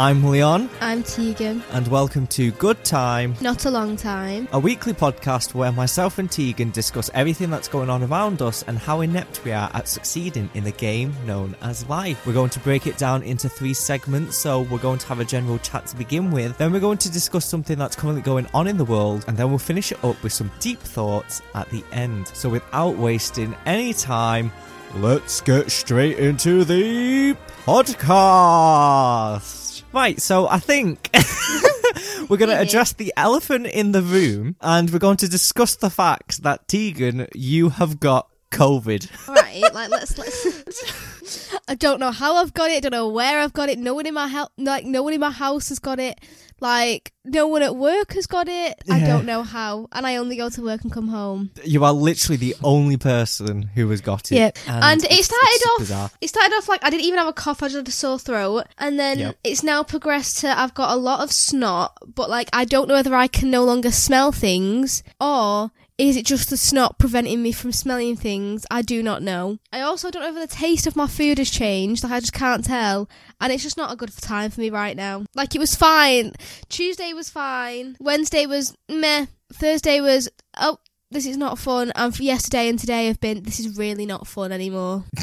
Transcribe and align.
I'm 0.00 0.24
Leon, 0.24 0.70
I'm 0.80 1.02
Tegan. 1.02 1.62
and 1.72 1.86
welcome 1.88 2.26
to 2.28 2.52
Good 2.52 2.82
Time, 2.84 3.34
Not 3.42 3.66
a 3.66 3.70
long 3.70 3.98
time. 3.98 4.48
a 4.50 4.58
weekly 4.58 4.94
podcast 4.94 5.52
where 5.52 5.72
myself 5.72 6.16
and 6.18 6.30
Tegan 6.30 6.70
discuss 6.70 7.10
everything 7.12 7.50
that's 7.50 7.68
going 7.68 7.90
on 7.90 8.02
around 8.04 8.40
us 8.40 8.62
and 8.66 8.78
how 8.78 9.02
inept 9.02 9.44
we 9.44 9.52
are 9.52 9.70
at 9.74 9.88
succeeding 9.88 10.48
in 10.54 10.64
the 10.64 10.70
game 10.70 11.14
known 11.26 11.54
as 11.60 11.86
life. 11.90 12.26
We're 12.26 12.32
going 12.32 12.48
to 12.48 12.60
break 12.60 12.86
it 12.86 12.96
down 12.96 13.22
into 13.24 13.50
three 13.50 13.74
segments, 13.74 14.38
so 14.38 14.62
we're 14.62 14.78
going 14.78 15.00
to 15.00 15.06
have 15.06 15.20
a 15.20 15.24
general 15.24 15.58
chat 15.58 15.86
to 15.88 15.96
begin 15.96 16.30
with, 16.30 16.56
then 16.56 16.72
we're 16.72 16.80
going 16.80 16.96
to 16.96 17.12
discuss 17.12 17.44
something 17.44 17.76
that's 17.76 17.94
currently 17.94 18.22
going 18.22 18.46
on 18.54 18.66
in 18.68 18.78
the 18.78 18.86
world, 18.86 19.26
and 19.28 19.36
then 19.36 19.50
we'll 19.50 19.58
finish 19.58 19.92
it 19.92 20.02
up 20.02 20.22
with 20.22 20.32
some 20.32 20.50
deep 20.60 20.78
thoughts 20.80 21.42
at 21.54 21.68
the 21.68 21.84
end. 21.92 22.26
So 22.28 22.48
without 22.48 22.96
wasting 22.96 23.54
any 23.66 23.92
time, 23.92 24.50
let's 24.94 25.42
get 25.42 25.70
straight 25.70 26.18
into 26.18 26.64
the 26.64 27.36
podcast. 27.66 29.59
Right, 29.92 30.20
so 30.20 30.46
I 30.48 30.60
think 30.60 31.10
we're 32.28 32.36
going 32.36 32.50
to 32.50 32.60
address 32.60 32.92
the 32.92 33.12
elephant 33.16 33.66
in 33.66 33.90
the 33.90 34.02
room 34.02 34.54
and 34.60 34.88
we're 34.88 35.00
going 35.00 35.16
to 35.18 35.28
discuss 35.28 35.74
the 35.74 35.90
fact 35.90 36.44
that 36.44 36.68
Tegan, 36.68 37.26
you 37.34 37.70
have 37.70 37.98
got 37.98 38.28
COVID. 38.52 39.28
Right, 39.28 39.62
like 39.74 39.90
let's 39.90 40.16
let's. 40.16 41.54
I 41.68 41.74
don't 41.74 41.98
know 41.98 42.12
how 42.12 42.36
I've 42.36 42.54
got 42.54 42.70
it. 42.70 42.76
I 42.76 42.80
don't 42.80 42.92
know 42.92 43.08
where 43.08 43.40
I've 43.40 43.52
got 43.52 43.68
it. 43.68 43.78
No 43.78 43.94
one 43.94 44.06
in 44.06 44.14
my 44.14 44.28
house, 44.28 44.50
like 44.58 44.84
no 44.84 45.02
one 45.02 45.12
in 45.12 45.20
my 45.20 45.30
house 45.30 45.68
has 45.70 45.78
got 45.78 45.98
it. 45.98 46.20
Like 46.60 47.12
no 47.24 47.46
one 47.46 47.62
at 47.62 47.74
work 47.76 48.12
has 48.14 48.26
got 48.26 48.48
it. 48.48 48.74
I 48.90 49.00
don't 49.00 49.24
know 49.26 49.42
how, 49.42 49.88
and 49.92 50.06
I 50.06 50.16
only 50.16 50.36
go 50.36 50.48
to 50.50 50.62
work 50.62 50.82
and 50.82 50.92
come 50.92 51.08
home. 51.08 51.50
You 51.64 51.84
are 51.84 51.92
literally 51.92 52.36
the 52.36 52.54
only 52.62 52.96
person 52.96 53.62
who 53.74 53.88
has 53.90 54.00
got 54.00 54.30
it. 54.30 54.36
Yep. 54.36 54.58
And 54.66 55.02
it 55.02 55.10
it's- 55.10 55.26
started 55.26 55.66
off- 55.72 55.78
bizarre. 55.78 56.10
It 56.20 56.28
started 56.28 56.54
off 56.56 56.68
like 56.68 56.84
I 56.84 56.90
didn't 56.90 57.04
even 57.06 57.18
have 57.18 57.28
a 57.28 57.32
cough. 57.32 57.62
I 57.62 57.66
just 57.68 57.76
had 57.76 57.88
a 57.88 57.90
sore 57.92 58.18
throat, 58.18 58.64
and 58.78 58.98
then 58.98 59.18
Yep. 59.18 59.36
it's 59.44 59.62
now 59.62 59.82
progressed 59.82 60.38
to 60.40 60.58
I've 60.58 60.74
got 60.74 60.90
a 60.92 60.96
lot 60.96 61.20
of 61.20 61.32
snot, 61.32 61.96
but 62.14 62.28
like 62.30 62.48
I 62.52 62.64
don't 62.64 62.88
know 62.88 62.94
whether 62.94 63.14
I 63.14 63.26
can 63.26 63.50
no 63.50 63.64
longer 63.64 63.90
smell 63.90 64.32
things 64.32 65.02
or 65.20 65.70
is 66.08 66.16
it 66.16 66.24
just 66.24 66.48
the 66.48 66.56
snot 66.56 66.98
preventing 66.98 67.42
me 67.42 67.52
from 67.52 67.72
smelling 67.72 68.16
things? 68.16 68.64
I 68.70 68.80
do 68.80 69.02
not 69.02 69.22
know. 69.22 69.58
I 69.70 69.82
also 69.82 70.10
don't 70.10 70.22
know 70.22 70.40
if 70.40 70.50
the 70.50 70.56
taste 70.56 70.86
of 70.86 70.96
my 70.96 71.06
food 71.06 71.36
has 71.36 71.50
changed. 71.50 72.02
Like 72.02 72.12
I 72.12 72.20
just 72.20 72.32
can't 72.32 72.64
tell, 72.64 73.08
and 73.38 73.52
it's 73.52 73.62
just 73.62 73.76
not 73.76 73.92
a 73.92 73.96
good 73.96 74.10
time 74.16 74.50
for 74.50 74.60
me 74.60 74.70
right 74.70 74.96
now. 74.96 75.24
Like 75.34 75.54
it 75.54 75.58
was 75.58 75.74
fine. 75.74 76.32
Tuesday 76.70 77.12
was 77.12 77.28
fine. 77.28 77.98
Wednesday 78.00 78.46
was 78.46 78.74
meh. 78.88 79.26
Thursday 79.52 80.00
was 80.00 80.30
oh. 80.58 80.78
This 81.12 81.26
is 81.26 81.36
not 81.36 81.58
fun. 81.58 81.90
And 81.96 82.14
for 82.14 82.22
yesterday 82.22 82.68
and 82.68 82.78
today 82.78 83.08
have 83.08 83.20
been. 83.20 83.42
This 83.42 83.58
is 83.58 83.76
really 83.76 84.06
not 84.06 84.26
fun 84.26 84.52
anymore. 84.52 85.04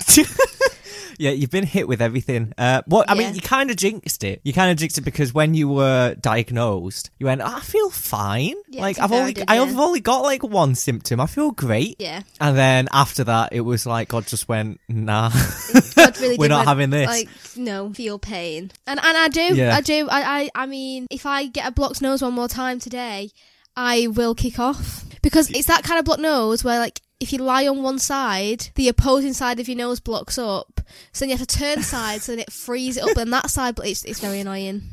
Yeah, 1.20 1.32
you've 1.32 1.50
been 1.50 1.66
hit 1.66 1.88
with 1.88 2.00
everything. 2.00 2.54
Uh, 2.60 2.84
what 2.86 3.10
I 3.10 3.16
Yeah. 3.16 3.20
mean, 3.28 3.36
you 3.36 3.42
kind 3.42 3.72
of 3.72 3.76
jinxed 3.76 4.24
it. 4.24 4.40
You 4.44 4.54
kind 4.54 4.70
of 4.72 4.78
jinxed 4.78 5.00
it 5.00 5.02
because 5.02 5.34
when 5.34 5.56
you 5.56 5.68
were 5.68 6.14
diagnosed, 6.14 7.10
you 7.18 7.26
went, 7.26 7.42
"I 7.42 7.60
feel 7.62 7.90
fine. 7.90 8.54
Yeah, 8.70 8.82
like 8.82 9.00
I've 9.00 9.12
only, 9.12 9.34
did, 9.34 9.46
I've 9.48 9.72
yeah. 9.72 9.80
only 9.80 10.00
got 10.00 10.22
like 10.22 10.44
one 10.44 10.76
symptom. 10.76 11.20
I 11.20 11.26
feel 11.26 11.50
great." 11.50 11.96
Yeah. 11.98 12.22
And 12.40 12.56
then 12.56 12.88
after 12.92 13.24
that, 13.24 13.50
it 13.52 13.62
was 13.62 13.88
like 13.88 14.10
God 14.10 14.28
just 14.28 14.48
went, 14.48 14.80
"Nah, 14.88 15.30
God 15.96 16.20
really 16.20 16.38
we're 16.40 16.50
not 16.50 16.58
went, 16.58 16.68
having 16.68 16.90
this." 16.92 17.08
Like, 17.08 17.30
no, 17.56 17.92
feel 17.94 18.20
pain. 18.20 18.70
And 18.86 19.00
and 19.04 19.18
I 19.18 19.28
do. 19.28 19.64
I 19.70 19.82
do. 19.82 20.08
I, 20.12 20.42
I 20.42 20.50
I 20.54 20.66
mean, 20.68 21.08
if 21.10 21.26
I 21.26 21.48
get 21.48 21.68
a 21.68 21.72
blocked 21.72 22.00
nose 22.02 22.22
one 22.22 22.34
more 22.34 22.48
time 22.48 22.80
today, 22.80 23.32
I 23.78 24.08
will 24.08 24.36
kick 24.36 24.60
off 24.60 25.06
because 25.22 25.50
it's 25.52 25.68
that 25.68 25.84
kind 25.84 26.00
of 26.00 26.06
blocked 26.06 26.22
nose 26.22 26.64
where 26.64 26.80
like. 26.80 27.00
If 27.20 27.34
you 27.34 27.40
lie 27.40 27.66
on 27.68 27.82
one 27.82 27.98
side, 27.98 28.70
the 28.76 28.90
opposing 28.90 29.34
side 29.34 29.60
of 29.60 29.68
your 29.68 29.76
nose 29.76 30.00
blocks 30.00 30.38
up. 30.38 30.82
So 31.14 31.22
then 31.26 31.30
you 31.32 31.36
have 31.36 31.48
to 31.48 31.58
turn 31.58 31.82
sides, 31.82 32.26
so 32.26 32.32
then 32.32 32.38
it 32.42 32.54
frees 32.54 32.96
it 32.96 33.02
up, 33.02 33.18
and 33.18 33.34
that 33.34 33.50
side, 33.50 33.74
but 33.74 33.88
it's, 33.88 34.06
it's 34.06 34.20
very 34.20 34.40
annoying. 34.42 34.84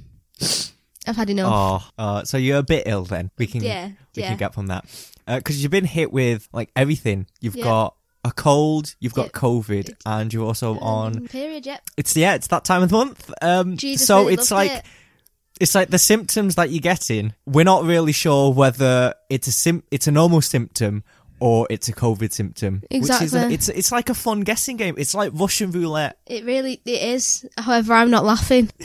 I've 1.07 1.17
had 1.17 1.29
enough. 1.29 1.53
Oh, 1.99 2.03
uh, 2.03 2.25
so 2.25 2.39
you're 2.39 2.57
a 2.61 2.63
bit 2.63 2.85
ill 2.87 3.05
then. 3.05 3.31
We 3.37 3.47
can 3.47 3.63
yeah, 3.63 3.91
we 4.17 4.23
yeah. 4.23 4.29
can 4.29 4.39
get 4.39 4.55
from 4.55 4.69
that 4.69 4.87
because 5.27 5.63
you've 5.63 5.71
been 5.71 5.85
hit 5.85 6.13
with 6.15 6.49
like 6.51 6.71
everything. 6.75 7.27
You've 7.43 7.57
Yeah. 7.57 7.65
got 7.65 7.97
a 8.25 8.33
cold, 8.33 8.95
you've 9.01 9.13
got 9.13 9.25
Yep. 9.27 9.33
COVID, 9.33 9.95
and 10.07 10.33
you're 10.33 10.47
also 10.47 10.79
on. 10.79 11.19
Um, 11.19 11.29
period. 11.29 11.67
Yep. 11.67 11.83
It's 11.99 12.17
yeah, 12.17 12.37
it's 12.37 12.47
that 12.47 12.65
time 12.65 12.83
of 12.83 12.89
the 12.89 12.97
month. 12.97 13.31
Um, 13.43 13.77
Jesus 13.77 14.07
so 14.07 14.21
really 14.21 14.33
it's 14.35 14.51
like 14.51 14.71
it. 14.71 14.85
It's 15.61 15.75
like 15.75 15.91
the 15.91 15.99
symptoms 15.99 16.55
that 16.57 16.71
you're 16.71 16.81
getting. 16.81 17.35
We're 17.47 17.65
not 17.65 17.85
really 17.85 18.13
sure 18.13 18.53
whether 18.53 19.15
it's 19.31 19.47
a 19.49 19.53
sim- 19.53 19.85
it's 19.91 20.07
a 20.07 20.11
normal 20.13 20.41
symptom 20.41 21.05
or 21.41 21.67
it's 21.71 21.89
a 21.89 21.93
COVID 21.93 22.33
symptom. 22.33 22.83
Which 22.91 23.03
is 23.03 23.11
a, 23.11 23.23
Exactly. 23.23 23.55
it's 23.55 23.69
it's 23.69 23.93
like 23.93 24.09
a 24.11 24.15
fun 24.15 24.41
guessing 24.41 24.77
game. 24.77 24.95
It's 24.99 25.15
like 25.15 25.31
Russian 25.35 25.71
roulette. 25.71 26.19
It 26.27 26.45
really 26.45 26.81
it 26.85 27.03
is. 27.03 27.47
However, 27.59 27.93
I'm 27.95 28.11
not 28.11 28.25
laughing. 28.25 28.71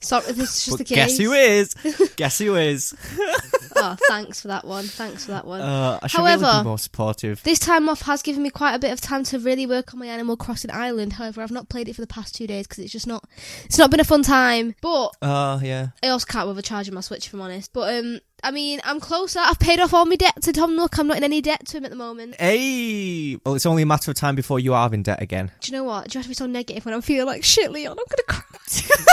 Sorry, 0.00 0.24
this 0.32 0.38
is 0.56 0.64
just 0.64 0.70
But 0.70 0.78
the 0.78 0.84
case. 0.84 0.96
guess 0.96 1.18
who 1.18 1.32
is? 1.32 1.74
guess 2.16 2.38
who 2.38 2.56
is? 2.56 2.92
Oh, 3.76 3.96
thanks 4.08 4.40
for 4.40 4.48
that 4.48 4.64
one. 4.66 4.84
Thanks 4.84 5.24
for 5.24 5.32
that 5.32 5.46
one. 5.46 5.60
Uh, 5.60 5.98
I 6.02 6.06
should 6.06 6.18
really 6.18 6.30
However- 6.42 6.60
be 6.62 6.68
more 6.68 6.78
supportive. 6.78 7.42
This 7.42 7.58
time 7.58 7.88
off 7.88 8.02
has 8.02 8.22
given 8.22 8.42
me 8.42 8.50
quite 8.50 8.74
a 8.74 8.78
bit 8.78 8.92
of 8.92 9.00
time 9.00 9.24
to 9.24 9.38
really 9.38 9.66
work 9.66 9.92
on 9.94 10.00
my 10.00 10.06
Animal 10.06 10.36
Crossing 10.36 10.70
Island. 10.70 11.14
However, 11.14 11.42
I've 11.42 11.50
not 11.50 11.68
played 11.68 11.88
it 11.88 11.94
for 11.94 12.00
the 12.00 12.06
past 12.06 12.34
two 12.34 12.46
days 12.46 12.66
because 12.66 12.82
it's 12.84 12.92
just 12.92 13.06
not. 13.06 13.24
It's 13.64 13.78
not 13.78 13.90
been 13.90 14.00
a 14.00 14.04
fun 14.04 14.22
time. 14.22 14.74
But 14.80 15.08
Uh, 15.22 15.58
yeah. 15.62 15.88
I 16.02 16.08
also 16.08 16.26
can't 16.26 16.46
bother 16.46 16.62
charging 16.62 16.94
my 16.94 17.00
Switch 17.00 17.26
if 17.26 17.34
I'm 17.34 17.40
honest. 17.40 17.72
But 17.72 17.94
um, 17.98 18.20
I 18.44 18.50
mean, 18.50 18.80
I'm 18.84 19.00
closer. 19.00 19.38
I've 19.40 19.58
paid 19.58 19.80
off 19.80 19.94
all 19.94 20.04
my 20.04 20.16
debt 20.16 20.40
to 20.42 20.52
Tom 20.52 20.74
Nook. 20.76 20.98
I'm 20.98 21.06
not 21.06 21.16
in 21.16 21.24
any 21.24 21.40
debt 21.40 21.66
to 21.68 21.76
him 21.78 21.84
at 21.84 21.90
the 21.90 21.96
moment. 21.96 22.34
Hey, 22.40 23.36
well, 23.44 23.54
it's 23.54 23.66
only 23.66 23.82
a 23.82 23.86
matter 23.86 24.10
of 24.10 24.16
time 24.16 24.34
before 24.34 24.58
you 24.58 24.74
are 24.74 24.92
in 24.92 25.02
debt 25.02 25.22
again. 25.22 25.50
Do 25.60 25.70
you 25.72 25.78
know 25.78 25.84
what? 25.84 26.08
Do 26.08 26.16
you 26.16 26.18
have 26.18 26.24
to 26.24 26.28
be 26.28 26.34
so 26.34 26.46
negative 26.46 26.84
when 26.84 26.92
I'm 26.94 27.02
feeling 27.02 27.26
like 27.26 27.44
shit, 27.44 27.70
Leon? 27.70 27.96
I'm 27.98 28.04
gonna 28.08 28.42
cry. 28.42 28.42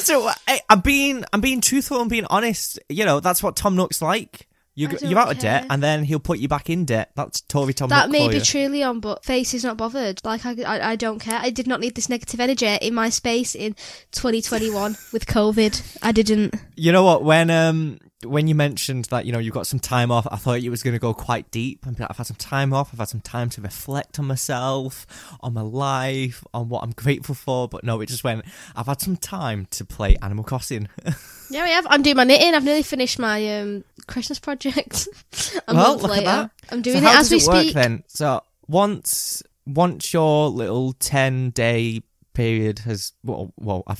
So 0.00 0.28
I, 0.46 0.60
I'm 0.68 0.80
being, 0.80 1.24
I'm 1.32 1.40
being 1.40 1.60
truthful 1.60 2.00
and 2.00 2.08
being 2.10 2.26
honest. 2.26 2.78
You 2.88 3.04
know, 3.04 3.20
that's 3.20 3.42
what 3.42 3.56
Tom 3.56 3.76
Nook's 3.76 4.00
like. 4.00 4.46
You, 4.78 4.90
you're 5.00 5.18
out 5.18 5.32
of 5.32 5.38
debt, 5.38 5.64
and 5.70 5.82
then 5.82 6.04
he'll 6.04 6.20
put 6.20 6.38
you 6.38 6.48
back 6.48 6.68
in 6.68 6.84
debt. 6.84 7.10
That's 7.14 7.40
Tory 7.40 7.72
Tom 7.72 7.88
That 7.88 8.10
Nook 8.10 8.12
may 8.12 8.28
be 8.28 8.40
true, 8.40 8.68
Leon, 8.68 9.00
but 9.00 9.24
face 9.24 9.54
is 9.54 9.64
not 9.64 9.78
bothered. 9.78 10.20
Like 10.22 10.44
I, 10.44 10.54
I, 10.66 10.90
I 10.90 10.96
don't 10.96 11.18
care. 11.18 11.40
I 11.42 11.48
did 11.48 11.66
not 11.66 11.80
need 11.80 11.94
this 11.94 12.10
negative 12.10 12.40
energy 12.40 12.66
in 12.66 12.92
my 12.92 13.08
space 13.08 13.54
in 13.54 13.74
2021 14.12 14.94
with 15.14 15.24
COVID. 15.24 15.98
I 16.02 16.12
didn't. 16.12 16.54
You 16.74 16.92
know 16.92 17.04
what? 17.04 17.24
When 17.24 17.48
um 17.48 18.00
when 18.24 18.48
you 18.48 18.54
mentioned 18.54 19.06
that 19.06 19.26
you 19.26 19.32
know 19.32 19.38
you 19.38 19.50
got 19.50 19.66
some 19.66 19.78
time 19.78 20.10
off, 20.10 20.26
I 20.30 20.36
thought 20.36 20.62
you 20.62 20.70
was 20.70 20.82
going 20.82 20.94
to 20.94 20.98
go 21.00 21.12
quite 21.12 21.50
deep. 21.50 21.84
and 21.84 21.94
be 21.96 22.02
like, 22.02 22.10
I've 22.10 22.16
had 22.16 22.26
some 22.26 22.36
time 22.36 22.72
off. 22.72 22.90
I've 22.92 22.98
had 22.98 23.08
some 23.08 23.20
time 23.20 23.50
to 23.50 23.60
reflect 23.60 24.18
on 24.18 24.26
myself, 24.26 25.06
on 25.40 25.52
my 25.52 25.60
life, 25.60 26.42
on 26.54 26.68
what 26.68 26.82
I'm 26.82 26.92
grateful 26.92 27.34
for. 27.34 27.68
But 27.68 27.84
no, 27.84 28.00
it 28.00 28.06
just 28.06 28.24
went. 28.24 28.44
I've 28.74 28.86
had 28.86 29.00
some 29.00 29.16
time 29.16 29.66
to 29.72 29.84
play 29.84 30.16
Animal 30.22 30.44
Crossing. 30.44 30.88
Yeah, 31.48 31.62
I 31.62 31.68
have. 31.68 31.86
I'm 31.88 32.02
doing 32.02 32.16
my 32.16 32.24
knitting. 32.24 32.54
I've 32.56 32.64
nearly 32.64 32.82
finished 32.82 33.20
my 33.20 33.60
um, 33.60 33.84
Christmas 34.08 34.40
project. 34.40 35.06
a 35.68 35.74
Well, 35.74 35.90
month 35.90 36.02
look 36.02 36.10
at 36.10 36.16
later. 36.24 36.50
I'm 36.72 36.82
doing 36.82 37.02
so 37.02 37.08
it 37.08 37.14
as 37.14 37.30
we 37.30 37.36
it 37.36 37.46
work 37.46 37.62
speak. 37.62 37.74
then? 37.74 38.02
So 38.08 38.42
once 38.66 39.44
once 39.64 40.12
your 40.12 40.48
little 40.48 40.94
ten 40.94 41.50
day 41.50 42.02
period 42.36 42.80
has 42.80 43.12
well, 43.24 43.52
well 43.58 43.82
I'm 43.88 43.96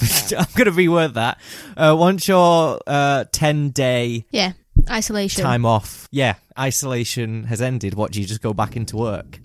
going 0.55 0.67
to 0.67 0.71
reword 0.73 1.15
that. 1.15 1.41
Uh, 1.77 1.97
once 1.99 2.29
your 2.29 2.79
uh, 2.87 3.25
ten 3.33 3.71
day 3.71 4.27
Yeah, 4.31 4.53
isolation. 4.91 5.43
time 5.43 5.65
off, 5.65 6.07
yeah, 6.13 6.35
isolation 6.59 7.45
has 7.45 7.61
ended. 7.63 7.95
What 7.95 8.13
do 8.13 8.21
you 8.21 8.27
just 8.27 8.43
go 8.43 8.53
back 8.53 8.77
into 8.77 8.97
work? 8.97 9.41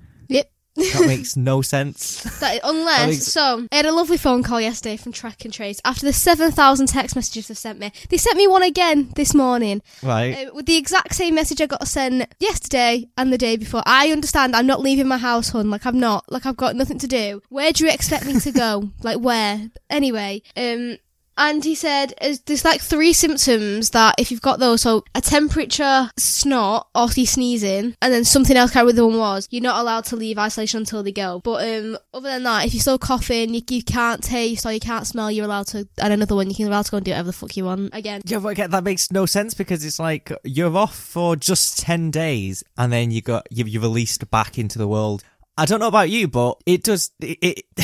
That 0.75 1.03
makes 1.07 1.35
no 1.35 1.61
sense. 1.61 2.23
That, 2.41 2.61
unless, 2.63 3.09
think- 3.09 3.21
so, 3.21 3.67
I 3.71 3.75
had 3.75 3.85
a 3.85 3.91
lovely 3.91 4.17
phone 4.17 4.41
call 4.41 4.59
yesterday 4.59 4.97
from 4.97 5.11
Track 5.11 5.45
and 5.45 5.53
Trace. 5.53 5.79
After 5.85 6.05
the 6.05 6.13
7,000 6.13 6.87
text 6.87 7.15
messages 7.15 7.47
they've 7.47 7.57
sent 7.57 7.77
me, 7.77 7.91
they 8.09 8.17
sent 8.17 8.35
me 8.37 8.47
one 8.47 8.63
again 8.63 9.11
this 9.15 9.35
morning. 9.35 9.81
Right. 10.01 10.47
Uh, 10.47 10.53
with 10.55 10.65
the 10.65 10.77
exact 10.77 11.13
same 11.13 11.35
message 11.35 11.61
I 11.61 11.67
got 11.67 11.87
sent 11.87 12.33
yesterday 12.39 13.07
and 13.17 13.31
the 13.31 13.37
day 13.37 13.57
before. 13.57 13.83
I 13.85 14.11
understand 14.11 14.55
I'm 14.55 14.65
not 14.65 14.81
leaving 14.81 15.07
my 15.07 15.17
house, 15.17 15.49
hun. 15.49 15.69
Like 15.69 15.85
I'm 15.85 15.99
not. 15.99 16.31
Like 16.31 16.45
I've 16.47 16.57
got 16.57 16.75
nothing 16.75 16.97
to 16.99 17.07
do. 17.07 17.41
Where 17.49 17.71
do 17.71 17.85
you 17.85 17.91
expect 17.91 18.25
me 18.25 18.39
to 18.39 18.51
go? 18.51 18.89
like 19.03 19.19
where? 19.19 19.69
Anyway, 19.89 20.41
um, 20.57 20.97
and 21.37 21.63
he 21.63 21.75
said 21.75 22.13
there's 22.45 22.65
like 22.65 22.81
three 22.81 23.13
symptoms 23.13 23.91
that 23.91 24.15
if 24.17 24.31
you've 24.31 24.41
got 24.41 24.59
those, 24.59 24.81
so 24.81 25.03
a 25.15 25.21
temperature, 25.21 26.09
snot, 26.17 26.87
or 26.93 27.09
sneezing, 27.09 27.95
and 28.01 28.13
then 28.13 28.23
something 28.23 28.57
else. 28.57 28.71
Can't 28.71 28.85
remember 28.85 29.01
the 29.01 29.07
one 29.07 29.17
was. 29.17 29.47
You're 29.51 29.63
not 29.63 29.79
allowed 29.79 30.05
to 30.05 30.15
leave 30.15 30.37
isolation 30.37 30.79
until 30.79 31.03
they 31.03 31.11
go. 31.11 31.41
But 31.43 31.67
um, 31.67 31.97
other 32.13 32.29
than 32.29 32.43
that, 32.43 32.65
if 32.65 32.73
you're 32.73 32.81
still 32.81 32.97
coughing, 32.97 33.53
you, 33.53 33.61
you 33.69 33.83
can't 33.83 34.23
taste 34.23 34.65
or 34.65 34.71
you 34.71 34.79
can't 34.79 35.07
smell, 35.07 35.31
you're 35.31 35.45
allowed 35.45 35.67
to. 35.67 35.87
And 35.97 36.13
another 36.13 36.35
one, 36.35 36.49
you 36.49 36.55
can 36.55 36.67
allowed 36.67 36.85
to 36.85 36.91
go 36.91 36.97
and 36.97 37.05
do 37.05 37.11
whatever 37.11 37.27
the 37.27 37.33
fuck 37.33 37.57
you 37.57 37.65
want 37.65 37.93
again. 37.93 38.21
Yeah, 38.25 38.39
but 38.39 38.57
that 38.57 38.83
makes 38.83 39.11
no 39.11 39.25
sense 39.25 39.53
because 39.53 39.83
it's 39.83 39.99
like 39.99 40.31
you're 40.43 40.75
off 40.75 40.95
for 40.95 41.35
just 41.35 41.79
ten 41.79 42.11
days 42.11 42.63
and 42.77 42.91
then 42.91 43.11
you 43.11 43.21
got 43.21 43.47
you 43.51 43.65
you're 43.65 43.81
released 43.81 44.29
back 44.31 44.57
into 44.57 44.77
the 44.77 44.87
world. 44.87 45.23
I 45.61 45.65
don't 45.65 45.79
know 45.79 45.87
about 45.87 46.09
you, 46.09 46.27
but 46.27 46.59
it 46.65 46.83
does. 46.83 47.11
It, 47.19 47.37
it 47.39 47.65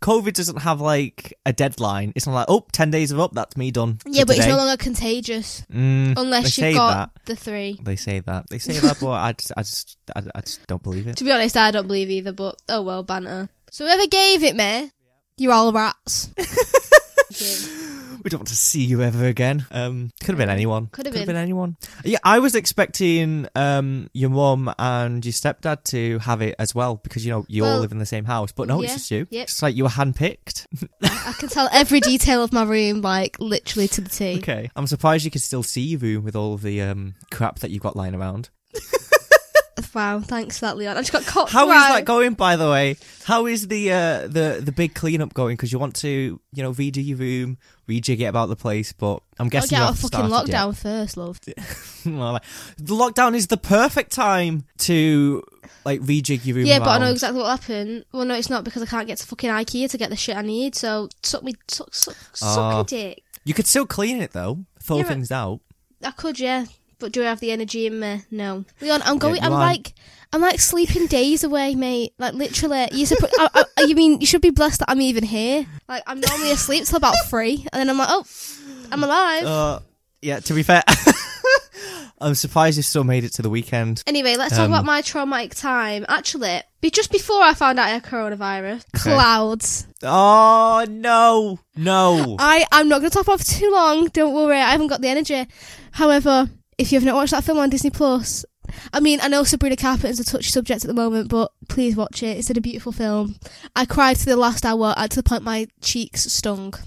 COVID 0.00 0.34
doesn't 0.34 0.58
have 0.58 0.80
like 0.80 1.36
a 1.44 1.52
deadline. 1.52 2.12
It's 2.14 2.28
not 2.28 2.34
like 2.34 2.46
oh, 2.48 2.64
10 2.70 2.92
days 2.92 3.12
are 3.12 3.20
up. 3.20 3.34
That's 3.34 3.56
me 3.56 3.72
done. 3.72 3.98
Yeah, 4.06 4.22
but 4.22 4.38
it's 4.38 4.46
no 4.46 4.56
longer 4.56 4.76
contagious 4.76 5.64
Mm, 5.72 6.14
unless 6.16 6.56
you've 6.56 6.76
got 6.76 6.94
that. 6.94 7.24
the 7.26 7.34
three. 7.34 7.76
They 7.82 7.96
say 7.96 8.20
that. 8.20 8.48
They 8.50 8.58
say 8.60 8.78
that, 8.78 8.98
but 9.00 9.10
I 9.10 9.32
just, 9.32 9.50
I 9.56 9.62
just, 9.62 9.96
I, 10.14 10.22
I 10.32 10.40
just 10.42 10.64
don't 10.68 10.80
believe 10.80 11.08
it. 11.08 11.16
To 11.16 11.24
be 11.24 11.32
honest, 11.32 11.56
I 11.56 11.72
don't 11.72 11.88
believe 11.88 12.08
either. 12.08 12.32
But 12.32 12.62
oh 12.68 12.82
well, 12.82 13.02
banter. 13.02 13.48
So 13.72 13.84
whoever 13.84 14.06
gave 14.06 14.44
it 14.44 14.54
me, 14.54 14.92
You're 15.36 15.52
all 15.52 15.72
rats. 15.72 16.30
We 18.24 18.30
don't 18.30 18.40
want 18.40 18.48
to 18.48 18.56
see 18.56 18.82
you 18.82 19.02
ever 19.02 19.26
again. 19.26 19.66
Um, 19.70 20.10
could 20.20 20.30
have 20.30 20.38
been 20.38 20.48
anyone. 20.48 20.86
Could 20.86 21.04
have 21.04 21.14
been. 21.14 21.26
been 21.26 21.36
anyone. 21.36 21.76
Yeah, 22.04 22.16
I 22.24 22.38
was 22.38 22.54
expecting 22.54 23.46
um 23.54 24.08
your 24.14 24.30
mum 24.30 24.72
and 24.78 25.22
your 25.22 25.34
stepdad 25.34 25.84
to 25.84 26.20
have 26.20 26.40
it 26.40 26.54
as 26.58 26.74
well 26.74 26.96
because 26.96 27.26
you 27.26 27.32
know 27.32 27.44
you 27.48 27.66
all 27.66 27.80
live 27.80 27.92
in 27.92 27.98
the 27.98 28.06
same 28.06 28.24
house. 28.24 28.50
But 28.50 28.66
no, 28.68 28.80
it's 28.80 28.94
just 28.94 29.10
you. 29.10 29.26
yep. 29.28 29.42
It's 29.42 29.62
like 29.62 29.76
you 29.76 29.82
were 29.82 29.90
handpicked. 29.90 30.66
I 31.02 31.34
can 31.38 31.50
tell 31.50 31.68
every 31.70 32.00
detail 32.00 32.42
of 32.42 32.50
my 32.50 32.62
room, 32.62 33.02
like 33.02 33.38
literally 33.40 33.88
to 33.88 34.00
the 34.00 34.08
T. 34.08 34.38
okay, 34.38 34.70
I'm 34.74 34.86
surprised 34.86 35.26
you 35.26 35.30
can 35.30 35.42
still 35.42 35.62
see 35.62 35.82
your 35.82 36.00
room 36.00 36.24
with 36.24 36.34
all 36.34 36.54
of 36.54 36.62
the 36.62 36.80
um 36.80 37.16
crap 37.30 37.58
that 37.58 37.70
you've 37.72 37.82
got 37.82 37.94
lying 37.94 38.14
around. 38.14 38.48
Wow, 39.94 40.20
thanks 40.20 40.58
for 40.58 40.66
that, 40.66 40.76
Leon. 40.76 40.96
I 40.96 41.00
just 41.00 41.12
got 41.12 41.24
caught. 41.24 41.50
How 41.50 41.64
is 41.64 41.70
right. 41.70 41.92
that 41.96 42.04
going, 42.04 42.34
by 42.34 42.56
the 42.56 42.68
way? 42.68 42.96
How 43.24 43.46
is 43.46 43.68
the 43.68 43.92
uh, 43.92 44.20
the 44.26 44.60
the 44.62 44.72
big 44.72 44.94
cleanup 44.94 45.32
going? 45.34 45.54
Because 45.56 45.72
you 45.72 45.78
want 45.78 45.94
to, 45.96 46.40
you 46.52 46.62
know, 46.62 46.72
redo 46.72 47.04
your 47.04 47.18
room, 47.18 47.58
rejig 47.88 48.20
it 48.20 48.24
about 48.24 48.48
the 48.48 48.56
place, 48.56 48.92
but 48.92 49.22
I'm 49.38 49.44
I'll 49.46 49.50
guessing 49.50 49.70
get 49.70 49.78
you 49.78 49.84
out 49.84 49.90
of 49.92 49.98
fucking 50.00 50.28
started 50.28 50.48
yet. 50.52 50.56
lockdown 50.60 50.76
first, 50.76 51.16
love. 51.16 51.40
Well, 52.06 52.32
like, 52.34 52.42
the 52.76 52.94
lockdown 52.94 53.34
is 53.34 53.46
the 53.46 53.56
perfect 53.56 54.12
time 54.12 54.64
to 54.80 55.42
like 55.86 56.00
rejig 56.02 56.44
your 56.44 56.56
room. 56.56 56.66
Yeah, 56.66 56.80
but 56.80 56.88
I 56.88 56.98
know 56.98 57.10
exactly 57.10 57.40
what 57.40 57.48
happened. 57.48 58.04
Well, 58.12 58.26
no, 58.26 58.34
it's 58.34 58.50
not 58.50 58.62
because 58.64 58.82
I 58.82 58.86
can't 58.86 59.06
get 59.06 59.16
to 59.18 59.26
fucking 59.26 59.48
IKEA 59.48 59.88
to 59.90 59.96
get 59.96 60.10
the 60.10 60.16
shit 60.16 60.36
I 60.36 60.42
need. 60.42 60.74
So 60.74 61.08
suck 61.22 61.42
me, 61.42 61.54
suck, 61.66 61.94
suck, 61.94 62.14
suck 62.34 62.58
Oh. 62.58 62.78
me 62.80 62.84
dick. 62.84 63.22
You 63.44 63.54
could 63.54 63.66
still 63.66 63.86
clean 63.86 64.20
it 64.20 64.32
though, 64.32 64.66
throw 64.82 64.98
Yeah, 64.98 65.04
things 65.04 65.32
out. 65.32 65.60
I 66.02 66.10
could, 66.10 66.38
yeah, 66.38 66.66
but 67.04 67.12
do 67.12 67.22
I 67.22 67.26
have 67.26 67.38
the 67.40 67.52
energy 67.52 67.86
in 67.86 68.00
me? 68.00 68.22
No. 68.30 68.64
Leon, 68.80 69.02
I'm 69.04 69.18
going. 69.18 69.34
you 69.36 69.42
I'm 69.42 69.52
like, 69.52 69.92
I'm 70.32 70.40
like 70.40 70.58
sleeping 70.58 71.06
days 71.06 71.44
away, 71.44 71.74
mate. 71.74 72.14
Like 72.18 72.32
literally, 72.32 72.88
you 72.92 73.04
should. 73.04 73.18
I, 73.38 73.64
I, 73.76 73.82
you 73.82 73.94
mean 73.94 74.22
you 74.22 74.26
should 74.26 74.40
be 74.40 74.48
blessed 74.48 74.78
that 74.80 74.90
I'm 74.90 75.02
even 75.02 75.22
here? 75.22 75.66
Like 75.86 76.02
I'm 76.06 76.18
normally 76.18 76.50
asleep 76.50 76.84
till 76.86 76.96
about 76.96 77.14
three, 77.28 77.66
and 77.74 77.78
then 77.80 77.90
I'm 77.90 77.98
like, 77.98 78.08
oh, 78.10 78.24
I'm 78.90 79.04
alive. 79.04 79.44
Uh, 79.44 79.80
yeah. 80.22 80.40
To 80.40 80.54
be 80.54 80.62
fair, 80.62 80.82
I'm 82.22 82.34
surprised 82.34 82.78
you 82.78 82.82
still 82.82 83.04
made 83.04 83.24
it 83.24 83.34
to 83.34 83.42
the 83.42 83.50
weekend. 83.50 84.02
Anyway, 84.06 84.36
let's 84.38 84.56
talk 84.56 84.64
Um, 84.64 84.72
about 84.72 84.86
my 84.86 85.02
traumatic 85.02 85.54
time. 85.54 86.06
Actually, 86.08 86.62
be 86.80 86.90
just 86.90 87.12
before 87.12 87.42
I 87.42 87.52
found 87.52 87.78
out 87.78 87.86
I 87.86 87.90
had 87.90 88.02
coronavirus, 88.04 88.84
clouds. 88.94 89.86
Oh 90.02 90.86
no, 90.88 91.58
no. 91.76 92.36
I 92.38 92.64
I'm 92.72 92.88
not 92.88 93.00
going 93.00 93.10
to 93.10 93.14
talk 93.14 93.26
about 93.26 93.40
for 93.40 93.44
too 93.60 93.70
long. 93.70 94.06
Don't 94.06 94.32
worry, 94.32 94.56
I 94.56 94.70
haven't 94.70 94.86
got 94.86 95.02
the 95.02 95.08
energy. 95.08 95.46
However, 95.92 96.48
if 96.78 96.92
you 96.92 96.96
have 96.96 97.04
not 97.04 97.14
watched 97.14 97.32
that 97.32 97.44
film 97.44 97.58
on 97.58 97.70
Disney 97.70 97.90
Plus, 97.90 98.44
I 98.92 99.00
mean, 99.00 99.20
I 99.22 99.28
know 99.28 99.44
Sabrina 99.44 99.76
Carpenter's 99.76 100.20
a 100.20 100.24
touchy 100.24 100.50
subject 100.50 100.84
at 100.84 100.88
the 100.88 100.94
moment, 100.94 101.28
but 101.28 101.52
please 101.68 101.96
watch 101.96 102.22
it. 102.22 102.38
It's 102.38 102.50
a 102.50 102.54
beautiful 102.60 102.92
film. 102.92 103.36
I 103.76 103.84
cried 103.84 104.16
to 104.16 104.24
the 104.26 104.36
last 104.36 104.64
hour, 104.64 104.94
uh, 104.96 105.06
to 105.08 105.16
the 105.16 105.22
point 105.22 105.42
my 105.42 105.66
cheeks 105.80 106.22
stung. 106.32 106.74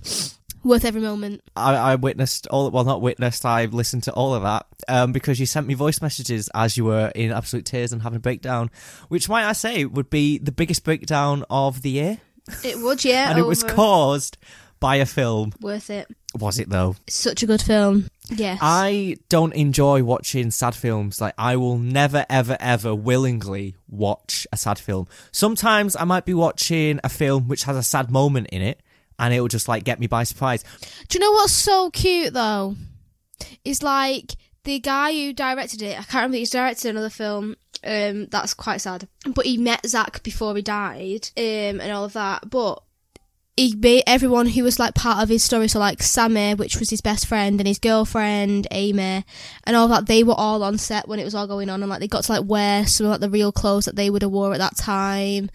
Worth 0.63 0.83
every 0.83 0.99
moment. 1.01 1.41
I, 1.55 1.75
I 1.75 1.95
witnessed 1.95 2.47
all. 2.47 2.69
Well, 2.71 2.83
not 2.83 3.01
witnessed. 3.01 3.45
I 3.45 3.65
listened 3.65 4.03
to 4.03 4.13
all 4.13 4.33
of 4.33 4.43
that 4.43 4.65
um, 4.89 5.13
because 5.13 5.39
you 5.39 5.45
sent 5.45 5.65
me 5.65 5.75
voice 5.75 6.01
messages 6.01 6.49
as 6.53 6.75
you 6.75 6.83
were 6.83 7.09
in 7.15 7.31
absolute 7.31 7.63
tears 7.65 7.93
and 7.93 8.01
having 8.01 8.17
a 8.17 8.19
breakdown, 8.19 8.69
which 9.07 9.29
might 9.29 9.47
I 9.47 9.53
say 9.53 9.85
would 9.85 10.09
be 10.09 10.39
the 10.39 10.51
biggest 10.51 10.83
breakdown 10.83 11.45
of 11.49 11.83
the 11.83 11.91
year, 11.91 12.17
It 12.65 12.79
would, 12.79 13.05
yeah. 13.05 13.29
and 13.29 13.39
it 13.39 13.45
was 13.45 13.63
caused 13.63 14.37
by 14.81 14.97
a 14.97 15.05
film. 15.05 15.53
worth 15.61 15.89
it. 15.89 16.07
Was 16.37 16.59
it 16.59 16.69
though? 16.69 16.95
It's 17.07 17.15
such 17.15 17.43
a 17.43 17.47
good 17.47 17.61
film. 17.61 18.09
Yes. 18.29 18.59
I 18.61 19.17
don't 19.29 19.53
enjoy 19.53 20.03
watching 20.03 20.51
sad 20.51 20.75
films. 20.75 21.21
Like 21.21 21.33
I 21.37 21.55
will 21.55 21.77
never, 21.77 22.25
ever, 22.29 22.57
ever 22.59 22.93
willingly 22.93 23.75
watch 23.87 24.47
a 24.51 24.57
sad 24.57 24.79
film. 24.79 25.07
Sometimes 25.31 25.95
I 25.95 26.03
might 26.03 26.25
be 26.25 26.33
watching 26.33 26.99
a 27.03 27.09
film 27.09 27.47
which 27.47 27.63
has 27.63 27.77
a 27.77 27.83
sad 27.83 28.11
moment 28.11 28.47
in 28.47 28.61
it, 28.61 28.81
and 29.19 29.33
it 29.33 29.41
will 29.41 29.47
just 29.47 29.67
like 29.67 29.83
get 29.83 29.99
me 29.99 30.07
by 30.07 30.23
surprise. 30.23 30.63
Do 31.07 31.17
you 31.17 31.25
know 31.25 31.31
what's 31.31 31.53
so 31.53 31.89
cute 31.91 32.33
though? 32.33 32.75
Is 33.63 33.83
like 33.83 34.35
the 34.63 34.79
guy 34.79 35.13
who 35.13 35.33
directed 35.33 35.81
it. 35.81 35.93
I 35.93 36.03
can't 36.03 36.15
remember. 36.15 36.37
He's 36.37 36.49
directed 36.51 36.89
another 36.89 37.09
film. 37.09 37.55
Um, 37.83 38.25
that's 38.27 38.53
quite 38.53 38.81
sad. 38.81 39.07
But 39.33 39.45
he 39.45 39.57
met 39.57 39.85
Zach 39.85 40.23
before 40.23 40.55
he 40.55 40.61
died. 40.61 41.29
Um, 41.37 41.79
and 41.79 41.91
all 41.91 42.03
of 42.03 42.13
that. 42.13 42.49
But 42.49 42.83
everyone 44.07 44.47
who 44.47 44.63
was 44.63 44.79
like 44.79 44.93
part 44.93 45.21
of 45.23 45.29
his 45.29 45.43
story. 45.43 45.67
So 45.67 45.79
like 45.79 46.01
Sammy, 46.03 46.53
which 46.53 46.77
was 46.77 46.89
his 46.89 47.01
best 47.01 47.25
friend, 47.25 47.59
and 47.59 47.67
his 47.67 47.79
girlfriend 47.79 48.67
Amy, 48.71 49.25
and 49.63 49.75
all 49.75 49.87
that. 49.87 50.05
They 50.05 50.23
were 50.23 50.33
all 50.35 50.63
on 50.63 50.77
set 50.77 51.07
when 51.07 51.19
it 51.19 51.23
was 51.25 51.35
all 51.35 51.47
going 51.47 51.69
on, 51.69 51.81
and 51.81 51.89
like 51.89 51.99
they 51.99 52.07
got 52.07 52.23
to 52.25 52.31
like 52.31 52.45
wear 52.49 52.85
some 52.85 53.05
of 53.07 53.11
like 53.11 53.21
the 53.21 53.29
real 53.29 53.51
clothes 53.51 53.85
that 53.85 53.95
they 53.95 54.09
would 54.09 54.21
have 54.21 54.31
wore 54.31 54.53
at 54.53 54.59
that 54.59 54.77
time. 54.77 55.49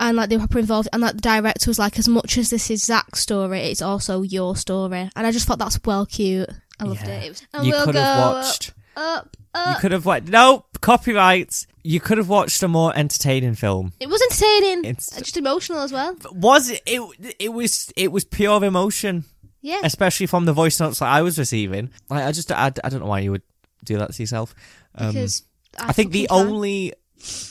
And 0.00 0.16
like 0.16 0.28
they 0.28 0.36
were 0.36 0.40
proper 0.40 0.58
involved, 0.58 0.88
and 0.92 1.00
like 1.02 1.14
the 1.14 1.20
director 1.20 1.70
was 1.70 1.78
like, 1.78 1.98
as 1.98 2.08
much 2.08 2.36
as 2.36 2.50
this 2.50 2.70
is 2.70 2.82
Zach's 2.84 3.20
story, 3.20 3.60
it's 3.60 3.80
also 3.82 4.22
your 4.22 4.56
story. 4.56 5.08
And 5.14 5.26
I 5.26 5.30
just 5.30 5.46
thought 5.46 5.58
that's 5.60 5.78
well 5.84 6.04
cute. 6.06 6.50
I 6.80 6.84
loved 6.84 7.06
Yeah. 7.06 7.20
it. 7.20 7.24
it 7.26 7.28
was, 7.30 7.46
and 7.54 7.64
you 7.66 7.72
we'll 7.72 7.84
could 7.84 7.94
go 7.94 8.00
have 8.02 8.32
watched. 8.34 8.72
up, 8.96 9.36
You 9.54 9.76
could 9.80 9.92
have 9.92 10.04
watched. 10.06 10.28
No 10.28 10.64
copyrights. 10.80 11.66
You 11.82 12.00
could 12.00 12.18
have 12.18 12.28
watched 12.28 12.62
a 12.62 12.68
more 12.68 12.96
entertaining 12.96 13.54
film. 13.54 13.92
It 14.00 14.08
was 14.08 14.20
entertaining, 14.22 14.84
It's- 14.90 15.10
just 15.18 15.36
emotional 15.36 15.80
as 15.80 15.92
well. 15.92 16.16
Was 16.32 16.70
it? 16.70 16.82
It, 16.86 17.36
it 17.38 17.48
was. 17.52 17.92
It 17.96 18.10
was 18.10 18.24
pure 18.24 18.64
emotion, 18.64 19.24
Yeah, 19.60 19.80
especially 19.84 20.26
from 20.26 20.44
the 20.46 20.52
voice 20.52 20.80
notes 20.80 20.98
that 21.00 21.08
I 21.08 21.22
was 21.22 21.38
receiving. 21.38 21.90
Like 22.08 22.24
I 22.24 22.32
just, 22.32 22.50
I, 22.50 22.66
I 22.82 22.88
don't 22.88 23.00
know 23.00 23.06
why 23.06 23.20
you 23.20 23.30
would 23.32 23.42
do 23.84 23.98
that 23.98 24.12
to 24.14 24.22
yourself. 24.22 24.54
Um, 24.94 25.08
because 25.12 25.42
I 25.78 25.92
think 25.92 26.12
the 26.12 26.26
can. 26.26 26.46
only, 26.46 26.92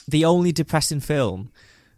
the 0.07 0.25
only 0.25 0.51
depressing 0.51 1.00
film 1.00 1.51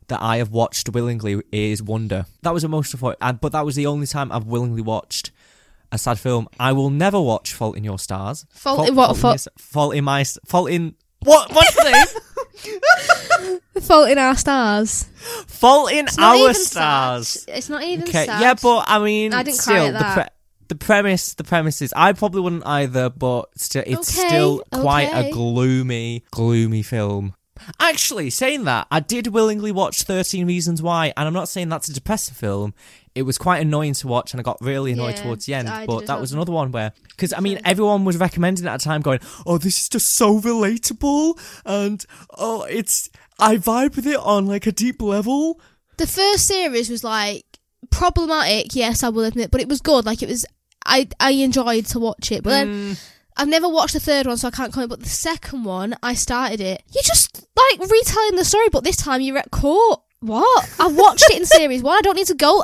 that 0.08 0.22
I 0.22 0.38
have 0.38 0.52
watched 0.52 0.90
willingly 0.90 1.42
is 1.52 1.82
Wonder. 1.82 2.26
That 2.44 2.54
was 2.54 2.64
emotional 2.64 3.00
for 3.00 3.14
it, 3.14 3.40
but 3.42 3.54
that 3.54 3.66
was 3.66 3.76
the 3.76 3.88
only 3.88 4.08
time 4.08 4.32
I've 4.32 4.46
willingly 4.46 4.82
watched 4.82 5.32
a 5.96 5.98
sad 5.98 6.20
film. 6.20 6.48
I 6.60 6.72
will 6.74 6.90
never 6.92 7.20
watch 7.20 7.54
Fault 7.54 7.76
in 7.78 7.84
Your 7.84 7.98
Stars. 8.00 8.46
Fault 8.52 8.88
in 8.88 8.96
what? 8.96 9.18
Fault- 9.18 9.46
Your- 9.46 9.54
fault 9.58 9.96
in 9.96 10.04
my 10.04 10.24
Fault 10.46 10.70
in 10.70 10.96
what? 11.24 11.52
What's 11.52 11.76
the 11.76 11.92
name? 11.92 13.60
Fault 13.82 14.10
in 14.10 14.18
Our 14.18 14.36
Stars. 14.36 15.04
Fault 15.48 15.92
in 15.92 16.08
Our 16.20 16.54
Stars. 16.54 17.28
Sad. 17.28 17.58
It's 17.58 17.70
not 17.70 17.84
even 17.84 18.08
Okay, 18.08 18.26
sad. 18.26 18.42
yeah, 18.42 18.54
but 18.62 18.86
I 18.88 19.00
mean, 19.00 19.34
I 19.34 19.44
didn't 19.44 19.60
cry 19.60 19.76
still 19.76 19.86
at 19.88 19.94
the 19.94 20.00
that. 20.00 20.14
pre- 20.14 20.36
the 20.68 20.76
premise, 20.76 21.34
the 21.36 21.44
premise 21.44 21.82
is 21.82 21.94
I 21.96 22.14
probably 22.14 22.42
wouldn't 22.42 22.66
either, 22.66 23.10
but 23.10 23.50
still, 23.58 23.84
it's 23.86 24.18
Okay, 24.18 24.28
still 24.28 24.64
quite 24.72 25.10
okay. 25.10 25.30
a 25.30 25.32
gloomy, 25.32 26.24
gloomy 26.32 26.82
film. 26.84 27.34
Actually, 27.80 28.30
saying 28.30 28.66
that, 28.66 28.88
I 28.92 29.00
did 29.00 29.28
willingly 29.28 29.72
watch 29.72 30.04
Thirteen 30.04 30.46
Reasons 30.48 30.82
Why, 30.82 31.14
and 31.16 31.28
I'm 31.28 31.34
not 31.34 31.50
saying 31.50 31.70
that's 31.70 31.88
a 31.90 31.94
depressing 31.94 32.36
film. 32.36 32.74
It 33.16 33.22
was 33.24 33.38
quite 33.38 33.60
annoying 33.62 33.94
to 33.94 34.08
watch, 34.08 34.34
and 34.34 34.40
I 34.42 34.44
got 34.44 34.58
really 34.60 34.92
annoyed 34.92 35.16
Yeah, 35.16 35.24
towards 35.24 35.46
the 35.46 35.54
end. 35.54 35.70
I 35.70 35.86
but 35.86 36.06
that 36.08 36.20
was 36.20 36.34
another 36.34 36.52
one 36.52 36.72
where, 36.74 36.92
because 37.10 37.32
I 37.32 37.40
mean, 37.40 37.60
everyone 37.64 38.04
was 38.04 38.18
recommending 38.18 38.66
it 38.66 38.70
at 38.70 38.80
the 38.82 38.84
time, 38.84 39.02
going, 39.02 39.20
"Oh, 39.46 39.58
this 39.58 39.80
is 39.80 39.90
just 39.90 40.14
so 40.14 40.40
relatable," 40.40 41.40
and 41.66 42.06
oh, 42.38 42.64
it's 42.64 43.10
I 43.40 43.56
vibe 43.56 43.96
with 43.96 44.06
it 44.08 44.20
on 44.20 44.48
like 44.48 44.68
a 44.68 44.72
deep 44.74 45.02
level. 45.02 45.60
the 45.98 46.08
first 46.08 46.46
series 46.46 46.90
was 46.90 47.04
like 47.06 47.46
problematic. 47.90 48.76
Yes, 48.76 49.02
I 49.04 49.10
will 49.10 49.24
admit, 49.24 49.50
but 49.52 49.62
it 49.62 49.70
was 49.70 49.82
good. 49.82 50.06
Like 50.06 50.22
it 50.22 50.30
was. 50.30 50.46
I 50.86 51.08
I 51.20 51.32
enjoyed 51.32 51.86
to 51.88 52.00
watch 52.00 52.32
it, 52.32 52.44
but 52.44 52.50
then 52.52 52.68
Mm. 52.96 53.00
I've 53.38 53.48
never 53.48 53.68
watched 53.68 53.94
the 53.94 54.00
third 54.00 54.28
one, 54.28 54.38
so 54.38 54.48
I 54.48 54.52
can't 54.52 54.72
comment. 54.72 54.90
But 54.90 55.02
the 55.02 55.10
second 55.10 55.64
one, 55.64 55.96
I 56.02 56.14
started 56.14 56.62
it. 56.62 56.84
You're 56.94 57.04
just 57.04 57.46
like 57.56 57.90
retelling 57.90 58.36
the 58.36 58.46
story, 58.46 58.70
but 58.70 58.84
this 58.84 58.96
time 58.96 59.22
you're 59.22 59.38
at 59.38 59.52
court. 59.52 60.02
What? 60.22 60.70
I 60.80 60.88
watched 60.88 61.26
it 61.30 61.38
in 61.38 61.46
series 61.46 61.84
one. 61.84 61.98
I 61.98 62.02
don't 62.02 62.16
need 62.16 62.28
to 62.28 62.36
go. 62.36 62.64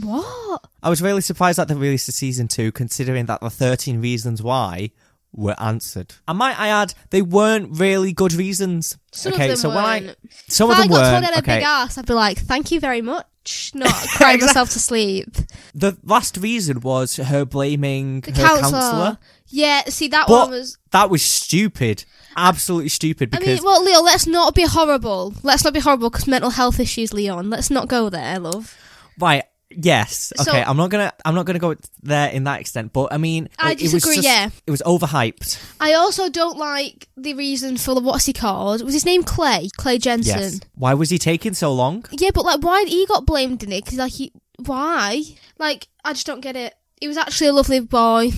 What? 0.00 0.64
I 0.82 0.88
was 0.88 1.02
really 1.02 1.20
surprised 1.20 1.58
that 1.58 1.68
they 1.68 1.74
released 1.74 2.08
a 2.08 2.12
season 2.12 2.48
two, 2.48 2.72
considering 2.72 3.26
that 3.26 3.40
the 3.40 3.50
13 3.50 4.00
reasons 4.00 4.42
why 4.42 4.92
were 5.32 5.54
answered. 5.60 6.14
And 6.28 6.38
might 6.38 6.58
I 6.58 6.68
add, 6.68 6.94
they 7.10 7.22
weren't 7.22 7.78
really 7.78 8.12
good 8.12 8.32
reasons. 8.34 8.98
Some 9.12 9.32
okay, 9.34 9.44
of 9.44 9.48
them 9.50 9.56
so 9.58 9.68
when 9.70 9.78
I 9.78 10.14
some 10.48 10.70
if 10.70 10.76
of 10.76 10.78
I 10.78 10.82
them 10.82 10.90
got 10.90 10.94
told 10.96 11.12
weren't. 11.12 11.24
I 11.24 11.26
had 11.28 11.34
a 11.34 11.38
okay, 11.38 11.56
big 11.58 11.64
ass, 11.64 11.98
I'd 11.98 12.06
be 12.06 12.12
like, 12.14 12.38
"Thank 12.38 12.70
you 12.70 12.80
very 12.80 13.00
much." 13.02 13.72
Not 13.74 13.92
crying 14.16 14.40
myself 14.40 14.70
to 14.70 14.78
sleep. 14.78 15.26
the 15.74 15.96
last 16.04 16.36
reason 16.36 16.80
was 16.80 17.16
her 17.16 17.44
blaming 17.44 18.20
The 18.20 18.30
her 18.32 18.36
counselor. 18.46 18.70
counselor. 18.80 19.18
Yeah, 19.48 19.82
see 19.88 20.08
that 20.08 20.28
But 20.28 20.48
one 20.48 20.50
was. 20.50 20.78
that 20.92 21.10
was 21.10 21.22
stupid, 21.22 22.04
absolutely 22.36 22.88
stupid. 22.90 23.30
I 23.34 23.38
Because 23.38 23.60
mean, 23.60 23.64
well, 23.64 23.82
Leo, 23.84 24.00
let's 24.00 24.26
not 24.28 24.54
be 24.54 24.62
horrible. 24.64 25.34
Let's 25.42 25.64
not 25.64 25.74
be 25.74 25.80
horrible 25.80 26.08
because 26.10 26.26
mental 26.28 26.50
health 26.50 26.78
issues, 26.78 27.12
Leon. 27.12 27.50
Let's 27.50 27.70
not 27.70 27.88
go 27.88 28.08
there, 28.08 28.38
love. 28.38 28.76
right, 29.18 29.42
yes, 29.76 30.32
So- 30.36 30.50
okay, 30.50 30.62
I'm 30.62 30.76
not 30.76 30.90
gonna 30.90 31.12
I'm 31.24 31.34
not 31.34 31.46
gonna 31.46 31.58
go 31.58 31.74
there 32.02 32.30
in 32.30 32.44
that 32.44 32.60
extent. 32.60 32.92
But 32.92 33.12
I 33.12 33.18
mean, 33.18 33.48
I 33.58 33.68
like, 33.70 33.80
it 33.80 33.84
was 33.84 33.92
disagree, 33.92 34.16
just- 34.16 34.26
yeah. 34.28 34.50
it 34.66 34.70
was 34.70 34.82
overhyped. 34.82 35.62
I 35.80 35.94
also 35.94 36.28
don't 36.28 36.58
like 36.58 37.08
the 37.16 37.34
reason 37.34 37.76
for 37.76 37.94
the 37.94 38.00
what's 38.00 38.26
he 38.26 38.32
called? 38.32 38.82
Was 38.84 38.94
his 38.94 39.04
name 39.06 39.22
Clay? 39.22 39.68
Clay 39.76 39.98
Jensen. 39.98 40.38
Yes. 40.38 40.60
Why 40.74 40.94
was 40.94 41.10
he 41.10 41.18
taking 41.18 41.54
so 41.54 41.72
long? 41.72 42.04
Yeah, 42.10 42.30
but 42.34 42.44
like, 42.44 42.60
why 42.62 42.84
he 42.86 43.06
got 43.06 43.26
blamed 43.26 43.62
in 43.62 43.72
it? 43.72 43.84
Because 43.84 43.98
like, 43.98 44.12
he, 44.12 44.32
why? 44.64 45.22
Like, 45.58 45.88
I 46.04 46.12
just 46.12 46.26
don't 46.26 46.40
get 46.40 46.56
it. 46.56 46.74
He 47.00 47.08
was 47.08 47.16
actually 47.16 47.48
a 47.48 47.52
lovely 47.52 47.80
boy. 47.80 48.30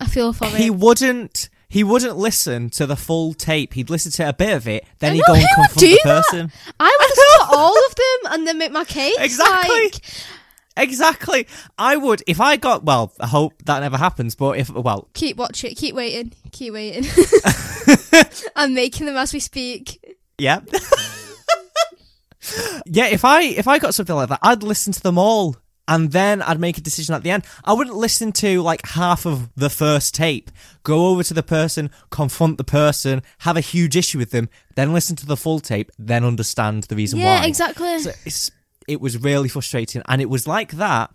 I 0.00 0.06
feel 0.06 0.32
for 0.32 0.46
him. 0.46 0.56
he 0.56 0.70
wouldn't 0.70 1.48
he 1.68 1.82
wouldn't 1.82 2.16
listen 2.16 2.70
to 2.70 2.86
the 2.86 2.94
full 2.96 3.32
tape. 3.34 3.74
He'd 3.74 3.90
listen 3.90 4.12
to 4.12 4.28
a 4.28 4.32
bit 4.32 4.52
of 4.54 4.68
it, 4.68 4.84
then 5.00 5.12
I 5.12 5.14
he'd 5.14 5.20
know, 5.26 5.34
go 5.34 5.34
and 5.34 5.46
confront 5.54 5.80
the 5.80 6.00
that? 6.04 6.24
person. 6.24 6.52
I 6.78 6.96
would 7.00 7.08
listen 7.08 7.48
to 7.48 7.56
all 7.56 7.86
of 7.86 7.94
them 7.96 8.32
and 8.32 8.46
then 8.46 8.58
make 8.58 8.70
my 8.72 8.84
case. 8.98 9.16
Exactly. 9.18 9.82
Like, 9.84 10.00
Exactly. 10.76 11.46
I 11.78 11.96
would 11.96 12.22
if 12.26 12.40
I 12.40 12.56
got 12.56 12.84
well. 12.84 13.12
I 13.20 13.26
hope 13.28 13.54
that 13.64 13.80
never 13.80 13.96
happens. 13.96 14.34
But 14.34 14.58
if 14.58 14.70
well, 14.70 15.08
Keep 15.14 15.36
watching. 15.36 15.74
Keep 15.74 15.94
waiting. 15.94 16.32
Keep 16.52 16.74
waiting. 16.74 17.04
I'm 18.56 18.74
making 18.74 19.06
them 19.06 19.16
as 19.16 19.32
we 19.32 19.40
speak. 19.40 20.16
yeah, 20.38 20.60
yeah. 22.86 23.06
If 23.06 23.24
I 23.24 23.42
if 23.42 23.68
I 23.68 23.78
got 23.78 23.94
something 23.94 24.14
like 24.14 24.28
that, 24.28 24.40
I'd 24.42 24.62
listen 24.62 24.92
to 24.92 25.00
them 25.00 25.18
all, 25.18 25.56
and 25.88 26.12
then 26.12 26.42
I'd 26.42 26.60
make 26.60 26.78
a 26.78 26.80
decision 26.80 27.14
at 27.14 27.22
the 27.22 27.30
end. 27.30 27.44
I 27.64 27.72
wouldn't 27.72 27.96
listen 27.96 28.32
to 28.32 28.62
like 28.62 28.86
half 28.86 29.26
of 29.26 29.50
the 29.54 29.70
first 29.70 30.14
tape. 30.14 30.50
Go 30.82 31.08
over 31.08 31.22
to 31.22 31.34
the 31.34 31.42
person, 31.42 31.90
confront 32.10 32.58
the 32.58 32.64
person, 32.64 33.22
have 33.38 33.56
a 33.56 33.60
huge 33.60 33.96
issue 33.96 34.18
with 34.18 34.30
them, 34.30 34.48
then 34.74 34.92
listen 34.92 35.16
to 35.16 35.26
the 35.26 35.36
full 35.36 35.60
tape, 35.60 35.90
then 35.98 36.24
understand 36.24 36.84
the 36.84 36.96
reason 36.96 37.18
Yeah, 37.18 37.36
why. 37.36 37.40
Yeah, 37.42 37.46
exactly. 37.46 37.98
So 38.00 38.10
it's, 38.26 38.50
it 38.88 39.00
was 39.00 39.18
really 39.18 39.48
frustrating, 39.48 40.02
and 40.08 40.20
it 40.22 40.28
was 40.30 40.46
like 40.46 40.72
that 40.72 41.10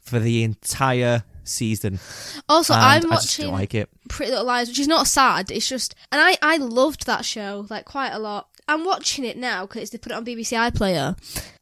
for 0.00 0.18
the 0.18 0.42
entire 0.42 1.24
season. 1.44 1.98
Also, 2.48 2.74
and 2.74 2.82
I'm 3.04 3.10
watching 3.10 3.50
like 3.50 3.74
it. 3.74 3.88
Pretty 4.08 4.30
Little 4.30 4.46
Liars, 4.46 4.68
which 4.68 4.78
is 4.78 4.88
not 4.88 5.06
sad. 5.06 5.50
It's 5.50 5.68
just, 5.68 5.94
and 6.12 6.20
I 6.20 6.36
I 6.42 6.56
loved 6.56 7.06
that 7.06 7.24
show 7.24 7.66
like 7.70 7.84
quite 7.84 8.10
a 8.12 8.18
lot. 8.18 8.48
I'm 8.68 8.84
watching 8.84 9.24
it 9.24 9.36
now 9.36 9.66
because 9.66 9.90
they 9.90 9.98
put 9.98 10.12
it 10.12 10.14
on 10.14 10.24
BBC 10.24 10.56
iPlayer. 10.70 11.16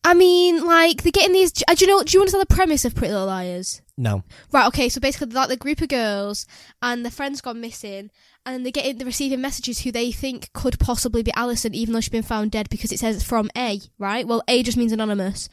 I 0.05 0.14
mean, 0.14 0.64
like 0.67 1.02
they're 1.02 1.12
getting 1.12 1.33
these. 1.33 1.52
uh, 1.67 1.75
Do 1.75 1.85
you 1.85 1.90
know? 1.90 2.02
Do 2.02 2.17
you 2.17 2.21
understand 2.21 2.43
the 2.43 2.55
premise 2.55 2.85
of 2.85 2.95
Pretty 2.95 3.12
Little 3.12 3.26
Liars? 3.28 3.81
No. 3.97 4.23
Right. 4.52 4.67
Okay. 4.69 4.88
So 4.88 5.00
basically, 5.00 5.28
like 5.35 5.49
the 5.49 5.57
group 5.57 5.81
of 5.81 5.88
girls 5.88 6.47
and 6.83 7.05
their 7.05 7.11
friends 7.11 7.40
gone 7.40 7.61
missing, 7.61 8.11
and 8.55 8.64
they 8.67 8.73
get 8.73 8.87
in, 8.87 8.99
they're 8.99 9.07
receiving 9.07 9.40
messages 9.40 9.81
who 9.81 9.93
they 9.93 10.11
think 10.12 10.52
could 10.52 10.78
possibly 10.78 11.23
be 11.23 11.33
Alison, 11.35 11.75
even 11.75 11.95
though 11.95 12.00
she's 12.00 12.09
been 12.09 12.23
found 12.23 12.50
dead 12.50 12.69
because 12.69 12.93
it 12.93 12.99
says 12.99 13.17
it's 13.17 13.25
from 13.25 13.50
A. 13.57 13.81
Right. 13.99 14.26
Well, 14.26 14.43
A 14.49 14.62
just 14.62 14.78
means 14.78 14.93
anonymous, 14.93 15.49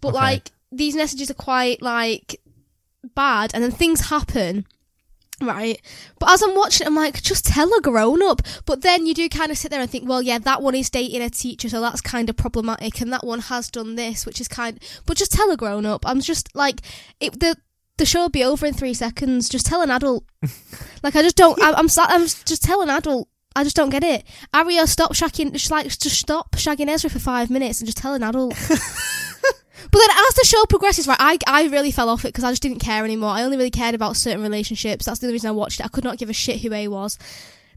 but 0.00 0.08
Okay. 0.08 0.18
like 0.18 0.50
these 0.72 0.96
messages 0.96 1.30
are 1.30 1.34
quite 1.34 1.82
like 1.82 2.40
bad, 3.14 3.52
and 3.54 3.62
then 3.62 3.70
things 3.70 4.08
happen. 4.08 4.66
Right, 5.40 5.80
but 6.20 6.30
as 6.30 6.42
I'm 6.42 6.54
watching, 6.54 6.84
it, 6.84 6.88
I'm 6.88 6.94
like, 6.94 7.20
just 7.20 7.44
tell 7.44 7.68
a 7.76 7.80
grown 7.80 8.22
up. 8.22 8.40
But 8.66 8.82
then 8.82 9.04
you 9.04 9.14
do 9.14 9.28
kind 9.28 9.50
of 9.50 9.58
sit 9.58 9.72
there 9.72 9.80
and 9.80 9.90
think, 9.90 10.08
well, 10.08 10.22
yeah, 10.22 10.38
that 10.38 10.62
one 10.62 10.76
is 10.76 10.88
dating 10.90 11.22
a 11.22 11.28
teacher, 11.28 11.68
so 11.68 11.80
that's 11.80 12.00
kind 12.00 12.30
of 12.30 12.36
problematic, 12.36 13.00
and 13.00 13.12
that 13.12 13.24
one 13.24 13.40
has 13.40 13.68
done 13.68 13.96
this, 13.96 14.26
which 14.26 14.40
is 14.40 14.46
kind. 14.46 14.80
But 15.06 15.16
just 15.16 15.32
tell 15.32 15.50
a 15.50 15.56
grown 15.56 15.86
up. 15.86 16.06
I'm 16.06 16.20
just 16.20 16.54
like, 16.54 16.82
it, 17.18 17.40
the 17.40 17.56
the 17.96 18.06
show 18.06 18.20
will 18.22 18.28
be 18.28 18.44
over 18.44 18.66
in 18.66 18.74
three 18.74 18.94
seconds. 18.94 19.48
Just 19.48 19.66
tell 19.66 19.82
an 19.82 19.90
adult. 19.90 20.24
like 21.02 21.16
I 21.16 21.22
just 21.22 21.36
don't. 21.36 21.60
I, 21.62 21.72
I'm 21.72 21.88
sat- 21.88 22.10
I'm 22.10 22.22
just 22.22 22.62
tell 22.62 22.82
an 22.82 22.90
adult. 22.90 23.28
I 23.56 23.62
just 23.62 23.76
don't 23.76 23.90
get 23.90 24.02
it. 24.02 24.24
Aria, 24.52 24.86
stop 24.86 25.12
shagging. 25.14 25.52
Just 25.52 25.70
like 25.70 25.86
just 25.86 26.18
stop 26.18 26.52
shagging 26.52 26.88
Ezra 26.88 27.10
for 27.10 27.20
five 27.20 27.50
minutes 27.50 27.80
and 27.80 27.86
just 27.86 27.98
tell 27.98 28.14
an 28.14 28.22
adult. 28.22 28.54
But 29.90 30.00
then 30.00 30.10
as 30.28 30.34
the 30.34 30.44
show 30.44 30.64
progresses, 30.64 31.06
right, 31.06 31.18
I, 31.20 31.38
I 31.46 31.66
really 31.68 31.90
fell 31.90 32.08
off 32.08 32.24
it 32.24 32.28
because 32.28 32.42
I 32.42 32.50
just 32.50 32.62
didn't 32.62 32.80
care 32.80 33.04
anymore. 33.04 33.30
I 33.30 33.42
only 33.42 33.56
really 33.56 33.70
cared 33.70 33.94
about 33.94 34.16
certain 34.16 34.42
relationships. 34.42 35.04
That's 35.04 35.20
the 35.20 35.26
only 35.26 35.34
reason 35.34 35.48
I 35.48 35.52
watched 35.52 35.78
it. 35.78 35.86
I 35.86 35.88
could 35.88 36.02
not 36.02 36.18
give 36.18 36.30
a 36.30 36.32
shit 36.32 36.60
who 36.62 36.72
A 36.72 36.88
was. 36.88 37.18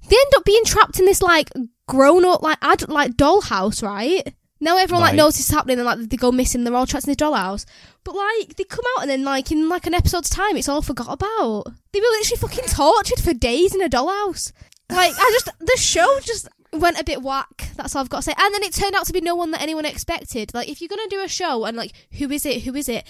They 0.09 0.15
end 0.15 0.33
up 0.35 0.45
being 0.45 0.63
trapped 0.63 0.99
in 0.99 1.05
this 1.05 1.21
like 1.21 1.51
grown 1.87 2.25
up 2.25 2.41
like 2.41 2.57
ad, 2.61 2.87
like 2.89 3.11
dollhouse, 3.11 3.83
right? 3.83 4.33
Now 4.59 4.77
everyone 4.77 5.01
like 5.01 5.11
Right. 5.11 5.17
knows 5.17 5.39
it's 5.39 5.49
happening 5.51 5.77
and 5.79 5.85
like 5.85 5.99
they 6.09 6.17
go 6.17 6.31
missing. 6.31 6.63
They're 6.63 6.73
all 6.75 6.87
trapped 6.87 7.07
in 7.07 7.11
the 7.13 7.15
dollhouse. 7.15 7.65
But 8.03 8.15
like 8.15 8.55
they 8.55 8.63
come 8.63 8.85
out 8.95 9.01
and 9.03 9.09
then 9.09 9.23
like 9.23 9.51
in 9.51 9.69
like 9.69 9.85
an 9.87 9.93
episode's 9.93 10.29
time, 10.29 10.57
it's 10.57 10.69
all 10.69 10.81
forgot 10.81 11.11
about. 11.11 11.65
They 11.93 11.99
were 11.99 12.07
literally 12.07 12.39
fucking 12.39 12.65
tortured 12.73 13.19
for 13.19 13.33
days 13.33 13.75
in 13.75 13.81
a 13.81 13.89
dollhouse. 13.89 14.51
Like 14.89 15.13
I 15.17 15.29
just 15.33 15.49
the 15.59 15.77
show 15.77 16.19
just 16.21 16.47
went 16.73 16.99
a 16.99 17.03
bit 17.03 17.21
whack. 17.21 17.69
That's 17.75 17.95
all 17.95 18.01
I've 18.01 18.09
got 18.09 18.17
to 18.17 18.23
say. 18.23 18.33
And 18.37 18.53
then 18.53 18.63
it 18.63 18.73
turned 18.73 18.95
out 18.95 19.05
to 19.07 19.13
be 19.13 19.21
no 19.21 19.35
one 19.35 19.51
that 19.51 19.61
anyone 19.61 19.85
expected. 19.85 20.53
Like 20.53 20.69
if 20.69 20.81
you're 20.81 20.89
gonna 20.89 21.07
do 21.09 21.21
a 21.23 21.27
show 21.27 21.65
and 21.65 21.77
like 21.77 21.91
who 22.13 22.29
is 22.31 22.45
it? 22.45 22.63
Who 22.63 22.73
is 22.75 22.89
it? 22.89 23.03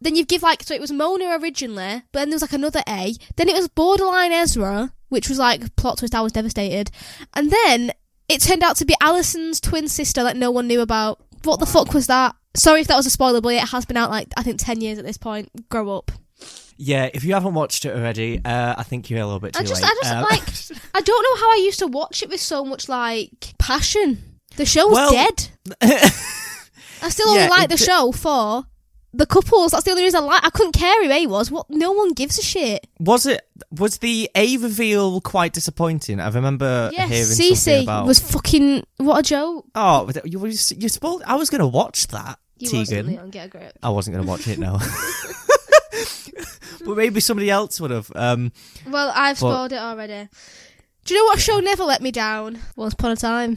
Then 0.00 0.16
you 0.16 0.24
give 0.24 0.42
like 0.42 0.62
so 0.62 0.74
it 0.74 0.80
was 0.80 0.90
Mona 0.92 1.38
originally, 1.38 2.02
but 2.12 2.20
then 2.20 2.30
there 2.30 2.36
was 2.36 2.42
like 2.42 2.54
another 2.54 2.82
A. 2.88 3.14
Then 3.36 3.48
it 3.50 3.54
was 3.54 3.68
borderline 3.68 4.32
Ezra, 4.32 4.94
which 5.10 5.28
was 5.28 5.38
like 5.38 5.76
plot 5.76 5.98
twist. 5.98 6.14
I 6.14 6.22
was 6.22 6.32
devastated, 6.32 6.90
and 7.34 7.50
then 7.50 7.92
it 8.30 8.40
turned 8.40 8.62
out 8.62 8.76
to 8.76 8.84
be 8.84 8.94
Alison's 9.00 9.60
twin 9.60 9.88
sister 9.88 10.22
that 10.22 10.36
no 10.36 10.50
one 10.50 10.66
knew 10.66 10.80
about. 10.80 11.20
What 11.44 11.58
the 11.60 11.66
fuck 11.66 11.92
was 11.94 12.06
that? 12.06 12.34
Sorry 12.56 12.80
if 12.80 12.86
that 12.88 12.96
was 12.96 13.06
a 13.06 13.10
spoiler, 13.10 13.40
but 13.40 13.54
it 13.54 13.68
has 13.68 13.84
been 13.84 13.96
out 13.96 14.10
like 14.10 14.28
I 14.36 14.42
think 14.42 14.58
ten 14.60 14.80
years 14.80 14.98
at 14.98 15.04
this 15.04 15.16
point. 15.16 15.68
Grow 15.68 15.90
up. 15.96 16.10
Yeah, 16.76 17.10
if 17.12 17.24
you 17.24 17.34
haven't 17.34 17.52
watched 17.54 17.84
it 17.84 17.94
already, 17.94 18.40
uh, 18.42 18.74
I 18.78 18.82
think 18.84 19.10
you're 19.10 19.20
a 19.20 19.24
little 19.26 19.38
bit 19.40 19.52
too 19.52 19.60
I 19.60 19.64
just, 19.64 19.82
late. 19.82 19.90
I 19.90 19.94
just 20.02 20.12
Uh, 20.12 20.26
like, 20.30 20.80
I 20.94 21.00
don't 21.02 21.22
know 21.22 21.40
how 21.46 21.52
I 21.52 21.60
used 21.62 21.78
to 21.80 21.86
watch 21.86 22.22
it 22.22 22.30
with 22.30 22.40
so 22.40 22.64
much 22.64 22.88
like 22.88 23.54
passion. 23.58 24.38
The 24.56 24.64
show 24.64 24.86
was 24.88 24.94
Well- 24.94 25.12
dead. 25.12 25.48
I 27.02 27.08
still 27.08 27.28
only 27.28 27.42
Yeah, 27.42 27.48
like 27.48 27.68
the 27.68 27.74
it- 27.74 27.80
show 27.80 28.12
for 28.12 28.64
the 29.12 29.26
couples. 29.26 29.72
That's 29.72 29.84
the 29.84 29.90
only 29.90 30.04
reason 30.04 30.22
I 30.22 30.26
like. 30.26 30.44
I 30.44 30.50
couldn't 30.50 30.72
care 30.72 31.04
who 31.04 31.10
A 31.10 31.26
was. 31.26 31.50
What? 31.50 31.68
No 31.68 31.92
one 31.92 32.12
gives 32.12 32.38
a 32.38 32.42
shit. 32.42 32.86
was 32.98 33.26
it 33.26 33.42
was 33.70 33.98
the 33.98 34.30
A 34.34 34.56
reveal 34.58 35.20
quite 35.20 35.52
disappointing? 35.52 36.20
I 36.20 36.28
remember 36.30 36.90
Yes, 36.92 37.08
hearing 37.10 37.54
something 37.54 37.82
about. 37.84 38.06
was 38.06 38.18
fucking 38.20 38.84
what 38.98 39.20
a 39.20 39.22
joke. 39.22 39.66
oh, 39.74 40.10
you 40.24 40.38
you 40.46 40.56
you 40.76 40.88
spoiled. 40.88 41.22
I 41.26 41.36
was 41.36 41.50
going 41.50 41.60
to 41.60 41.66
watch 41.66 42.08
that. 42.08 42.38
You 42.58 42.68
Tegan. 42.68 43.06
Leon. 43.06 43.30
Get 43.30 43.46
a 43.46 43.48
grip. 43.48 43.78
I 43.82 43.88
wasn't 43.90 44.14
going 44.16 44.26
to 44.26 44.30
watch 44.30 44.46
it. 44.46 44.58
No. 44.58 44.78
but 46.84 46.96
maybe 46.96 47.20
somebody 47.20 47.50
else 47.50 47.80
would 47.80 47.90
have. 47.90 48.10
Um, 48.14 48.52
Well, 48.86 49.10
I've 49.14 49.40
But- 49.40 49.52
spoiled 49.52 49.72
it 49.72 49.78
already. 49.78 50.28
Do 51.06 51.14
you 51.14 51.20
know 51.20 51.24
what 51.24 51.40
show 51.40 51.58
never 51.60 51.82
let 51.82 52.02
me 52.02 52.10
down? 52.10 52.58
Once 52.76 52.92
upon 52.92 53.12
a 53.12 53.16
time. 53.16 53.56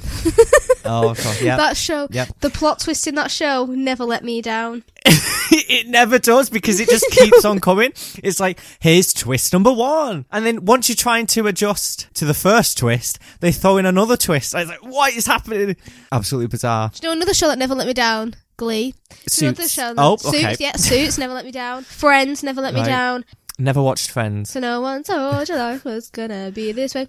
oh, 0.86 1.10
of 1.10 1.22
course, 1.22 1.42
yeah. 1.42 1.58
That 1.64 1.76
show. 1.76 2.08
Yep. 2.10 2.40
The 2.40 2.50
plot 2.50 2.80
twist 2.80 3.06
in 3.06 3.16
that 3.16 3.32
show 3.32 3.66
never 3.66 4.06
let 4.06 4.24
me 4.24 4.42
down. 4.42 4.84
it 5.52 5.88
never 5.88 6.20
does 6.20 6.50
because 6.50 6.80
it 6.80 6.90
just 6.90 7.06
keeps 7.12 7.46
on 7.46 7.60
coming. 7.62 7.92
It's 8.24 8.40
like, 8.40 8.60
here's 8.80 9.14
twist 9.14 9.54
number 9.54 9.72
one. 9.72 10.26
And 10.32 10.46
then 10.46 10.66
once 10.66 10.90
you're 10.90 10.96
trying 10.96 11.28
to 11.28 11.48
adjust 11.48 12.14
to 12.16 12.26
the 12.26 12.34
first 12.34 12.78
twist, 12.78 13.20
they 13.40 13.52
throw 13.52 13.78
in 13.78 13.86
another 13.86 14.18
twist. 14.18 14.56
I 14.56 14.60
was 14.62 14.70
like, 14.70 14.84
what 14.84 15.14
is 15.14 15.26
happening? 15.26 15.76
Absolutely 16.12 16.48
bizarre. 16.48 16.90
Do 16.90 17.00
you 17.02 17.10
know 17.10 17.18
another 17.18 17.34
show 17.34 17.48
that 17.48 17.58
never 17.60 17.76
let 17.76 17.88
me 17.88 17.94
down? 17.94 18.36
Glee. 18.58 18.94
Do 19.10 19.16
you 19.36 19.42
know 19.42 19.48
another 19.50 19.62
Suits. 19.64 19.74
show? 19.74 19.94
Oh, 19.98 20.16
Suits, 20.18 20.36
okay. 20.36 20.56
yeah, 20.60 20.76
Suits 20.76 21.18
never 21.18 21.34
let 21.34 21.46
me 21.46 21.52
down. 21.52 21.84
Friends 21.84 22.44
never 22.44 22.62
let 22.62 22.74
me 22.74 22.84
down. 22.84 23.26
Never 23.60 23.82
watched 23.82 24.10
Friends. 24.12 24.50
So 24.52 24.60
no 24.60 24.82
one 24.82 25.04
told 25.04 25.48
you 25.50 25.56
life 25.56 25.86
was 25.86 26.10
gonna 26.10 26.52
be 26.52 26.72
this 26.72 26.96
way. 26.96 27.08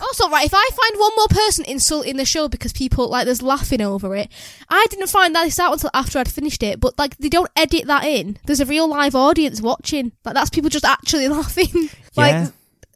Also, 0.00 0.28
right, 0.28 0.46
if 0.46 0.52
I 0.54 0.68
find 0.72 1.00
one 1.00 1.12
more 1.16 1.28
person 1.28 1.64
insulting 1.66 2.16
the 2.16 2.24
show 2.24 2.48
because 2.48 2.72
people 2.72 3.08
like 3.08 3.24
there's 3.26 3.42
laughing 3.42 3.80
over 3.80 4.14
it, 4.16 4.30
I 4.68 4.86
didn't 4.90 5.08
find 5.08 5.34
this 5.34 5.58
out 5.58 5.72
until 5.72 5.90
after 5.94 6.18
I'd 6.18 6.30
finished 6.30 6.62
it. 6.62 6.80
But 6.80 6.98
like 6.98 7.16
they 7.18 7.28
don't 7.28 7.50
edit 7.56 7.86
that 7.86 8.04
in. 8.04 8.38
There's 8.46 8.60
a 8.60 8.66
real 8.66 8.88
live 8.88 9.14
audience 9.14 9.60
watching. 9.60 10.12
Like 10.24 10.34
that's 10.34 10.50
people 10.50 10.70
just 10.70 10.84
actually 10.84 11.28
laughing. 11.38 11.90
like 12.16 12.32
Yeah. 12.32 12.48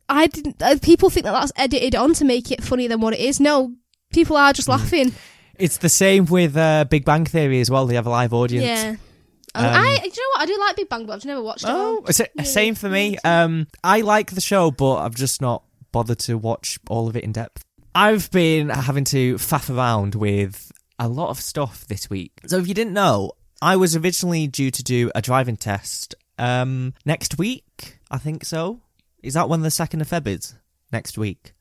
I 0.09 0.27
didn't. 0.27 0.61
Uh, 0.61 0.77
people 0.83 1.11
think 1.11 1.25
that 1.25 1.33
that's 1.33 1.53
edited 1.57 1.95
on 1.95 2.13
to 2.15 2.25
make 2.25 2.51
it 2.51 2.63
funnier 2.63 2.89
than 2.89 3.01
what 3.01 3.15
it 3.15 3.21
is. 3.21 3.41
No, 3.41 3.73
people 4.13 4.37
are 4.37 4.53
Mm. 4.53 4.57
just 4.57 4.69
laughing. 4.69 5.13
It's 5.59 5.79
the 5.79 5.89
same 5.89 6.27
with 6.27 6.57
uh, 6.57 6.85
Big 6.91 7.05
Bang 7.05 7.25
Theory 7.25 7.61
as 7.61 7.71
well. 7.71 7.87
They 7.87 7.95
have 7.95 8.07
a 8.07 8.11
live 8.11 8.33
audience. 8.35 8.65
Yeah. 8.65 8.97
Um, 9.55 9.67
I, 9.67 9.97
do 9.99 10.05
you 10.07 10.11
know 10.11 10.23
what? 10.35 10.41
I 10.41 10.47
do 10.47 10.59
like 10.59 10.77
Big 10.77 10.89
Bang, 10.89 11.05
but 11.07 11.13
I've 11.15 11.25
never 11.27 11.43
watched 11.43 11.65
it. 11.65 11.69
all. 11.71 11.77
Oh, 11.77 12.05
it's 12.09 12.21
a- 12.21 12.45
same 12.45 12.75
for 12.75 12.89
me. 12.89 13.19
Um, 13.23 13.67
I 13.85 14.01
like 14.01 14.31
the 14.33 14.41
show, 14.41 14.71
but 14.71 14.97
I've 14.97 15.15
just 15.15 15.41
not 15.43 15.63
bothered 15.93 16.19
to 16.21 16.37
watch 16.37 16.79
all 16.89 17.09
of 17.09 17.17
it 17.17 17.25
in 17.25 17.33
depth. 17.33 17.65
I've 17.95 18.31
been 18.31 18.71
having 18.71 19.05
to 19.05 19.35
faff 19.35 19.75
around 19.75 20.15
with 20.15 20.73
a 20.99 21.09
lot 21.09 21.29
of 21.29 21.41
stuff 21.41 21.87
this 21.87 22.09
week. 22.09 22.33
So 22.47 22.59
if 22.59 22.67
you 22.67 22.75
didn't 22.75 22.95
know, 22.95 23.33
I 23.61 23.77
was 23.77 23.95
originally 23.95 24.47
due 24.47 24.71
to 24.71 24.83
do 24.83 25.11
a 25.15 25.23
driving 25.23 25.57
test 25.57 26.15
um, 26.39 26.95
next 27.05 27.39
week. 27.39 27.99
I 28.11 28.19
think 28.19 28.45
so. 28.45 28.81
Is 29.23 29.35
that 29.35 29.49
when 29.49 29.61
the 29.61 29.71
second 29.71 30.01
of 30.01 30.09
Feb 30.09 30.27
is? 30.27 30.55
Next 30.91 31.17
week. 31.17 31.53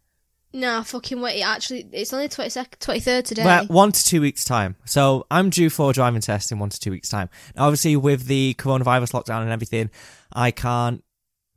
No, 0.53 0.83
fucking 0.83 1.21
wait. 1.21 1.41
Actually, 1.41 1.87
it's 1.93 2.11
only 2.11 2.27
22nd, 2.27 2.77
23rd 2.79 3.23
today. 3.23 3.45
Well, 3.45 3.65
one 3.67 3.91
to 3.93 4.03
two 4.03 4.19
weeks 4.19 4.43
time. 4.43 4.75
So 4.85 5.25
I'm 5.31 5.49
due 5.49 5.69
for 5.69 5.91
a 5.91 5.93
driving 5.93 6.21
test 6.21 6.51
in 6.51 6.59
one 6.59 6.69
to 6.69 6.79
two 6.79 6.91
weeks 6.91 7.07
time. 7.07 7.29
Now, 7.55 7.65
obviously, 7.65 7.95
with 7.95 8.25
the 8.25 8.55
coronavirus 8.57 9.13
lockdown 9.13 9.43
and 9.43 9.51
everything, 9.51 9.89
I 10.33 10.51
can't 10.51 11.03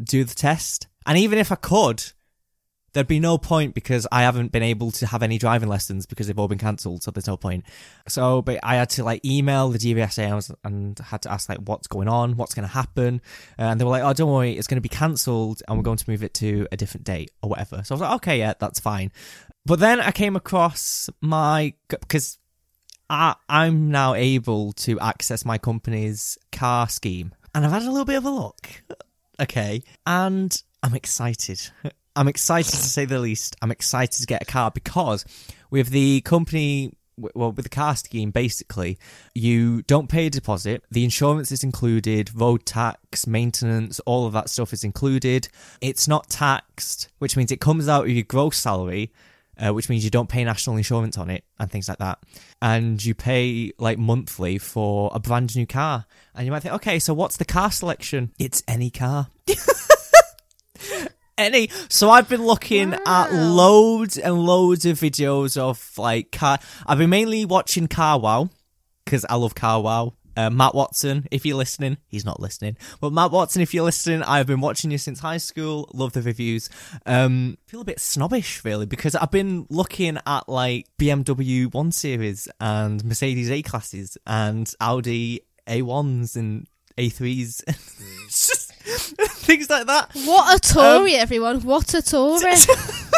do 0.03 0.23
the 0.25 0.35
test. 0.35 0.87
And 1.07 1.19
even 1.19 1.39
if 1.39 1.51
I 1.51 1.57
could, 1.57 2.05
there'd 2.95 3.09
be 3.09 3.21
no 3.21 3.37
point 3.37 3.75
because 3.75 4.07
I 4.11 4.23
haven't 4.23 4.53
been 4.53 4.63
able 4.63 4.91
to 4.93 5.07
have 5.07 5.23
any 5.23 5.37
driving 5.37 5.69
lessons 5.69 6.07
because 6.07 6.27
they've 6.27 6.39
all 6.39 6.49
been 6.49 6.59
cancelled. 6.59 7.03
So 7.03 7.11
there's 7.11 7.27
no 7.27 7.37
point. 7.37 7.65
So, 8.09 8.41
but 8.41 8.61
I 8.63 8.77
had 8.77 8.89
to 8.91 9.05
like 9.05 9.25
email 9.25 9.69
the 9.69 9.79
DVSA 9.79 10.57
and, 10.65 10.99
had 10.99 11.23
to 11.23 11.33
ask 11.33 11.49
like 11.49 11.59
what's 11.59 11.89
going 11.89 12.09
on, 12.09 12.37
what's 12.37 12.55
going 12.55 12.67
to 12.67 12.73
happen, 12.73 13.21
uh, 13.59 13.63
and 13.63 13.81
they 13.81 13.85
were 13.85 13.91
like, 13.91 14.03
"Oh, 14.03 14.13
don't 14.13 14.31
worry, 14.31 14.53
it's 14.53 14.67
going 14.67 14.77
to 14.77 14.81
be 14.81 14.89
cancelled, 14.89 15.63
and 15.69 15.77
we're 15.77 15.83
going 15.83 15.99
to 15.99 16.11
move 16.11 16.23
it 16.23 16.35
to 16.35 16.67
a 16.73 16.77
different 16.77 17.05
date 17.05 17.33
or 17.43 17.51
whatever." 17.51 17.83
So 17.85 17.95
I 17.95 17.97
was 17.97 18.01
like, 18.01 18.15
"Okay, 18.17 18.39
yeah, 18.39 18.55
that's 18.59 18.81
fine." 18.81 19.13
But 19.67 19.81
then 19.81 20.01
I 20.01 20.13
came 20.13 20.37
across 20.37 21.11
my 21.21 21.75
because 21.89 22.39
I 23.11 23.35
I'm 23.49 23.91
now 23.91 24.15
able 24.15 24.73
to 24.73 25.01
access 25.01 25.45
my 25.45 25.59
company's 25.59 26.39
car 26.53 26.89
scheme, 26.89 27.35
and 27.55 27.65
I've 27.65 27.73
had 27.73 27.83
a 27.83 27.91
little 27.91 28.05
bit 28.05 28.17
of 28.17 28.25
a 28.25 28.31
look. 28.31 28.69
Okay, 29.41 29.83
and 30.07 30.57
I'm 30.83 30.95
excited. 30.95 31.61
I'm 32.17 32.29
excited 32.29 32.71
to 32.71 32.77
say 32.77 33.05
the 33.05 33.19
least. 33.19 33.57
I'm 33.61 33.71
excited 33.71 34.21
to 34.21 34.27
get 34.27 34.43
a 34.43 34.45
car 34.45 34.71
because 34.71 35.25
with 35.71 35.89
the 35.89 36.21
company 36.21 36.93
well, 37.17 37.53
with 37.53 37.65
the 37.65 37.71
car 37.71 37.95
scheme, 37.97 38.31
basically, 38.31 38.99
you 39.35 39.83
don't 39.83 40.09
pay 40.09 40.27
a 40.27 40.31
deposit. 40.31 40.83
The 40.91 41.05
insurance 41.05 41.53
is 41.53 41.63
included, 41.63 42.35
road 42.35 42.67
tax, 42.67 43.27
maintenance, 43.27 44.01
all 44.01 44.27
of 44.27 44.33
that 44.33 44.49
stuff 44.49 44.73
is 44.73 44.85
included. 44.85 45.49
It's 45.81 46.09
not 46.09 46.29
taxed, 46.29 47.09
which 47.19 47.37
means 47.37 47.53
it 47.53 47.61
comes 47.61 47.89
out 47.89 48.05
of 48.05 48.11
your 48.11 48.25
gross 48.25 48.57
salary, 48.57 49.13
uh, 49.59 49.73
which 49.73 49.89
means 49.89 50.03
you 50.05 50.11
don't 50.11 50.29
pay 50.29 50.43
national 50.45 50.77
insurance 50.77 51.17
on 51.17 51.31
it 51.31 51.45
and 51.59 51.71
things 51.71 51.89
like 51.89 51.99
that. 51.99 52.19
And 52.61 53.05
you 53.05 53.15
pay 53.15 53.73
like 53.79 53.99
monthly 53.99 54.59
for 54.59 55.11
a 55.15 55.21
brand 55.21 55.55
new 55.55 55.67
car. 55.67 56.07
And 56.35 56.47
you 56.47 56.51
might 56.51 56.61
think, 56.61 56.75
okay, 56.75 56.99
so 56.99 57.15
what's 57.15 57.37
the 57.37 57.45
car 57.45 57.71
selection? 57.71 58.33
It's 58.39 58.63
any 58.67 58.91
car. 58.91 59.29
any. 61.39 61.69
So 61.89 62.11
I've 62.11 62.29
been 62.29 62.45
looking 62.45 62.95
at 63.07 63.33
loads 63.33 64.19
and 64.19 64.39
loads 64.39 64.85
of 64.87 64.99
videos 64.99 65.57
of 65.57 65.91
like 65.99 66.33
car. 66.33 66.59
I've 66.87 66.99
been 66.99 67.11
mainly 67.11 67.45
watching 67.45 67.89
Car 67.89 68.19
Wow 68.19 68.51
because 69.05 69.25
I 69.29 69.37
love 69.37 69.55
Car 69.55 69.81
Wow. 69.81 70.15
Uh, 70.37 70.51
Matt 70.51 70.75
Watson, 70.75 71.29
if 71.31 71.47
you're 71.47 71.57
listening, 71.57 71.97
he's 72.09 72.25
not 72.25 72.41
listening, 72.41 72.77
but 73.01 73.13
Matt 73.13 73.31
Watson, 73.31 73.63
if 73.63 73.73
you're 73.73 73.85
listening, 73.85 74.21
I've 74.25 74.49
been 74.49 74.61
watching 74.61 74.91
you 74.91 74.99
since 74.99 75.21
high 75.21 75.37
school. 75.37 75.89
Love 75.95 76.13
the 76.13 76.23
reviews. 76.23 76.69
Um, 77.07 77.57
feel 77.69 77.83
a 77.83 77.85
bit 77.85 78.01
snobbish 78.01 78.65
really 78.65 78.85
because 78.85 79.15
I've 79.15 79.31
been 79.31 79.65
looking 79.71 80.19
at 80.27 80.49
like 80.49 80.89
BMW 80.99 81.73
One 81.73 81.93
Series 81.93 82.49
and 82.59 83.05
Mercedes 83.05 83.49
A 83.49 83.63
classes 83.63 84.19
and 84.27 84.69
Audi 84.81 85.43
A1s 85.69 86.35
and 86.35 86.67
A3s. 86.99 87.63
it's 88.27 88.49
just 88.49 89.34
things 89.47 89.71
like 89.71 89.87
that. 89.87 90.11
What 90.25 90.57
a 90.57 90.73
Tory, 90.75 91.15
Um, 91.15 91.21
everyone! 91.21 91.61
What 91.63 91.95
a 91.95 92.03
Tory! 92.03 92.55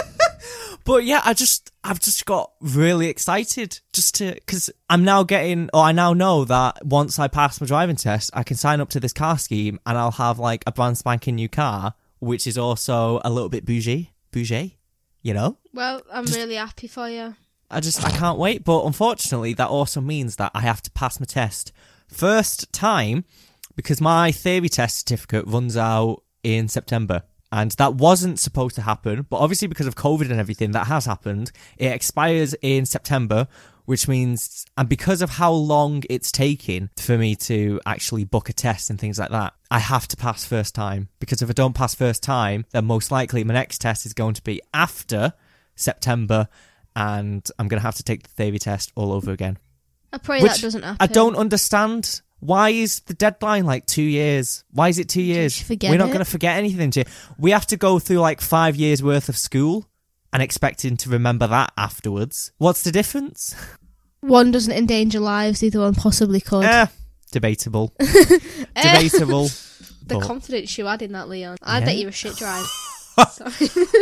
But 0.87 1.05
yeah, 1.05 1.21
I 1.25 1.35
just 1.35 1.73
I've 1.83 1.99
just 1.99 2.25
got 2.27 2.53
really 2.61 3.09
excited 3.09 3.81
just 3.93 4.15
to 4.17 4.35
because 4.35 4.71
I'm 4.89 5.03
now 5.03 5.25
getting 5.25 5.69
or 5.75 5.83
I 5.83 5.91
now 5.91 6.13
know 6.13 6.45
that 6.45 6.87
once 6.87 7.19
I 7.19 7.27
pass 7.27 7.61
my 7.61 7.67
driving 7.67 7.97
test, 7.97 8.31
I 8.33 8.45
can 8.45 8.57
sign 8.57 8.81
up 8.81 8.89
to 8.91 9.01
this 9.01 9.13
car 9.13 9.37
scheme 9.37 9.81
and 9.85 9.99
I'll 9.99 10.13
have 10.13 10.39
like 10.39 10.63
a 10.65 10.71
brand 10.71 10.97
spanking 10.97 11.35
new 11.35 11.49
car, 11.49 11.95
which 12.21 12.47
is 12.47 12.57
also 12.57 13.21
a 13.25 13.31
little 13.31 13.49
bit 13.49 13.67
bougie, 13.67 14.13
bougie, 14.31 14.79
you 15.23 15.35
know. 15.35 15.59
well, 15.75 16.03
I'm 16.13 16.25
really 16.27 16.55
happy 16.55 16.87
for 16.87 17.11
you. 17.11 17.35
I 17.69 17.81
just 17.81 18.05
I 18.05 18.11
can't 18.11 18.39
wait. 18.39 18.63
But 18.63 18.85
unfortunately, 18.85 19.55
that 19.55 19.69
also 19.69 20.01
means 20.01 20.37
that 20.37 20.53
I 20.55 20.61
have 20.61 20.83
to 20.83 20.91
pass 20.93 21.19
my 21.19 21.27
test 21.27 21.73
first 22.07 22.73
time 22.73 23.25
because 23.77 24.01
my 24.01 24.33
theory 24.33 24.69
test 24.69 24.99
certificate 24.99 25.47
runs 25.47 25.77
out 25.77 26.23
in 26.43 26.69
September. 26.69 27.23
And 27.53 27.71
that 27.73 27.95
wasn't 27.95 28.41
supposed 28.41 28.75
to 28.75 28.83
happen, 28.83 29.25
but 29.31 29.37
obviously 29.37 29.69
because 29.69 29.87
of 29.87 29.95
COVID 29.95 30.31
and 30.31 30.41
everything, 30.41 30.73
that 30.73 30.89
has 30.89 31.07
happened. 31.07 31.53
It 31.79 31.93
expires 31.93 32.57
in 32.61 32.87
September, 32.87 33.47
which 33.85 34.09
means, 34.09 34.67
and 34.77 34.89
because 34.89 35.23
of 35.23 35.31
how 35.31 35.53
long 35.53 36.03
it's 36.11 36.33
taking 36.33 36.91
for 36.97 37.17
me 37.17 37.37
to 37.37 37.81
actually 37.87 38.25
book 38.25 38.49
a 38.49 38.53
test 38.53 38.91
and 38.91 38.99
things 38.99 39.19
like 39.19 39.31
that, 39.31 39.55
I 39.71 39.79
have 39.79 40.09
to 40.09 40.17
pass 40.17 40.45
first 40.45 40.75
time. 40.75 41.09
Because 41.21 41.41
if 41.41 41.49
I 41.49 41.53
don't 41.53 41.73
pass 41.73 41.95
first 41.95 42.23
time, 42.23 42.67
then 42.73 42.85
most 42.85 43.13
likely 43.13 43.45
my 43.45 43.55
next 43.55 43.81
test 43.81 44.07
is 44.07 44.13
going 44.13 44.35
to 44.35 44.43
be 44.43 44.61
after 44.75 45.33
September, 45.77 46.49
and 46.97 47.49
I'm 47.59 47.69
going 47.69 47.81
to 47.81 47.87
have 47.87 47.97
to 47.97 48.03
take 48.03 48.25
the 48.25 48.31
theory 48.31 48.59
test 48.59 48.91
all 48.97 49.13
over 49.13 49.31
again. 49.31 49.57
I 50.13 50.19
pray 50.19 50.43
Which 50.43 50.53
that 50.53 50.63
doesn't 50.63 50.83
happen. 50.83 50.97
I 50.99 51.07
don't 51.07 51.37
understand. 51.37 52.23
Why 52.41 52.71
is 52.71 53.01
the 53.01 53.15
deadline 53.15 53.65
like 53.65 53.87
two 53.87 54.03
years? 54.03 54.65
Why 54.71 54.89
is 54.89 54.99
it 54.99 55.09
two 55.09 55.23
years? 55.23 55.65
We're 55.69 55.97
not 55.97 56.09
going 56.09 56.19
to 56.19 56.25
forget 56.25 56.57
anything. 56.57 56.91
Jay. 56.91 57.05
We 57.39 57.51
have 57.51 57.67
to 57.69 57.77
go 57.77 57.99
through 57.99 58.19
like 58.19 58.41
five 58.41 58.77
years 58.77 59.03
worth 59.03 59.29
of 59.29 59.37
school 59.37 59.87
and 60.33 60.43
expecting 60.43 60.97
to 60.99 61.11
remember 61.11 61.47
that 61.47 61.73
afterwards. 61.79 62.53
What's 62.59 62.83
the 62.83 62.93
difference? 62.93 63.55
One 64.21 64.51
doesn't 64.51 64.73
endanger 64.73 65.21
lives; 65.21 65.61
the 65.61 65.69
other 65.69 65.81
one 65.81 65.95
possibly 65.95 66.41
could. 66.41 66.65
Eh, 66.65 66.87
debatable. 67.33 67.95
Debatable. 68.01 69.45
the 70.07 70.17
but- 70.17 70.23
confidence 70.23 70.77
you 70.79 70.87
had 70.87 71.03
in 71.03 71.13
that, 71.13 71.29
Leon. 71.29 71.57
I 71.63 71.79
Yeah. 71.79 71.85
bet 71.85 71.97
you're 71.97 72.09
a 72.11 72.13
shit 72.13 72.37
driver. 72.37 72.67
Sorry. 73.31 73.51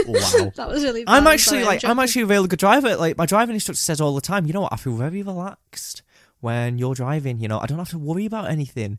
wow. 0.09 0.53
that 0.57 0.69
was 0.69 0.83
really. 0.83 1.05
I'm 1.07 1.27
actually 1.29 1.59
sorry, 1.63 1.65
like 1.65 1.85
I'm 1.85 1.91
joking. 1.91 2.03
actually 2.03 2.23
a 2.23 2.27
really 2.27 2.49
good 2.49 2.59
driver. 2.59 2.97
Like 2.97 3.17
my 3.17 3.27
driving 3.27 3.55
instructor 3.55 3.81
says 3.81 4.01
all 4.01 4.15
the 4.15 4.21
time, 4.21 4.47
you 4.47 4.53
know 4.53 4.63
what? 4.63 4.73
I 4.73 4.77
feel 4.77 4.97
very 4.97 5.23
relaxed 5.23 6.03
when 6.45 6.79
you're 6.79 6.95
driving. 6.95 7.41
You 7.41 7.49
know, 7.49 7.59
I 7.59 7.67
don't 7.67 7.79
have 7.79 7.91
to 7.91 7.99
worry 7.99 8.27
about 8.27 8.51
anything 8.51 8.99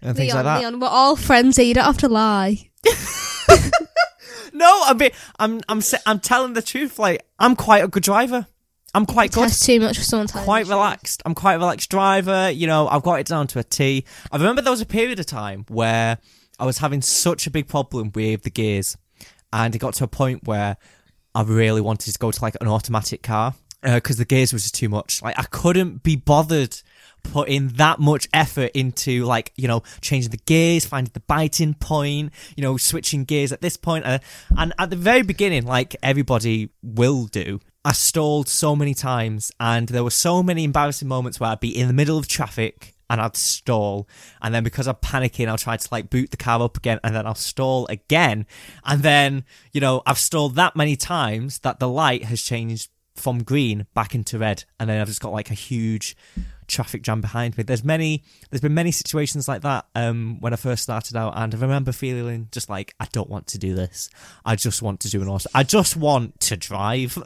and 0.00 0.16
things 0.16 0.32
like 0.32 0.44
that. 0.44 0.60
Leon, 0.60 0.80
we're 0.80 0.88
all 0.88 1.16
friends 1.16 1.56
here. 1.56 1.66
You 1.66 1.74
don't 1.74 1.84
have 1.84 1.98
to 1.98 2.08
lie. 2.08 2.70
No, 4.56 4.82
I'm 4.86 4.96
be, 4.96 5.10
I'm 5.38 5.60
I'm 5.68 5.82
I'm 6.06 6.18
telling 6.18 6.54
the 6.54 6.62
truth. 6.62 6.98
Like 6.98 7.26
I'm 7.38 7.56
quite 7.56 7.84
a 7.84 7.88
good 7.88 8.02
driver. 8.02 8.46
I'm 8.94 9.04
quite 9.04 9.30
good. 9.30 9.52
Too 9.52 9.80
much 9.80 9.98
for 9.98 10.04
someone 10.04 10.28
Quite 10.28 10.66
relaxed. 10.66 11.20
I'm 11.26 11.34
quite 11.34 11.54
a 11.54 11.58
relaxed 11.58 11.90
driver. 11.90 12.50
You 12.50 12.66
know, 12.66 12.88
I've 12.88 13.02
got 13.02 13.20
it 13.20 13.26
down 13.26 13.48
to 13.48 13.58
a 13.58 13.62
T. 13.62 14.06
I 14.32 14.36
remember 14.38 14.62
there 14.62 14.70
was 14.70 14.80
a 14.80 14.86
period 14.86 15.20
of 15.20 15.26
time 15.26 15.66
where 15.68 16.16
I 16.58 16.64
was 16.64 16.78
having 16.78 17.02
such 17.02 17.46
a 17.46 17.50
big 17.50 17.68
problem 17.68 18.10
with 18.14 18.44
the 18.44 18.50
gears, 18.50 18.96
and 19.52 19.74
it 19.74 19.78
got 19.78 19.92
to 19.94 20.04
a 20.04 20.08
point 20.08 20.44
where 20.44 20.78
I 21.34 21.42
really 21.42 21.82
wanted 21.82 22.10
to 22.12 22.18
go 22.18 22.30
to 22.30 22.42
like 22.42 22.56
an 22.62 22.68
automatic 22.68 23.22
car 23.22 23.54
because 23.94 24.16
the 24.16 24.24
gears 24.24 24.52
was 24.52 24.62
just 24.62 24.74
too 24.74 24.88
much. 24.88 25.22
Like 25.22 25.38
I 25.38 25.44
couldn't 25.44 26.02
be 26.02 26.16
bothered 26.16 26.80
putting 27.22 27.68
that 27.68 27.98
much 27.98 28.28
effort 28.32 28.70
into 28.74 29.24
like 29.24 29.52
you 29.56 29.68
know 29.68 29.82
changing 30.00 30.30
the 30.30 30.36
gears, 30.38 30.84
finding 30.84 31.10
the 31.14 31.20
biting 31.20 31.74
point, 31.74 32.32
you 32.56 32.62
know 32.62 32.76
switching 32.76 33.24
gears 33.24 33.52
at 33.52 33.60
this 33.60 33.76
point. 33.76 34.04
Uh, 34.04 34.18
and 34.56 34.72
at 34.78 34.90
the 34.90 34.96
very 34.96 35.22
beginning, 35.22 35.64
like 35.64 35.96
everybody 36.02 36.70
will 36.82 37.26
do, 37.26 37.60
I 37.84 37.92
stalled 37.92 38.48
so 38.48 38.74
many 38.74 38.94
times, 38.94 39.52
and 39.60 39.88
there 39.88 40.04
were 40.04 40.10
so 40.10 40.42
many 40.42 40.64
embarrassing 40.64 41.08
moments 41.08 41.38
where 41.38 41.50
I'd 41.50 41.60
be 41.60 41.76
in 41.76 41.86
the 41.86 41.94
middle 41.94 42.18
of 42.18 42.28
traffic 42.28 42.94
and 43.08 43.20
I'd 43.20 43.36
stall, 43.36 44.08
and 44.42 44.52
then 44.52 44.64
because 44.64 44.88
I'm 44.88 44.96
panicking, 44.96 45.48
I'll 45.48 45.58
try 45.58 45.76
to 45.76 45.88
like 45.92 46.10
boot 46.10 46.32
the 46.32 46.36
car 46.36 46.60
up 46.60 46.76
again, 46.76 46.98
and 47.04 47.14
then 47.14 47.26
I'll 47.26 47.34
stall 47.34 47.86
again, 47.86 48.46
and 48.84 49.02
then 49.02 49.44
you 49.72 49.80
know 49.80 50.02
I've 50.06 50.18
stalled 50.18 50.56
that 50.56 50.74
many 50.74 50.96
times 50.96 51.60
that 51.60 51.78
the 51.78 51.88
light 51.88 52.24
has 52.24 52.42
changed 52.42 52.90
from 53.16 53.42
green 53.42 53.86
back 53.94 54.14
into 54.14 54.38
red, 54.38 54.64
and 54.78 54.88
then 54.88 55.00
I've 55.00 55.08
just 55.08 55.20
got 55.20 55.32
like 55.32 55.50
a 55.50 55.54
huge 55.54 56.16
traffic 56.66 57.02
jam 57.02 57.20
behind 57.20 57.56
me. 57.56 57.64
There's 57.64 57.84
many, 57.84 58.22
there's 58.50 58.60
been 58.60 58.74
many 58.74 58.90
situations 58.90 59.48
like 59.48 59.62
that 59.62 59.86
um, 59.94 60.38
when 60.40 60.52
I 60.52 60.56
first 60.56 60.82
started 60.82 61.16
out, 61.16 61.34
and 61.36 61.54
I 61.54 61.58
remember 61.58 61.92
feeling 61.92 62.48
just 62.52 62.68
like 62.68 62.94
I 63.00 63.06
don't 63.12 63.30
want 63.30 63.46
to 63.48 63.58
do 63.58 63.74
this. 63.74 64.10
I 64.44 64.56
just 64.56 64.82
want 64.82 65.00
to 65.00 65.10
do 65.10 65.22
an 65.22 65.28
auto. 65.28 65.48
I 65.54 65.62
just 65.62 65.96
want 65.96 66.38
to 66.40 66.56
drive. 66.56 67.18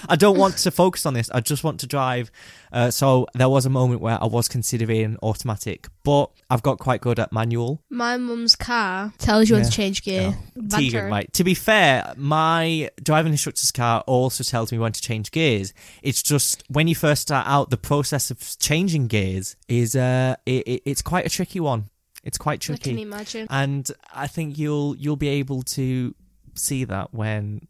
I 0.08 0.16
don't 0.16 0.38
want 0.38 0.58
to 0.58 0.70
focus 0.70 1.06
on 1.06 1.14
this. 1.14 1.30
I 1.30 1.40
just 1.40 1.64
want 1.64 1.80
to 1.80 1.86
drive. 1.86 2.30
Uh, 2.72 2.90
so 2.90 3.26
there 3.34 3.48
was 3.48 3.66
a 3.66 3.70
moment 3.70 4.00
where 4.00 4.18
I 4.20 4.26
was 4.26 4.48
considering 4.48 5.16
automatic, 5.22 5.88
but 6.04 6.30
I've 6.50 6.62
got 6.62 6.78
quite 6.78 7.00
good 7.00 7.18
at 7.18 7.32
manual. 7.32 7.82
My 7.90 8.16
mum's 8.16 8.56
car 8.56 9.12
tells 9.18 9.48
you 9.48 9.56
when 9.56 9.64
to 9.64 9.70
change 9.70 10.02
gear. 10.02 10.36
Tegan, 10.68 11.10
right? 11.10 11.32
To 11.34 11.44
be 11.44 11.54
fair, 11.54 12.12
my 12.16 12.90
driving 13.02 13.32
instructor's 13.32 13.70
car 13.70 14.02
also 14.06 14.44
tells 14.44 14.72
me 14.72 14.78
when 14.78 14.92
to 14.92 15.00
change 15.00 15.30
gears. 15.30 15.72
It's 16.02 16.22
just 16.22 16.64
when 16.68 16.88
you 16.88 16.94
first 16.94 17.22
start 17.22 17.46
out, 17.46 17.70
the 17.70 17.76
process 17.76 18.30
of 18.30 18.38
changing 18.58 19.06
gears 19.06 19.56
is 19.68 19.94
uh, 19.96 20.36
it, 20.46 20.66
it, 20.66 20.82
it's 20.84 21.02
quite 21.02 21.26
a 21.26 21.30
tricky 21.30 21.60
one. 21.60 21.88
It's 22.24 22.38
quite 22.38 22.60
tricky. 22.60 22.90
I 22.90 22.94
can 22.94 22.98
imagine. 23.02 23.46
and 23.50 23.90
I 24.14 24.26
think 24.26 24.56
you'll 24.58 24.94
you'll 24.96 25.16
be 25.16 25.28
able 25.28 25.62
to 25.62 26.14
see 26.54 26.84
that 26.84 27.12
when 27.14 27.66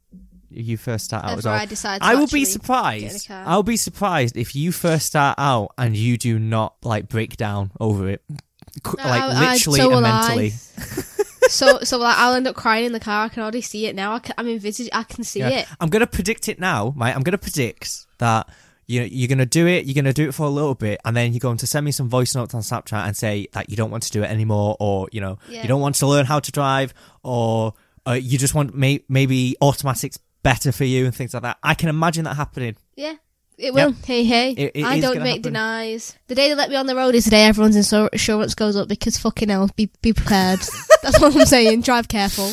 you 0.55 0.77
first 0.77 1.05
start 1.05 1.25
out 1.25 1.39
as 1.39 1.45
well. 1.45 1.55
I 1.55 1.67
decide 1.67 2.01
to 2.01 2.07
I 2.07 2.15
will 2.15 2.27
be 2.27 2.41
get 2.41 2.41
in 2.41 2.43
a 2.43 2.47
surprised. 2.47 3.31
I'll 3.31 3.63
be 3.63 3.77
surprised 3.77 4.37
if 4.37 4.55
you 4.55 4.73
first 4.73 5.07
start 5.07 5.37
out 5.39 5.73
and 5.79 5.97
you 5.97 6.17
do 6.17 6.39
not 6.39 6.77
like 6.85 7.09
break 7.09 7.37
down 7.37 7.71
over 7.81 8.09
it, 8.09 8.23
No, 8.29 8.93
like 8.97 9.23
I- 9.23 9.27
I- 9.29 9.53
literally 9.53 9.81
so 9.81 9.93
and 9.93 10.03
mentally. 10.03 10.51
so, 11.49 11.81
so 11.81 11.99
like, 11.99 12.17
I'll 12.19 12.35
end 12.35 12.47
up 12.47 12.55
crying 12.57 12.85
in 12.87 12.93
the 12.93 13.01
car. 13.01 13.25
I 13.27 13.29
can 13.29 13.43
already 13.43 13.61
see 13.61 13.87
it 13.87 13.95
now. 13.95 14.15
I 14.15 14.19
can, 14.21 14.35
I'm 14.39 14.49
envisaging. 14.49 14.93
I 14.93 15.03
can 15.03 15.25
see 15.25 15.41
Yeah. 15.41 15.49
it. 15.51 15.67
I'm 15.81 15.89
gonna 15.91 16.07
predict 16.07 16.49
it 16.49 16.59
now, 16.59 16.95
right? 16.97 17.15
I'm 17.15 17.23
gonna 17.23 17.39
predict 17.39 18.07
that 18.19 18.49
you 18.89 19.01
know, 19.01 19.07
you're 19.11 19.29
gonna 19.29 19.47
do 19.47 19.67
it. 19.67 19.87
You're 19.87 19.95
gonna 19.95 20.13
do 20.13 20.29
it 20.29 20.35
for 20.35 20.45
a 20.45 20.51
little 20.51 20.75
bit, 20.75 21.01
and 21.05 21.17
then 21.17 21.33
you're 21.33 21.41
going 21.41 21.57
to 21.59 21.67
send 21.67 21.85
me 21.87 21.93
some 21.93 22.09
voice 22.09 22.35
notes 22.35 22.53
on 22.55 22.63
Snapchat 22.63 23.07
and 23.07 23.17
say 23.17 23.47
that 23.53 23.71
you 23.71 23.77
don't 23.77 23.91
want 23.91 24.03
to 24.05 24.11
do 24.11 24.23
it 24.23 24.31
anymore, 24.31 24.77
or 24.81 25.09
you 25.13 25.21
know, 25.21 25.39
Yeah. 25.49 25.63
you 25.63 25.69
don't 25.69 25.81
want 25.81 25.95
to 25.97 26.07
learn 26.07 26.27
how 26.27 26.41
to 26.41 26.51
drive, 26.53 26.93
or 27.23 27.75
uh, 28.07 28.13
you 28.13 28.39
just 28.39 28.55
want 28.55 28.75
may- 28.75 29.05
maybe 29.09 29.57
automatics 29.63 30.19
better 30.43 30.73
for 30.73 30.85
you 30.85 31.05
and 31.07 31.15
things 31.15 31.35
like 31.35 31.43
that. 31.45 31.59
I 31.63 31.75
can 31.75 31.89
imagine 31.89 32.25
that 32.25 32.35
happening. 32.37 32.77
Yeah. 32.97 33.15
It 33.59 33.75
will. 33.75 33.93
Hey, 34.05 34.25
hey. 34.25 34.53
It- 34.53 34.73
it 34.75 34.85
I 34.85 34.99
don't 34.99 35.19
make 35.19 35.27
happen. 35.37 35.43
denies. 35.43 36.17
The 36.27 36.35
day 36.35 36.49
they 36.49 36.55
let 36.55 36.71
me 36.71 36.77
on 36.77 36.87
the 36.87 36.97
road 36.97 37.15
is 37.15 37.25
the 37.27 37.31
day 37.31 37.45
everyone's 37.45 37.77
insurance 37.77 38.55
goes 38.55 38.77
up 38.77 38.89
because 38.89 39.19
fucking 39.19 39.51
hell, 39.51 39.71
be 39.77 39.91
be 40.01 40.13
prepared. 40.13 40.61
That's 41.03 41.21
what 41.21 41.37
I'm 41.37 41.47
saying. 41.47 41.83
Drive 41.83 42.09
careful. 42.09 42.51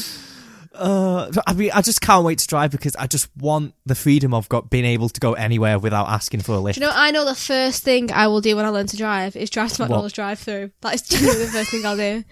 Uh, 0.80 1.32
I 1.46 1.54
mean, 1.54 1.72
I 1.74 1.82
just 1.82 2.02
can't 2.02 2.24
wait 2.24 2.40
to 2.40 2.48
drive 2.48 2.72
because 2.72 2.96
I 2.96 3.08
just 3.08 3.30
want 3.38 3.74
the 3.86 3.96
freedom 3.96 4.34
of 4.34 4.48
got 4.50 4.70
being 4.70 4.86
able 4.86 5.10
to 5.10 5.20
go 5.20 5.34
anywhere 5.34 5.78
without 5.78 6.08
asking 6.08 6.42
for 6.42 6.54
a 6.54 6.60
lift. 6.60 6.80
Do 6.80 6.86
you 6.86 6.90
know? 6.90 6.94
I 6.96 7.12
know 7.12 7.26
the 7.26 7.36
first 7.36 7.84
thing 7.84 8.12
I 8.12 8.28
will 8.28 8.42
do 8.42 8.56
when 8.56 8.66
I 8.66 8.70
learn 8.70 8.88
to 8.88 8.98
drive 8.98 9.36
is 9.36 9.50
drive 9.50 9.74
to 9.74 9.82
McDonald's 9.82 10.14
drive-through. 10.14 10.72
That 10.82 10.96
is 10.96 11.02
genuinely 11.02 11.46
the 11.46 11.52
first 11.52 11.72
thing 11.72 11.86
I'll 11.86 11.98
do. 11.98 12.24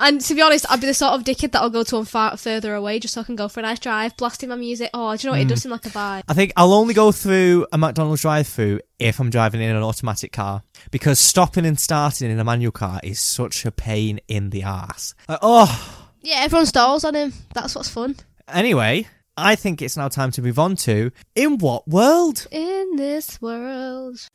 And 0.00 0.20
to 0.20 0.34
be 0.34 0.42
honest, 0.42 0.66
I'd 0.68 0.80
be 0.80 0.88
the 0.88 0.94
sort 0.94 1.14
of 1.14 1.22
dickhead 1.22 1.52
that 1.52 1.62
I'll 1.62 1.70
go 1.70 1.84
to 1.84 1.96
one 1.96 2.04
far 2.04 2.36
further 2.36 2.74
away 2.74 2.98
just 2.98 3.14
so 3.14 3.20
I 3.20 3.24
can 3.24 3.36
go 3.36 3.46
for 3.48 3.60
a 3.60 3.62
nice 3.62 3.78
drive, 3.78 4.16
blasting 4.16 4.48
my 4.48 4.56
music. 4.56 4.90
Oh, 4.92 5.16
do 5.16 5.22
you 5.22 5.28
know 5.28 5.38
what? 5.38 5.42
It 5.42 5.48
does 5.48 5.62
seem 5.62 5.70
like 5.70 5.86
a 5.86 5.90
vibe. 5.90 6.22
I 6.28 6.34
think 6.34 6.52
I'll 6.56 6.72
only 6.72 6.92
go 6.92 7.12
through 7.12 7.66
a 7.72 7.78
McDonald's 7.78 8.22
drive-through 8.22 8.80
if 8.98 9.20
I'm 9.20 9.30
driving 9.30 9.60
in 9.60 9.74
an 9.74 9.82
automatic 9.82 10.32
car 10.32 10.64
because 10.90 11.20
stopping 11.20 11.64
and 11.66 11.78
starting 11.78 12.30
in 12.30 12.38
a 12.38 12.44
manual 12.44 12.72
car 12.72 13.00
is 13.04 13.20
such 13.20 13.64
a 13.64 13.70
pain 13.70 14.18
in 14.26 14.50
the 14.50 14.64
ass. 14.64 15.14
Like, 15.28 15.38
oh, 15.40 15.99
Yeah, 16.22 16.40
everyone 16.40 16.66
stalls 16.66 17.04
on 17.04 17.14
him. 17.14 17.32
That's 17.54 17.74
what's 17.74 17.88
fun. 17.88 18.16
anyway, 18.48 19.06
I 19.36 19.54
think 19.54 19.80
it's 19.80 19.96
now 19.96 20.08
time 20.08 20.30
to 20.32 20.42
move 20.42 20.58
on 20.58 20.76
to 20.76 21.12
in 21.34 21.58
what 21.58 21.88
world? 21.88 22.46
In 22.50 22.96
this 22.96 23.40
world. 23.40 24.28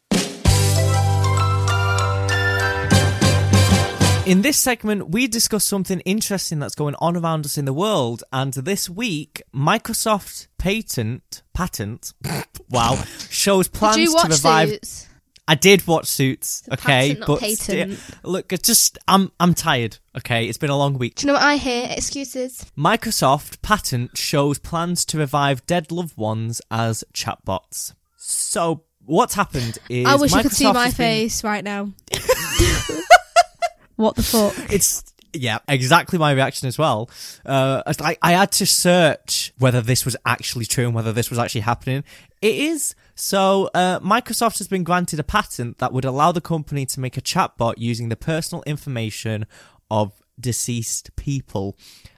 In 4.26 4.42
this 4.42 4.58
segment, 4.58 5.12
we 5.12 5.28
discuss 5.28 5.64
something 5.64 6.00
interesting 6.00 6.58
that's 6.58 6.74
going 6.74 6.96
on 6.98 7.16
around 7.16 7.46
us 7.46 7.60
in 7.60 7.66
the 7.66 7.74
world, 7.74 8.24
and 8.34 8.52
this 8.54 8.90
week, 8.90 9.44
Microsoft 9.54 10.48
patent 10.58 11.44
patent 11.54 12.14
wow 12.72 13.04
shows 13.30 13.68
plans 13.68 13.98
Did 13.98 14.10
you 14.10 14.20
to 14.20 14.28
revive. 14.28 14.70
Suits? 14.70 15.08
I 15.48 15.54
did 15.56 15.86
watch 15.86 16.08
Suits, 16.08 16.64
okay, 16.74 17.14
patent, 17.16 17.28
but 17.28 17.40
sti- 17.40 17.96
look, 18.24 18.52
it's 18.52 18.66
just 18.68 18.98
I'm 19.08 19.32
I'm 19.40 19.54
tired. 19.54 19.98
Okay, 20.18 20.48
it's 20.48 20.58
been 20.58 20.72
a 20.72 20.78
long 20.78 20.98
week. 20.98 21.16
Do 21.16 21.22
you 21.22 21.28
know 21.28 21.34
what 21.34 21.44
I 21.44 21.58
hear? 21.58 21.88
Excuses. 21.92 22.66
Microsoft 22.78 23.62
patent 23.62 24.18
shows 24.18 24.58
plans 24.58 25.06
to 25.06 25.20
revive 25.20 25.66
dead 25.68 25.92
loved 25.92 26.18
ones 26.18 26.62
as 26.72 27.04
chatbots. 27.14 27.94
So 28.18 28.86
what's 29.06 29.36
happened 29.36 29.78
is 29.88 30.08
I 30.08 30.16
wish 30.16 30.32
Microsoft 30.32 30.36
you 30.38 30.42
could 30.50 30.52
see 30.58 30.74
my 30.74 30.84
has 30.86 30.94
been- 30.94 31.06
face 31.06 31.44
right 31.44 31.64
now. 31.64 31.92
what 33.96 34.16
the 34.16 34.24
fuck? 34.24 34.56
It's 34.74 35.04
yeah, 35.36 35.60
exactly 35.68 36.20
my 36.20 36.32
reaction 36.32 36.68
as 36.68 36.78
well. 36.78 37.10
Uh, 37.46 37.82
like 38.00 38.18
I 38.22 38.34
had 38.34 38.52
to 38.54 38.66
search 38.66 39.54
whether 39.58 39.82
this 39.82 40.06
was 40.06 40.16
actually 40.26 40.66
true 40.66 40.86
and 40.86 40.96
whether 40.96 41.14
this 41.14 41.30
was 41.30 41.40
actually 41.40 41.62
happening. 41.62 42.04
It 42.42 42.56
is. 42.56 42.96
So 43.16 43.70
uh, 43.74 44.00
Microsoft 44.00 44.58
has 44.60 44.68
been 44.68 44.84
granted 44.84 45.20
a 45.20 45.24
patent 45.24 45.78
that 45.80 45.94
would 45.94 46.06
allow 46.06 46.32
the 46.32 46.42
company 46.42 46.86
to 46.88 47.00
make 47.00 47.18
a 47.18 47.22
chatbot 47.22 47.76
using 47.78 48.10
the 48.10 48.16
personal 48.16 48.64
information 48.66 49.46
of 49.90 50.14
deceased 50.40 51.16
people. 51.16 51.78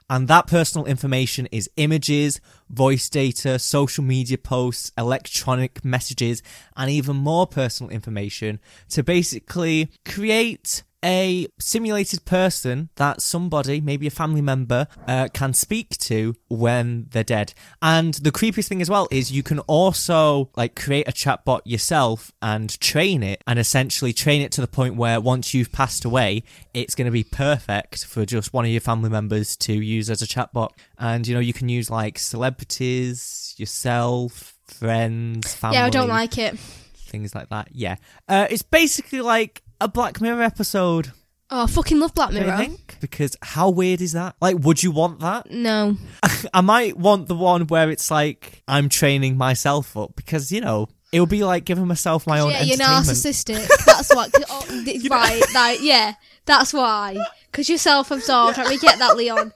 And 0.09 0.29
that 0.29 0.47
personal 0.47 0.85
information 0.85 1.47
is 1.51 1.69
images, 1.75 2.39
voice 2.69 3.09
data, 3.09 3.59
social 3.59 4.03
media 4.05 4.37
posts, 4.37 4.91
electronic 4.97 5.83
messages, 5.83 6.41
and 6.77 6.89
even 6.89 7.17
more 7.17 7.45
personal 7.45 7.91
information 7.91 8.59
to 8.89 9.03
basically 9.03 9.91
create 10.05 10.83
a 11.05 11.47
simulated 11.59 12.25
person 12.25 12.89
that 12.95 13.21
somebody, 13.21 13.79
maybe 13.81 14.07
a 14.07 14.11
family 14.11 14.41
member, 14.41 14.87
uh, 15.07 15.27
can 15.33 15.53
speak 15.53 15.97
to 15.97 16.35
when 16.49 17.05
they're 17.11 17.23
dead. 17.23 17.53
And 17.81 18.15
the 18.15 18.31
creepiest 18.31 18.67
thing 18.67 18.81
as 18.81 18.89
well 18.89 19.07
is 19.11 19.31
you 19.31 19.43
can 19.43 19.59
also 19.59 20.49
like 20.55 20.75
create 20.75 21.07
a 21.07 21.11
chatbot 21.11 21.61
yourself 21.65 22.31
and 22.41 22.79
train 22.79 23.21
it 23.23 23.43
and 23.45 23.59
essentially 23.59 24.11
train 24.13 24.41
it 24.41 24.51
to 24.53 24.61
the 24.61 24.67
point 24.67 24.95
where 24.95 25.21
once 25.21 25.53
you've 25.53 25.71
passed 25.71 26.03
away, 26.03 26.43
it's 26.73 26.95
going 26.95 27.05
to 27.05 27.11
be 27.11 27.23
perfect 27.23 28.05
for 28.05 28.25
just 28.25 28.53
one 28.53 28.65
of 28.65 28.71
your 28.71 28.81
family 28.81 29.09
members 29.09 29.55
to 29.57 29.73
use 29.73 30.09
as 30.09 30.21
a 30.21 30.27
chatbot. 30.27 30.71
And 30.97 31.27
you 31.27 31.33
know, 31.35 31.39
you 31.39 31.53
can 31.53 31.69
use 31.69 31.89
like 31.89 32.17
celebrities, 32.17 33.53
yourself, 33.57 34.55
friends, 34.65 35.53
family 35.53 35.77
Yeah, 35.77 35.85
I 35.85 35.89
don't 35.89 36.09
like 36.09 36.37
it. 36.37 36.57
things 36.95 37.33
like 37.35 37.49
that. 37.49 37.69
Yeah, 37.71 37.95
uh, 38.27 38.47
it's 38.49 38.63
basically 38.63 39.21
like 39.21 39.61
a 39.81 39.87
Black 39.87 40.21
Mirror 40.21 40.41
episode. 40.43 41.11
Oh, 41.49 41.63
I 41.63 41.67
fucking 41.67 41.99
love 41.99 42.13
Black 42.13 42.33
Mirror. 42.33 42.57
think? 42.57 42.97
Because 42.99 43.37
how 43.41 43.69
weird 43.69 44.01
is 44.01 44.11
that? 44.13 44.35
Like, 44.41 44.57
would 44.59 44.83
you 44.83 44.91
want 44.91 45.21
that? 45.21 45.49
No. 45.49 45.95
I 46.53 46.61
might 46.61 46.97
want 46.97 47.27
the 47.27 47.35
one 47.35 47.67
where 47.67 47.89
it's 47.89 48.11
like 48.11 48.61
I'm 48.67 48.89
training 48.89 49.37
myself 49.37 49.95
up 49.95 50.15
because 50.17 50.51
you 50.51 50.59
know 50.59 50.89
it 51.13 51.21
would 51.21 51.29
be 51.29 51.45
like 51.45 51.63
giving 51.63 51.87
myself 51.87 52.27
my 52.27 52.39
own 52.41 52.51
Yeah, 52.51 52.63
you're 52.63 52.77
narcissistic. 52.77 53.65
That's 53.85 54.13
why. 54.13 54.27
Oh, 54.49 54.83
right, 55.09 55.41
Like, 55.53 55.79
yeah, 55.81 56.13
that's 56.45 56.73
why. 56.73 57.17
Because 57.49 57.69
you're 57.69 57.77
self-absorbed. 57.77 58.57
Right, 58.57 58.67
we 58.67 58.77
get 58.77 58.99
that, 58.99 59.15
Leon. 59.15 59.53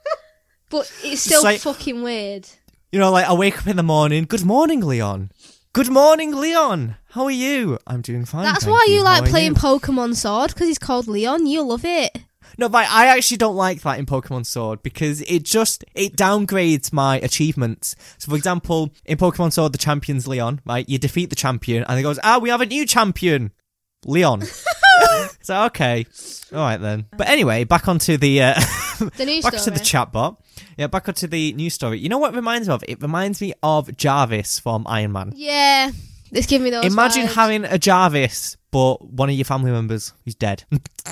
But 0.70 0.90
it's 1.04 1.24
still 1.24 1.44
like- 1.44 1.60
fucking 1.60 2.02
weird. 2.02 2.48
You 2.94 3.00
know, 3.00 3.12
like 3.12 3.26
I 3.26 3.34
wake 3.34 3.58
up 3.58 3.68
in 3.68 3.76
the 3.78 3.84
morning. 3.84 4.26
Good 4.26 4.44
morning, 4.46 4.82
Leon. 4.82 5.32
Good 5.74 5.90
morning, 5.90 6.36
Leon. 6.36 6.98
How 7.12 7.24
are 7.24 7.32
you? 7.32 7.80
I'm 7.88 8.02
doing 8.02 8.26
fine. 8.26 8.44
That's 8.44 8.66
why 8.66 8.88
you 8.90 9.04
like 9.04 9.24
playing 9.30 9.54
you? 9.54 9.56
Pokemon 9.56 10.18
Sword 10.18 10.50
because 10.50 10.68
he's 10.68 10.78
called 10.78 11.08
Leon. 11.08 11.48
You 11.48 11.62
love 11.62 11.86
it. 11.86 12.18
No, 12.58 12.68
but 12.68 12.90
I 12.90 13.06
actually 13.06 13.38
don't 13.38 13.56
like 13.56 13.82
that 13.84 13.98
in 13.98 14.06
Pokemon 14.06 14.46
Sword 14.46 14.84
because 14.84 15.22
it 15.22 15.44
just 15.44 15.86
it 15.96 16.18
downgrades 16.18 16.92
my 16.92 17.20
achievements. 17.20 17.96
So, 18.18 18.32
for 18.32 18.36
example, 18.36 18.92
in 19.06 19.18
Pokemon 19.18 19.54
Sword, 19.54 19.72
the 19.72 19.78
champion's 19.78 20.28
Leon, 20.28 20.60
right? 20.66 20.88
You 20.90 20.98
defeat 20.98 21.30
the 21.30 21.38
champion, 21.38 21.86
and 21.88 21.98
it 21.98 22.04
goes, 22.04 22.20
"Ah, 22.22 22.38
we 22.38 22.50
have 22.50 22.60
a 22.60 22.66
new 22.66 22.86
champion, 22.86 23.52
Leon." 24.06 24.44
so, 25.42 25.64
okay, 25.68 26.06
all 26.52 26.60
right 26.60 26.82
then. 26.82 27.06
But 27.16 27.30
anyway, 27.30 27.64
back 27.64 27.88
onto 27.88 28.18
the 28.18 28.42
uh, 28.42 28.54
The 28.56 28.62
news 29.20 29.44
back 29.44 29.54
story. 29.56 29.64
to 29.64 29.72
the 29.72 29.80
chatbot. 29.80 30.38
Yeah, 30.78 30.88
back 30.88 31.08
onto 31.08 31.28
the 31.28 31.54
news 31.54 31.74
story. 31.74 32.00
You 32.00 32.10
know 32.10 32.18
what 32.18 32.34
it 32.34 32.36
reminds 32.36 32.68
me 32.68 32.74
of? 32.74 32.84
It 32.88 33.02
reminds 33.02 33.42
me 33.42 33.54
of 33.64 33.96
Jarvis 33.98 34.60
from 34.60 34.86
Iron 34.88 35.12
Man. 35.12 35.34
yeah, 35.36 35.92
it's 36.32 36.48
giving 36.48 36.66
me 36.66 36.70
those. 36.70 36.86
Imagine 36.86 37.28
vibes. 37.28 37.34
having 37.34 37.66
a 37.66 37.78
Jarvis, 37.78 38.58
but 38.72 39.06
one 39.06 39.30
of 39.30 39.36
your 39.36 39.46
family 39.46 39.72
members 39.72 40.14
who's 40.24 40.36
dead. 40.36 40.64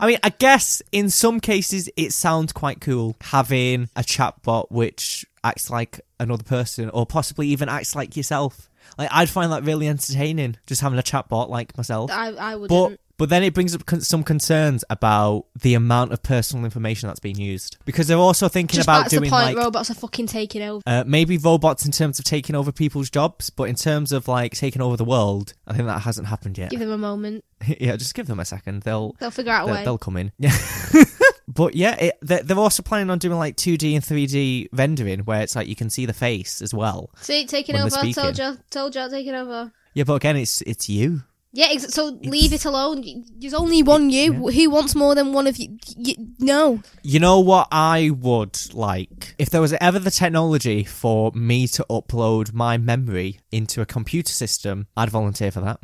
I 0.00 0.06
mean, 0.06 0.18
I 0.22 0.30
guess 0.30 0.82
in 0.92 1.10
some 1.10 1.40
cases 1.40 1.88
it 1.96 2.12
sounds 2.12 2.52
quite 2.52 2.80
cool 2.80 3.16
having 3.20 3.88
a 3.96 4.02
chatbot 4.02 4.70
which 4.70 5.26
acts 5.42 5.70
like 5.70 6.00
another 6.20 6.44
person, 6.44 6.90
or 6.90 7.04
possibly 7.06 7.48
even 7.48 7.68
acts 7.68 7.94
like 7.94 8.16
yourself. 8.16 8.70
Like 8.98 9.08
I'd 9.12 9.30
find 9.30 9.50
that 9.52 9.64
really 9.64 9.88
entertaining, 9.88 10.56
just 10.66 10.80
having 10.80 10.98
a 10.98 11.02
chatbot 11.02 11.48
like 11.48 11.76
myself. 11.76 12.10
I, 12.10 12.28
I 12.32 12.56
wouldn't. 12.56 12.68
But 12.68 13.00
but 13.16 13.28
then 13.28 13.42
it 13.42 13.54
brings 13.54 13.74
up 13.74 13.86
con- 13.86 14.00
some 14.00 14.22
concerns 14.24 14.84
about 14.90 15.46
the 15.60 15.74
amount 15.74 16.12
of 16.12 16.22
personal 16.22 16.64
information 16.64 17.06
that's 17.06 17.20
being 17.20 17.38
used 17.38 17.76
because 17.84 18.06
they're 18.08 18.16
also 18.18 18.48
thinking 18.48 18.76
Just 18.76 18.86
about 18.86 19.04
to 19.04 19.16
the 19.16 19.20
doing 19.20 19.30
point, 19.30 19.54
like 19.54 19.56
robots 19.56 19.90
are 19.90 19.94
fucking 19.94 20.26
taking 20.26 20.62
over. 20.62 20.82
uh, 20.86 21.04
maybe 21.06 21.38
robots 21.38 21.84
in 21.86 21.92
terms 21.92 22.18
of 22.18 22.24
taking 22.24 22.54
over 22.56 22.72
people's 22.72 23.10
jobs, 23.10 23.50
but 23.50 23.64
in 23.64 23.74
terms 23.76 24.12
of 24.12 24.26
like 24.28 24.52
taking 24.54 24.82
over 24.82 24.96
the 24.96 25.04
world, 25.04 25.54
I 25.66 25.74
think 25.74 25.86
that 25.86 26.00
hasn't 26.02 26.26
happened 26.28 26.58
yet. 26.58 26.70
Give 26.70 26.80
them 26.80 26.90
a 26.90 26.98
moment. 26.98 27.44
yeah, 27.80 27.96
just 27.96 28.14
give 28.14 28.26
them 28.26 28.40
a 28.40 28.44
second. 28.44 28.82
They'll 28.82 29.14
They'll 29.20 29.30
figure 29.30 29.52
out 29.52 29.64
a 29.64 29.66
they'll, 29.66 29.74
way. 29.76 29.84
they'll 29.84 29.98
come 29.98 30.16
in. 30.16 30.32
Yeah. 30.38 30.56
but 31.48 31.74
yeah, 31.74 31.94
it, 31.96 32.14
they're, 32.22 32.42
they're 32.42 32.58
also 32.58 32.82
planning 32.82 33.10
on 33.10 33.18
doing 33.18 33.38
like 33.38 33.56
2D 33.56 33.94
and 33.94 34.02
3D 34.02 34.68
rendering 34.72 35.20
where 35.20 35.42
it's 35.42 35.54
like 35.54 35.68
you 35.68 35.76
can 35.76 35.90
see 35.90 36.06
the 36.06 36.12
face 36.12 36.60
as 36.62 36.74
well. 36.74 37.10
See, 37.20 37.46
taking 37.46 37.76
over. 37.76 37.90
Told 37.90 38.38
you. 38.38 38.58
Told 38.70 38.94
you. 38.94 39.08
Taking 39.10 39.34
over. 39.34 39.72
Yeah, 39.94 40.04
but 40.04 40.14
again, 40.14 40.36
it's 40.36 40.60
it's 40.62 40.88
you. 40.88 41.22
Yeah, 41.56 41.68
ex- 41.70 41.94
so 41.94 42.18
leave 42.22 42.52
it 42.52 42.64
alone. 42.64 43.24
There's 43.38 43.54
only 43.54 43.82
one 43.84 44.10
you. 44.10 44.32
Who 44.50 44.70
wants 44.70 44.96
more 44.96 45.14
than 45.14 45.32
one 45.32 45.46
of 45.46 45.56
you? 45.56 45.78
Y- 45.96 46.16
no. 46.40 46.82
You 47.04 47.20
know 47.20 47.38
what 47.38 47.68
I 47.70 48.10
would 48.10 48.58
like? 48.74 49.36
If 49.38 49.50
there 49.50 49.60
was 49.60 49.72
ever 49.80 50.00
the 50.00 50.10
technology 50.10 50.82
for 50.82 51.30
me 51.32 51.68
to 51.68 51.86
upload 51.88 52.52
my 52.52 52.76
memory 52.76 53.38
into 53.52 53.80
a 53.80 53.86
computer 53.86 54.32
system, 54.32 54.88
I'd 54.96 55.10
volunteer 55.10 55.52
for 55.52 55.60
that. 55.60 55.78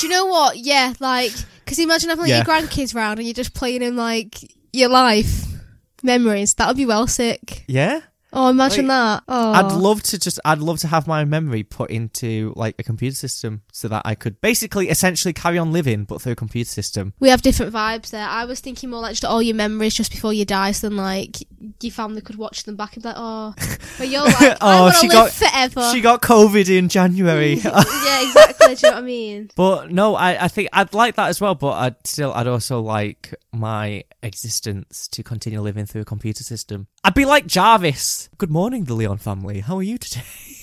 Do 0.00 0.06
you 0.06 0.12
know 0.12 0.26
what? 0.26 0.56
Yeah, 0.58 0.94
like, 0.98 1.32
because 1.64 1.78
imagine 1.78 2.08
having 2.10 2.22
like, 2.22 2.30
Yeah. 2.30 2.38
your 2.38 2.44
grandkids 2.44 2.92
round 2.92 3.20
and 3.20 3.26
you're 3.28 3.34
just 3.34 3.54
playing 3.54 3.82
in 3.82 3.94
like 3.96 4.36
your 4.72 4.88
life 4.88 5.44
memories. 6.02 6.54
That 6.54 6.66
would 6.66 6.76
be 6.76 6.86
well 6.86 7.06
sick. 7.06 7.64
Yeah? 7.68 8.00
Oh, 8.38 8.48
imagine 8.50 8.86
that. 8.88 9.22
Oh, 9.28 9.52
I'd 9.52 9.72
love 9.72 10.02
to 10.04 10.18
just 10.18 10.38
I'd 10.44 10.58
love 10.58 10.78
to 10.80 10.88
have 10.88 11.06
my 11.06 11.24
memory 11.24 11.62
put 11.62 11.90
into 11.90 12.52
like 12.54 12.74
a 12.78 12.82
computer 12.82 13.16
system 13.16 13.62
so 13.72 13.88
that 13.88 14.02
I 14.04 14.14
could 14.14 14.40
basically 14.42 14.90
essentially 14.90 15.32
carry 15.32 15.56
on 15.56 15.72
living 15.72 16.04
but 16.04 16.20
through 16.20 16.32
a 16.32 16.36
computer 16.36 16.68
system. 16.70 17.14
we 17.18 17.30
have 17.30 17.40
different 17.40 17.72
vibes 17.72 18.10
there. 18.10 18.28
I 18.28 18.44
was 18.44 18.60
thinking 18.60 18.90
more 18.90 19.00
like 19.00 19.12
just 19.12 19.24
all 19.24 19.40
your 19.40 19.56
memories 19.56 19.94
just 19.94 20.10
before 20.12 20.34
you 20.34 20.44
die, 20.44 20.72
so 20.72 20.88
then 20.90 20.98
like 20.98 21.38
your 21.80 21.92
family 21.92 22.20
could 22.20 22.36
watch 22.36 22.64
them 22.64 22.76
back 22.76 22.94
and 22.94 23.02
be 23.02 23.08
like, 23.08 23.16
oh, 23.18 23.54
but 23.98 24.08
you're 24.08 24.22
like, 24.24 24.58
oh, 24.60 24.90
she 25.00 25.08
live 25.08 25.12
got- 25.12 25.30
forever. 25.32 25.90
She 25.94 26.02
got 26.02 26.20
COVID 26.20 26.68
in 26.68 26.90
January. 26.90 27.54
yeah, 27.54 28.22
exactly. 28.22 28.74
Do 28.74 28.86
you 28.86 28.90
know 28.90 28.96
what 28.96 28.96
I 28.96 29.00
mean? 29.00 29.50
but 29.56 29.90
no, 29.90 30.14
I, 30.14 30.44
I 30.44 30.48
think 30.48 30.68
I'd 30.74 30.92
like 30.92 31.14
that 31.16 31.28
as 31.28 31.40
well, 31.40 31.54
but 31.54 31.72
I'd 31.72 32.06
still 32.06 32.32
I'd 32.34 32.46
also 32.48 32.80
like 32.80 33.34
my 33.52 34.04
existence 34.22 35.08
to 35.08 35.22
continue 35.22 35.60
living 35.60 35.86
through 35.86 36.02
a 36.02 36.04
computer 36.04 36.44
system. 36.44 36.86
I'd 37.02 37.14
be 37.14 37.24
like 37.24 37.46
Jarvis. 37.46 38.25
Good 38.38 38.50
morning, 38.50 38.84
the 38.84 38.94
Leon 38.94 39.16
family. 39.18 39.60
How 39.60 39.76
are 39.78 39.82
you 39.82 39.96
today? 39.96 40.22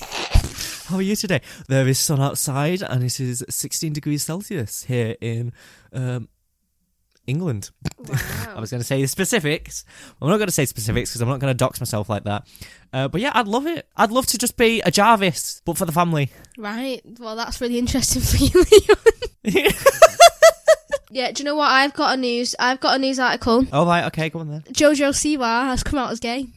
How 0.86 0.96
are 0.96 1.02
you 1.02 1.16
today? 1.16 1.40
There 1.68 1.88
is 1.88 1.98
sun 1.98 2.20
outside 2.20 2.82
and 2.82 3.02
it 3.02 3.18
is 3.18 3.44
16 3.48 3.92
degrees 3.92 4.22
Celsius 4.22 4.84
here 4.84 5.16
in 5.20 5.52
um 5.92 6.28
England. 7.26 7.70
Wow. 7.98 8.16
I 8.56 8.60
was 8.60 8.70
going 8.70 8.80
to 8.82 8.86
say 8.86 9.00
the 9.00 9.08
specifics. 9.08 9.84
I'm 10.22 10.28
not 10.28 10.36
going 10.36 10.46
to 10.46 10.52
say 10.52 10.66
specifics 10.66 11.10
because 11.10 11.22
I'm 11.22 11.28
not 11.28 11.40
going 11.40 11.50
to 11.50 11.56
dox 11.56 11.80
myself 11.80 12.08
like 12.08 12.24
that. 12.24 12.46
Uh, 12.92 13.08
but 13.08 13.20
yeah, 13.20 13.32
I'd 13.34 13.48
love 13.48 13.66
it. 13.66 13.88
I'd 13.96 14.12
love 14.12 14.26
to 14.26 14.38
just 14.38 14.56
be 14.56 14.82
a 14.82 14.90
Jarvis, 14.90 15.62
but 15.64 15.76
for 15.78 15.86
the 15.86 15.92
family. 15.92 16.30
Right. 16.58 17.00
Well, 17.18 17.34
that's 17.34 17.60
really 17.62 17.78
interesting 17.78 18.22
for 18.22 18.36
you, 18.36 18.64
Leon. 19.44 19.72
Yeah, 21.10 21.32
do 21.32 21.42
you 21.42 21.44
know 21.44 21.54
what? 21.56 21.70
I've 21.70 21.94
got 21.94 22.14
a 22.18 22.20
news. 22.20 22.54
I've 22.58 22.80
got 22.80 22.96
a 22.96 22.98
news 22.98 23.18
article. 23.18 23.64
oh 23.72 23.86
right, 23.86 24.04
okay, 24.06 24.28
go 24.30 24.40
on 24.40 24.50
then. 24.50 24.62
Jojo 24.72 25.10
Siwa 25.10 25.64
has 25.66 25.82
come 25.82 25.98
out 25.98 26.10
as 26.10 26.18
gay. 26.20 26.48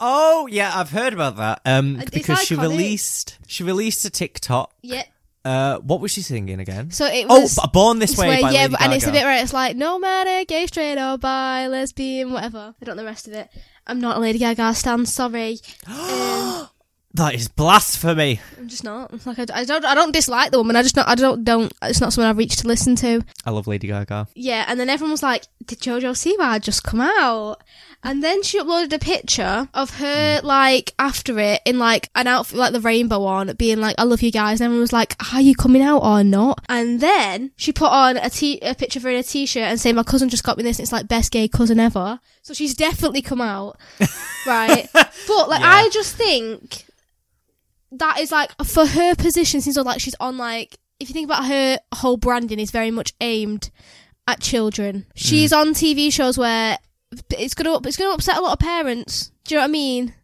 Oh 0.00 0.46
yeah, 0.50 0.70
I've 0.74 0.90
heard 0.90 1.12
about 1.12 1.36
that. 1.36 1.60
Um, 1.64 2.00
It's 2.00 2.10
because 2.10 2.40
she 2.42 2.54
iconic. 2.56 2.62
released 2.62 3.38
she 3.46 3.62
released 3.64 4.04
a 4.04 4.10
TikTok. 4.10 4.72
Yeah. 4.82 5.02
Uh, 5.44 5.78
what 5.78 6.00
was 6.00 6.12
she 6.12 6.22
singing 6.22 6.60
again? 6.60 6.92
So 6.92 7.04
it 7.06 7.26
Oh, 7.28 7.40
was. 7.40 7.56
B- 7.56 7.62
Born 7.72 7.98
This 7.98 8.16
Way 8.16 8.40
by 8.40 8.50
yeah, 8.52 8.62
Lady 8.62 8.76
and 8.80 8.92
it's 8.92 9.02
a 9.04 9.06
Gaga. 9.08 9.18
bit 9.18 9.24
where 9.24 9.42
it's 9.42 9.52
like 9.52 9.76
no 9.76 9.98
matter 9.98 10.44
gay, 10.44 10.66
straight 10.66 10.98
or 10.98 11.18
bi, 11.18 11.66
lesbian, 11.66 12.32
whatever. 12.32 12.74
I 12.80 12.84
don't 12.84 12.96
know 12.96 13.02
the 13.02 13.08
rest 13.08 13.26
of 13.26 13.32
it. 13.34 13.48
I'm 13.86 14.00
not 14.00 14.16
a 14.18 14.20
Lady 14.20 14.38
Gaga 14.38 14.72
stan. 14.74 15.04
Sorry, 15.06 15.58
um, 15.88 16.68
That 17.14 17.34
is 17.34 17.46
blasphemy. 17.48 18.40
I'm 18.56 18.68
just 18.68 18.84
not. 18.84 19.26
Like 19.26 19.38
I, 19.38 19.46
I 19.52 19.64
don't. 19.64 19.84
I 19.84 19.94
don't 19.94 20.12
dislike 20.12 20.50
the 20.50 20.56
woman. 20.58 20.76
I 20.76 20.82
just 20.82 20.96
not. 20.96 21.08
I 21.08 21.14
don't. 21.14 21.44
Don't. 21.44 21.70
It's 21.82 22.00
not 22.00 22.12
someone 22.12 22.30
I've 22.30 22.38
reached 22.38 22.60
to 22.60 22.68
listen 22.68 22.96
to. 22.96 23.22
I 23.44 23.50
love 23.50 23.66
Lady 23.66 23.88
Gaga. 23.88 24.28
Yeah, 24.34 24.64
and 24.66 24.80
then 24.80 24.88
everyone 24.88 25.10
was 25.10 25.22
like, 25.22 25.44
"Did 25.66 25.80
JoJo 25.80 26.12
Siwa 26.14 26.58
just 26.60 26.84
come 26.84 27.02
out?" 27.02 27.62
And 28.04 28.22
then 28.22 28.42
she 28.42 28.58
uploaded 28.58 28.92
a 28.92 28.98
picture 28.98 29.68
of 29.74 29.98
her 29.98 30.40
like 30.42 30.92
after 30.98 31.38
it 31.38 31.60
in 31.64 31.78
like 31.78 32.10
an 32.16 32.26
outfit 32.26 32.58
like 32.58 32.72
the 32.72 32.80
rainbow 32.80 33.20
one, 33.20 33.54
being 33.56 33.80
like, 33.80 33.94
"I 33.98 34.02
love 34.02 34.22
you 34.22 34.32
guys." 34.32 34.60
And 34.60 34.66
everyone 34.66 34.80
was 34.80 34.92
like, 34.92 35.14
"Are 35.32 35.40
you 35.40 35.54
coming 35.54 35.82
out 35.82 36.02
or 36.02 36.24
not?" 36.24 36.64
And 36.68 37.00
then 37.00 37.52
she 37.56 37.70
put 37.72 37.90
on 37.92 38.16
a 38.16 38.28
t 38.28 38.58
a 38.62 38.74
picture 38.74 38.98
of 38.98 39.04
her 39.04 39.10
in 39.10 39.16
a 39.18 39.22
t-shirt 39.22 39.62
and 39.62 39.80
saying, 39.80 39.94
"My 39.96 40.02
cousin 40.02 40.28
just 40.28 40.42
got 40.42 40.56
me 40.56 40.64
this. 40.64 40.78
And 40.78 40.84
it's 40.84 40.92
like 40.92 41.06
best 41.06 41.30
gay 41.30 41.46
cousin 41.46 41.78
ever." 41.78 42.18
So 42.42 42.54
she's 42.54 42.74
definitely 42.74 43.22
come 43.22 43.40
out, 43.40 43.78
right? 44.46 44.88
But 44.92 45.48
like, 45.48 45.60
Yeah. 45.60 45.70
I 45.70 45.88
just 45.92 46.16
think 46.16 46.86
that 47.92 48.18
is 48.18 48.32
like 48.32 48.50
for 48.64 48.84
her 48.86 49.14
position, 49.14 49.60
since 49.60 49.76
like 49.76 50.00
she's 50.00 50.16
on 50.18 50.38
like 50.38 50.76
if 50.98 51.08
you 51.08 51.12
think 51.12 51.26
about 51.26 51.44
her 51.46 51.78
whole 51.94 52.16
branding 52.16 52.58
is 52.58 52.70
very 52.70 52.90
much 52.90 53.12
aimed 53.20 53.70
at 54.26 54.40
children. 54.40 55.06
She's 55.14 55.52
Mm. 55.52 55.56
on 55.60 55.74
TV 55.74 56.12
shows 56.12 56.38
where 56.38 56.78
it's 57.30 57.54
gonna 57.54 57.78
it's 57.86 57.96
gonna 57.96 58.14
upset 58.14 58.36
a 58.36 58.40
lot 58.40 58.52
of 58.52 58.58
parents. 58.58 59.30
Do 59.44 59.54
you 59.54 59.58
know 59.58 59.62
what 59.64 59.68
I 59.70 59.72
mean? 59.72 60.14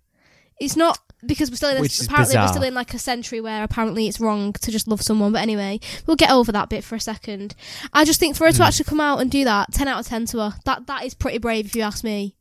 It's 0.60 0.76
not 0.76 0.98
because 1.26 1.50
we're 1.50 1.56
still 1.56 1.70
in 1.70 1.78
a, 1.78 1.80
Which 1.80 2.00
apparently 2.00 2.36
we're 2.36 2.48
still 2.48 2.62
in 2.62 2.74
like 2.74 2.94
a 2.94 2.98
century 2.98 3.40
where 3.40 3.64
apparently 3.64 4.06
it's 4.06 4.20
wrong 4.20 4.52
to 4.52 4.70
just 4.70 4.86
love 4.86 5.02
someone. 5.02 5.32
But 5.32 5.42
anyway, 5.42 5.80
we'll 6.06 6.16
get 6.16 6.30
over 6.30 6.52
that 6.52 6.68
bit 6.68 6.84
for 6.84 6.94
a 6.94 7.00
second. 7.00 7.54
I 7.92 8.04
just 8.04 8.20
think 8.20 8.36
for 8.36 8.46
her 8.46 8.52
to 8.52 8.58
Mm. 8.62 8.66
actually 8.66 8.84
come 8.84 9.00
out 9.00 9.20
and 9.20 9.30
do 9.30 9.44
that, 9.44 9.72
ten 9.72 9.88
out 9.88 10.00
of 10.00 10.06
ten 10.06 10.26
to 10.26 10.38
her. 10.38 10.54
That 10.64 10.86
that 10.86 11.04
is 11.04 11.14
pretty 11.14 11.38
brave 11.38 11.66
if 11.66 11.74
you 11.76 11.82
ask 11.82 12.04
me. 12.04 12.34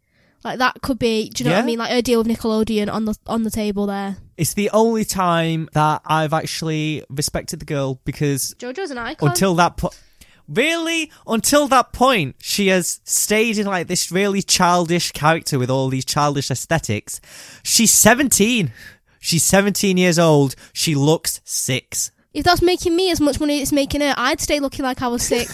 Like 0.43 0.59
that 0.59 0.81
could 0.83 0.99
be, 0.99 1.29
do 1.29 1.43
you 1.43 1.49
know 1.49 1.55
what 1.55 1.63
I 1.63 1.65
mean? 1.65 1.79
Like 1.79 1.91
her 1.91 2.01
deal 2.01 2.19
with 2.23 2.27
Nickelodeon 2.27 2.91
on 2.93 3.05
the 3.05 3.15
on 3.25 3.43
the 3.43 3.49
table 3.51 3.87
there. 3.87 4.17
It's 4.37 4.53
the 4.53 4.69
only 4.69 5.03
time 5.03 5.67
that 5.73 6.03
I've 6.05 6.31
actually 6.31 7.03
respected 7.09 7.59
the 7.59 7.65
girl 7.65 7.99
because 8.05 8.53
JoJo's 8.59 8.91
an 8.91 8.99
icon. 8.99 9.29
until 9.29 9.55
that 9.55 9.77
point, 9.77 9.95
really, 10.47 11.11
until 11.25 11.67
that 11.69 11.93
point, 11.93 12.35
she 12.39 12.67
has 12.67 12.99
stayed 13.03 13.57
in 13.57 13.65
like 13.67 13.87
this 13.87 14.11
really 14.11 14.41
childish 14.41 15.11
character 15.11 15.59
with 15.59 15.69
all 15.69 15.89
these 15.89 16.05
childish 16.05 16.49
aesthetics. 16.51 17.19
She's 17.63 17.91
17. 17.93 18.71
She's 19.19 19.43
17 19.43 19.97
years 19.97 20.17
old. 20.19 20.55
She 20.73 20.95
looks 20.95 21.41
six. 21.43 22.11
if 22.33 22.43
that's 22.43 22.61
making 22.61 22.95
me 22.95 23.09
as 23.11 23.19
much 23.19 23.39
money 23.39 23.57
as 23.57 23.63
it's 23.63 23.71
making 23.71 24.01
her, 24.01 24.13
I'd 24.15 24.39
stay 24.39 24.59
looking 24.59 24.83
like 24.83 25.01
I 25.01 25.07
was 25.07 25.23
six. 25.23 25.51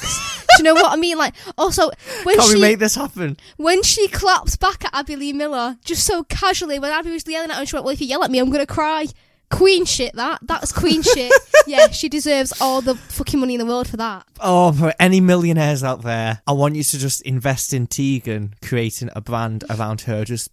Do 0.57 0.57
you 0.59 0.63
know 0.65 0.73
what 0.75 0.91
I 0.91 0.97
mean? 0.97 1.17
Like, 1.17 1.33
also 1.57 1.89
when 2.23 2.35
Can 2.37 2.47
she 2.49 2.55
we 2.55 2.61
make 2.61 2.77
this 2.79 2.93
happen? 2.95 3.37
when 3.57 3.81
she 3.81 4.07
claps 4.09 4.55
back 4.55 4.85
at 4.85 4.93
Abby 4.93 5.15
Lee 5.15 5.33
Miller 5.33 5.77
just 5.83 6.05
so 6.05 6.23
casually, 6.25 6.77
when 6.77 6.91
Abby 6.91 7.09
was 7.09 7.25
yelling 7.27 7.49
at 7.49 7.55
her, 7.55 7.59
and 7.61 7.69
she 7.69 7.75
went, 7.75 7.85
"Well, 7.85 7.93
if 7.93 8.01
you 8.01 8.07
yell 8.07 8.23
at 8.23 8.29
me, 8.29 8.37
I'm 8.39 8.51
gonna 8.51 8.67
cry." 8.67 9.07
Queen 9.53 9.85
shit. 9.85 10.13
That 10.15 10.39
that's 10.43 10.71
queen 10.71 11.01
shit. 11.01 11.31
Yeah, 11.65 11.87
she 11.91 12.09
deserves 12.09 12.51
all 12.59 12.81
the 12.81 12.93
fucking 12.95 13.39
money 13.39 13.53
in 13.53 13.59
the 13.59 13.65
world 13.65 13.87
for 13.87 13.95
that. 13.95 14.25
Oh, 14.41 14.73
for 14.73 14.93
any 14.99 15.21
millionaires 15.21 15.81
out 15.81 16.01
there, 16.01 16.41
I 16.45 16.51
want 16.51 16.75
you 16.75 16.83
to 16.83 16.97
just 16.99 17.21
invest 17.21 17.73
in 17.73 17.87
Tegan, 17.87 18.55
creating 18.61 19.09
a 19.15 19.21
brand 19.21 19.63
around 19.69 20.01
her 20.01 20.25
just 20.25 20.51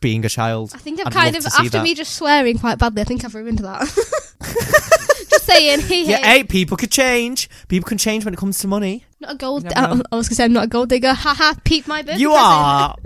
being 0.00 0.24
a 0.24 0.28
child. 0.28 0.72
I 0.74 0.78
think 0.78 0.98
I've 0.98 1.06
I'd 1.08 1.12
kind 1.12 1.36
of 1.36 1.46
after 1.46 1.68
that. 1.70 1.84
me 1.84 1.94
just 1.94 2.14
swearing 2.14 2.58
quite 2.58 2.76
badly. 2.78 3.02
I 3.02 3.04
think 3.04 3.24
I've 3.24 3.36
ruined 3.36 3.60
that. 3.60 3.82
just 5.30 5.44
saying, 5.46 5.80
hey, 5.82 6.04
Yeah, 6.06 6.16
hey, 6.18 6.38
hey, 6.38 6.44
people 6.44 6.76
could 6.76 6.90
change. 6.90 7.48
People 7.68 7.86
can 7.88 7.98
change 7.98 8.24
when 8.24 8.34
it 8.34 8.38
comes 8.38 8.58
to 8.58 8.66
money. 8.66 9.04
not 9.20 9.34
a 9.34 9.36
gold. 9.36 9.62
You 9.62 9.70
I, 9.76 9.94
know. 9.94 10.02
I 10.10 10.16
was 10.16 10.28
gonna 10.28 10.36
say 10.36 10.44
I'm 10.44 10.52
not 10.52 10.64
a 10.64 10.68
gold 10.68 10.88
digger. 10.88 11.12
Haha, 11.14 11.54
peep 11.64 11.86
my 11.86 12.02
birthday 12.02 12.20
You 12.20 12.30
present. 12.30 12.46
are. 12.48 12.96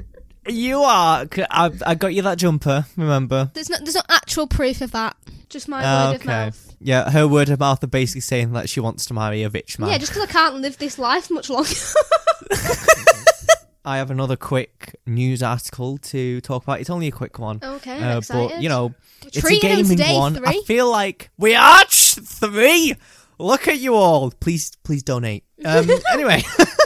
You 0.49 0.81
are. 0.83 1.27
I, 1.51 1.71
I 1.87 1.95
got 1.95 2.15
you 2.15 2.23
that 2.23 2.39
jumper, 2.39 2.87
remember? 2.97 3.51
There's 3.55 3.71
no 3.71 3.79
there's 3.79 3.95
no 3.95 4.03
actual 4.09 4.47
proof 4.47 4.81
of 4.81 4.91
that. 4.93 5.17
Just 5.49 5.69
my 5.69 5.83
Ah, 5.85 6.11
word 6.11 6.17
of 6.21 6.25
mouth. 6.27 6.75
Yeah, 6.81 7.11
her 7.11 7.29
word 7.29 7.49
of 7.51 7.61
mouth 7.61 7.83
are 7.85 7.87
basically 7.89 8.23
saying 8.23 8.53
that 8.55 8.69
she 8.69 8.81
wants 8.81 9.07
to 9.07 9.15
marry 9.15 9.43
a 9.45 9.49
rich 9.49 9.79
man. 9.79 9.91
Yeah, 9.91 9.99
just 9.99 10.13
because 10.13 10.29
I 10.29 10.33
can't 10.33 10.57
live 10.57 10.79
this 10.79 10.99
life 10.99 11.31
much 11.31 11.49
longer. 11.49 11.71
I 13.85 13.97
have 13.99 14.11
another 14.13 14.37
quick 14.37 14.95
news 15.07 15.43
article 15.43 15.99
to 15.99 16.41
talk 16.41 16.63
about. 16.63 16.81
It's 16.81 16.91
only 16.91 17.09
a 17.09 17.13
quick 17.13 17.39
one. 17.41 17.59
okay, 17.63 17.97
I'm 17.99 18.17
Uh, 18.17 18.19
excited. 18.19 18.51
but, 18.51 18.63
you 18.63 18.69
know, 18.69 18.95
it's 19.27 19.37
a 19.37 19.41
Treating 19.41 19.71
them 19.71 19.79
gaming 19.83 19.97
today, 19.97 20.15
one. 20.15 20.39
I 20.47 20.53
three. 20.53 20.65
feel 20.67 20.89
like 20.91 21.31
we 21.37 21.55
are 21.57 21.85
ch- 21.87 22.15
three. 22.15 22.95
Look 23.39 23.67
at 23.67 23.79
you 23.81 23.95
all. 23.95 24.31
Please, 24.31 24.73
please 24.85 25.03
donate. 25.03 25.45
Um, 25.65 25.89
anyway, 26.13 26.43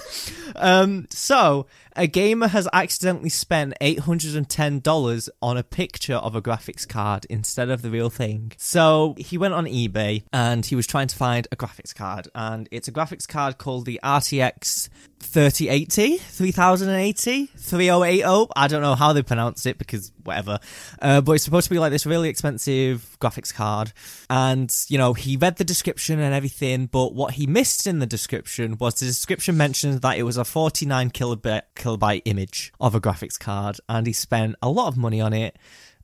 um, 0.59 1.07
so 1.11 1.67
a 1.95 2.07
gamer 2.07 2.49
has 2.49 2.69
accidentally 2.73 3.29
spent 3.29 3.75
eight 3.81 4.01
hundred 4.01 4.35
and 4.35 4.49
ten 4.49 4.81
dollars 4.81 5.29
on 5.41 5.57
a 5.57 5.63
picture 5.63 6.17
of 6.17 6.35
a 6.35 6.43
graphics 6.43 6.87
card 6.87 7.27
instead 7.31 7.71
of 7.71 7.83
the 7.83 7.91
real 7.91 8.11
thing. 8.11 8.53
So 8.57 9.15
he 9.19 9.39
went 9.39 9.55
on 9.55 9.65
eBay 9.67 10.25
and 10.33 10.65
he 10.65 10.77
was 10.77 10.87
trying 10.87 11.09
to 11.09 11.17
find 11.17 11.47
a 11.51 11.57
graphics 11.57 11.95
card, 11.95 12.29
and 12.35 12.69
it's 12.71 12.89
a 12.89 12.93
graphics 12.93 13.27
card 13.27 13.59
called 13.59 13.87
the 13.87 14.01
RTX 14.03 14.89
3080, 15.21 16.19
3080, 16.19 17.47
3080. 17.47 18.51
I 18.55 18.69
don't 18.69 18.83
know 18.83 18.95
how 18.95 19.13
they 19.13 19.23
pronounce 19.23 19.67
it 19.67 19.79
because 19.79 20.13
whatever. 20.23 20.59
Uh, 21.01 21.21
but 21.21 21.33
it's 21.33 21.45
supposed 21.45 21.69
to 21.69 21.75
be 21.75 21.79
like 21.79 21.91
this 21.91 22.07
really 22.07 22.29
expensive 22.29 23.17
graphics 23.21 23.53
card. 23.53 23.93
And, 24.29 24.73
you 24.89 24.99
know, 24.99 25.15
he 25.15 25.37
read 25.37 25.57
the 25.57 25.65
description 25.65 26.21
and 26.21 26.35
everything, 26.35 26.87
but 26.87 27.15
what 27.15 27.35
he 27.35 27.47
missed 27.47 27.87
in 27.87 27.99
the 27.99 28.07
description 28.07 28.77
was 28.79 28.95
the 28.95 29.07
description 29.07 29.57
mentioned 29.57 30.03
that 30.03 30.19
it 30.19 30.23
was 30.23 30.37
a 30.37 30.45
49 30.47 31.11
kilobyte, 31.11 31.63
kilobyte 31.75 32.23
image 32.25 32.73
of 32.81 32.95
a 32.95 33.01
graphics 33.01 33.39
card. 33.39 33.79
And 33.89 34.07
he 34.07 34.13
spent 34.13 34.57
a 34.63 34.71
lot 34.71 34.89
of 34.89 34.97
money 34.97 35.21
on 35.21 35.33
it. 35.33 35.57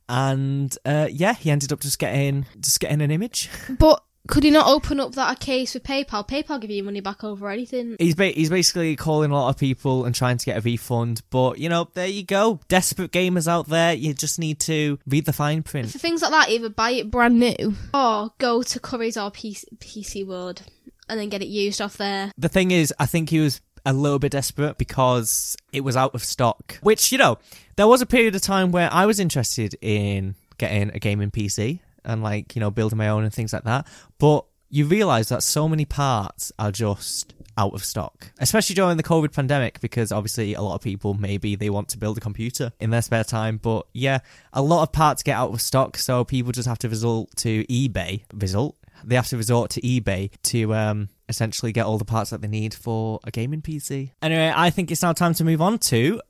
And, 0.09 0.75
uh, 0.85 1.07
yeah, 1.11 1.33
he 1.33 1.49
ended 1.49 1.71
up 1.71 1.79
just 1.79 1.97
getting, 1.99 2.45
just 2.59 2.79
getting 2.79 3.01
an 3.01 3.11
image. 3.11 3.49
But 3.79 4.03
could 4.27 4.43
he 4.43 4.51
not 4.51 4.67
open 4.67 5.01
up 5.01 5.13
that 5.15 5.41
case 5.41 5.73
with 5.73 5.83
PayPal? 5.83 6.27
PayPal 6.27 6.61
give 6.61 6.71
you 6.71 6.83
money 6.83 7.01
back 7.01 7.23
over 7.25 7.49
anything. 7.49 7.97
He's 7.99 8.15
ba- 8.15 8.27
he's 8.27 8.49
basically 8.49 8.95
calling 8.95 9.31
a 9.31 9.33
lot 9.33 9.49
of 9.49 9.57
people 9.57 10.05
and 10.05 10.15
trying 10.15 10.37
to 10.37 10.45
get 10.45 10.57
a 10.57 10.61
refund, 10.61 11.21
but 11.29 11.59
you 11.59 11.67
know, 11.67 11.89
there 11.93 12.07
you 12.07 12.23
go. 12.23 12.61
Desperate 12.69 13.11
gamers 13.11 13.49
out 13.49 13.67
there, 13.67 13.93
you 13.93 14.13
just 14.13 14.39
need 14.39 14.61
to 14.61 14.97
read 15.05 15.25
the 15.25 15.33
fine 15.33 15.61
print. 15.61 15.89
For 15.91 15.99
things 15.99 16.21
like 16.21 16.31
that, 16.31 16.49
either 16.49 16.69
buy 16.69 16.91
it 16.91 17.11
brand 17.11 17.37
new 17.37 17.75
or 17.93 18.31
go 18.37 18.63
to 18.63 18.79
Curry's 18.79 19.17
or 19.17 19.29
PC, 19.29 19.65
PC 19.79 20.25
World 20.25 20.61
and 21.09 21.19
then 21.19 21.27
get 21.27 21.41
it 21.41 21.47
used 21.47 21.81
off 21.81 21.97
there. 21.97 22.31
The 22.37 22.49
thing 22.49 22.71
is, 22.71 22.93
I 22.97 23.05
think 23.05 23.29
he 23.29 23.39
was 23.39 23.59
a 23.85 23.93
little 23.93 24.19
bit 24.19 24.31
desperate 24.31 24.77
because 24.77 25.55
it 25.71 25.81
was 25.81 25.97
out 25.97 26.15
of 26.15 26.23
stock. 26.23 26.79
Which 26.81 27.11
you 27.11 27.17
know, 27.17 27.37
there 27.75 27.87
was 27.87 28.01
a 28.01 28.05
period 28.05 28.35
of 28.35 28.41
time 28.41 28.71
where 28.71 28.91
I 28.91 29.05
was 29.05 29.19
interested 29.19 29.75
in 29.81 30.35
getting 30.57 30.91
a 30.93 30.99
gaming 30.99 31.31
PC 31.31 31.79
and 32.05 32.23
like 32.23 32.55
you 32.55 32.59
know 32.59 32.71
building 32.71 32.97
my 32.97 33.09
own 33.09 33.23
and 33.23 33.33
things 33.33 33.53
like 33.53 33.63
that, 33.63 33.87
but 34.19 34.45
you 34.69 34.87
realise 34.87 35.29
that 35.29 35.43
so 35.43 35.69
many 35.69 35.85
parts 35.85 36.51
are 36.57 36.71
just 36.71 37.33
out 37.57 37.73
of 37.75 37.85
stock, 37.85 38.31
especially 38.39 38.73
during 38.73 38.97
the 38.97 39.03
COVID 39.03 39.31
pandemic, 39.31 39.79
because 39.81 40.11
obviously 40.11 40.55
a 40.55 40.61
lot 40.61 40.73
of 40.73 40.81
people 40.81 41.13
maybe 41.13 41.55
they 41.55 41.69
want 41.69 41.89
to 41.89 41.97
build 41.99 42.17
a 42.17 42.21
computer 42.21 42.71
in 42.79 42.89
their 42.89 43.03
spare 43.03 43.23
time. 43.23 43.57
But 43.57 43.85
yeah, 43.93 44.19
a 44.51 44.61
lot 44.61 44.81
of 44.81 44.91
parts 44.91 45.21
get 45.21 45.37
out 45.37 45.53
of 45.53 45.61
stock, 45.61 45.97
so 45.97 46.23
people 46.23 46.51
just 46.51 46.67
have 46.67 46.79
to 46.79 46.89
resort 46.89 47.35
to 47.37 47.63
eBay. 47.65 48.23
Result? 48.33 48.75
They 49.03 49.15
have 49.15 49.27
to 49.27 49.37
resort 49.37 49.69
to 49.71 49.81
eBay 49.81 50.31
to 50.43 50.73
um, 50.73 51.09
essentially 51.29 51.71
get 51.71 51.85
all 51.85 51.97
the 51.97 52.05
parts 52.05 52.29
that 52.31 52.41
they 52.41 52.47
need 52.47 52.73
for 52.73 53.19
a 53.23 53.31
gaming 53.31 53.61
PC. 53.61 54.11
Anyway, 54.21 54.51
I 54.55 54.69
think 54.69 54.91
it's 54.91 55.01
now 55.01 55.13
time 55.13 55.33
to 55.35 55.43
move 55.43 55.61
on 55.61 55.79
to 55.79 56.21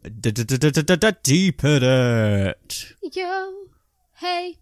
Deeper 1.23 1.79
Dirt. 1.79 2.93
Yo, 3.01 3.53
hey. 4.15 4.57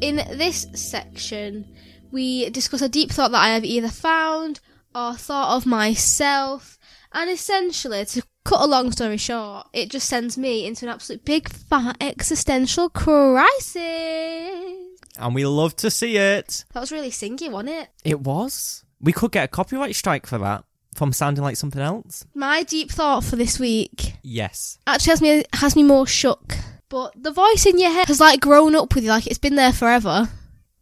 In 0.00 0.16
this 0.38 0.66
section, 0.74 1.66
we 2.10 2.48
discuss 2.50 2.80
a 2.80 2.88
deep 2.88 3.12
thought 3.12 3.32
that 3.32 3.42
I 3.42 3.50
have 3.50 3.64
either 3.64 3.88
found 3.88 4.60
or 4.94 5.14
thought 5.14 5.56
of 5.56 5.66
myself, 5.66 6.78
and 7.12 7.30
essentially 7.30 8.04
to 8.06 8.22
cut 8.44 8.60
a 8.60 8.66
long 8.66 8.90
story 8.92 9.16
short, 9.16 9.66
it 9.72 9.90
just 9.90 10.08
sends 10.08 10.36
me 10.38 10.66
into 10.66 10.84
an 10.86 10.92
absolute 10.92 11.24
big 11.24 11.48
fat 11.48 11.96
existential 12.00 12.88
crisis. 12.90 14.76
And 15.18 15.34
we 15.34 15.44
love 15.44 15.76
to 15.76 15.90
see 15.90 16.16
it. 16.16 16.64
That 16.72 16.80
was 16.80 16.92
really 16.92 17.10
singy, 17.10 17.50
wasn't 17.50 17.70
it? 17.70 17.88
It 18.04 18.20
was. 18.20 18.84
We 19.00 19.12
could 19.12 19.32
get 19.32 19.44
a 19.44 19.48
copyright 19.48 19.94
strike 19.96 20.26
for 20.26 20.38
that 20.38 20.64
from 20.94 21.12
sounding 21.12 21.44
like 21.44 21.56
something 21.56 21.80
else. 21.80 22.24
My 22.34 22.62
deep 22.62 22.90
thought 22.90 23.24
for 23.24 23.36
this 23.36 23.58
week 23.58 24.14
Yes. 24.22 24.78
actually 24.86 25.10
has 25.10 25.22
me 25.22 25.44
has 25.54 25.76
me 25.76 25.82
more 25.82 26.06
shook. 26.06 26.56
But 26.88 27.12
the 27.22 27.30
voice 27.30 27.66
in 27.66 27.78
your 27.78 27.90
head 27.92 28.08
has 28.08 28.20
like 28.20 28.40
grown 28.40 28.74
up 28.74 28.94
with 28.94 29.04
you, 29.04 29.10
like 29.10 29.26
it's 29.26 29.38
been 29.38 29.54
there 29.54 29.72
forever. 29.72 30.28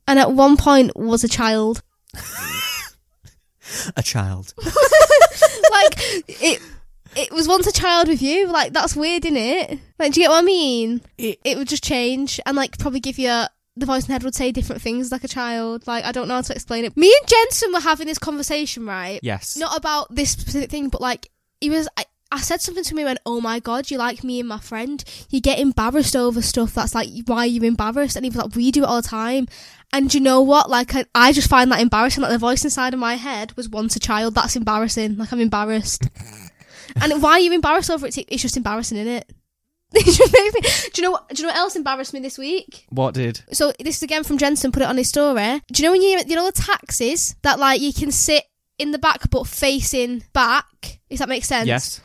And 0.07 0.19
at 0.19 0.33
one 0.33 0.57
point 0.57 0.97
was 0.97 1.23
a 1.25 1.29
child. 1.29 1.83
A 3.97 4.03
child. 4.03 4.55
like 4.65 5.95
it 6.41 6.63
it 7.17 7.33
was 7.33 7.49
once 7.49 7.67
a 7.67 7.73
child 7.73 8.09
with 8.09 8.23
you. 8.23 8.47
Like 8.49 8.73
that's 8.73 8.95
weird, 8.97 9.25
isn't 9.25 9.37
it? 9.37 9.79
Like 9.99 10.13
do 10.13 10.21
you 10.21 10.27
get 10.27 10.31
what 10.31 10.39
I 10.39 10.47
mean? 10.47 11.01
It- 11.17 11.41
it 11.45 11.57
would 11.59 11.69
just 11.69 11.85
change 11.85 12.41
and 12.47 12.57
like 12.57 12.79
probably 12.79 13.01
give 13.01 13.19
you 13.19 13.29
a, 13.29 13.49
the 13.77 13.87
voice 13.87 14.03
in 14.05 14.07
the 14.09 14.13
head 14.15 14.25
would 14.25 14.35
say 14.35 14.51
different 14.53 14.83
things 14.83 15.13
like 15.13 15.25
a 15.25 15.29
child. 15.29 15.87
Like 15.87 16.05
I 16.05 16.13
don't 16.13 16.29
know 16.29 16.35
how 16.35 16.43
to 16.43 16.53
explain 16.53 16.85
it. 16.85 16.97
Me 16.97 17.15
and 17.21 17.29
Jensen 17.29 17.73
were 17.73 17.81
having 17.81 18.07
this 18.07 18.19
conversation, 18.19 18.87
right? 18.87 19.21
Yes. 19.23 19.57
Not 19.57 19.77
about 19.77 20.15
this 20.15 20.31
specific 20.33 20.71
thing, 20.71 20.89
but 20.89 21.01
like 21.01 21.31
he 21.61 21.71
was. 21.71 21.89
I, 21.97 22.05
I 22.31 22.41
said 22.43 22.61
something 22.61 22.85
to 22.85 22.95
me 22.95 23.03
and 23.03 23.09
went, 23.09 23.21
"Oh 23.25 23.41
my 23.41 23.59
god, 23.59 23.91
you 23.91 23.97
like 23.97 24.23
me 24.23 24.39
and 24.39 24.49
my 24.49 24.59
friend? 24.59 25.03
You 25.31 25.41
get 25.41 25.59
embarrassed 25.59 26.15
over 26.15 26.43
stuff 26.43 26.75
that's 26.75 26.95
like 26.95 27.09
why 27.27 27.39
are 27.39 27.47
you 27.47 27.63
embarrassed?" 27.63 28.17
And 28.17 28.25
he 28.27 28.29
was 28.31 28.37
like, 28.37 28.55
"We 28.55 28.71
do 28.71 28.83
it 28.83 28.87
all 28.87 29.01
the 29.01 29.09
time." 29.09 29.47
And 29.95 30.13
you 30.13 30.21
know 30.21 30.43
what? 30.43 30.69
Like 30.69 30.95
I, 30.95 31.07
I 31.15 31.33
just 31.33 31.49
find 31.49 31.73
that 31.73 31.81
embarrassing. 31.81 32.21
Like 32.23 32.33
the 32.33 32.37
voice 32.39 32.63
inside 32.65 32.93
of 32.93 33.01
my 33.01 33.15
head 33.15 33.57
was 33.57 33.71
once 33.71 33.97
a 33.97 34.01
child. 34.01 34.35
That's 34.35 34.57
embarrassing. 34.57 35.17
Like 35.17 35.33
I'm 35.33 35.41
embarrassed. 35.41 36.09
and 37.01 37.23
why 37.23 37.33
are 37.33 37.41
you 37.41 37.53
embarrassed 37.53 37.91
over 37.91 38.07
it? 38.07 38.17
It's 38.17 38.43
just 38.43 38.57
embarrassing, 38.57 38.99
isn't 38.99 39.13
it? 39.13 39.33
It 39.95 40.05
just 40.05 40.33
makes 40.33 40.55
me- 40.55 40.91
do 40.93 41.01
you 41.01 41.03
know 41.03 41.13
what? 41.13 41.29
Do 41.31 41.41
you 41.41 41.47
know 41.47 41.53
what 41.53 41.59
else 41.59 41.75
embarrassed 41.75 42.13
me 42.13 42.21
this 42.21 42.37
week? 42.37 42.85
What 42.91 43.15
did? 43.15 43.41
So 43.53 43.73
this 43.81 43.97
is 43.97 44.03
again 44.03 44.23
from 44.23 44.37
Jensen. 44.37 44.71
Put 44.71 44.83
it 44.83 44.89
on 44.89 44.99
his 44.99 45.09
story. 45.09 45.63
Do 45.73 45.83
you 45.83 45.89
know 45.89 45.93
when 45.93 46.03
you 46.03 46.21
you 46.27 46.37
know 46.37 46.45
the 46.45 46.53
taxis 46.53 47.35
that 47.43 47.59
like 47.59 47.81
you 47.81 47.93
can 47.95 48.11
sit 48.13 48.45
in 48.79 48.91
the 48.91 48.99
back 48.99 49.31
but 49.31 49.47
facing 49.47 50.25
back? 50.35 51.01
If 51.09 51.21
that 51.21 51.29
makes 51.31 51.49
sense. 51.49 51.67
Yes. 51.69 52.01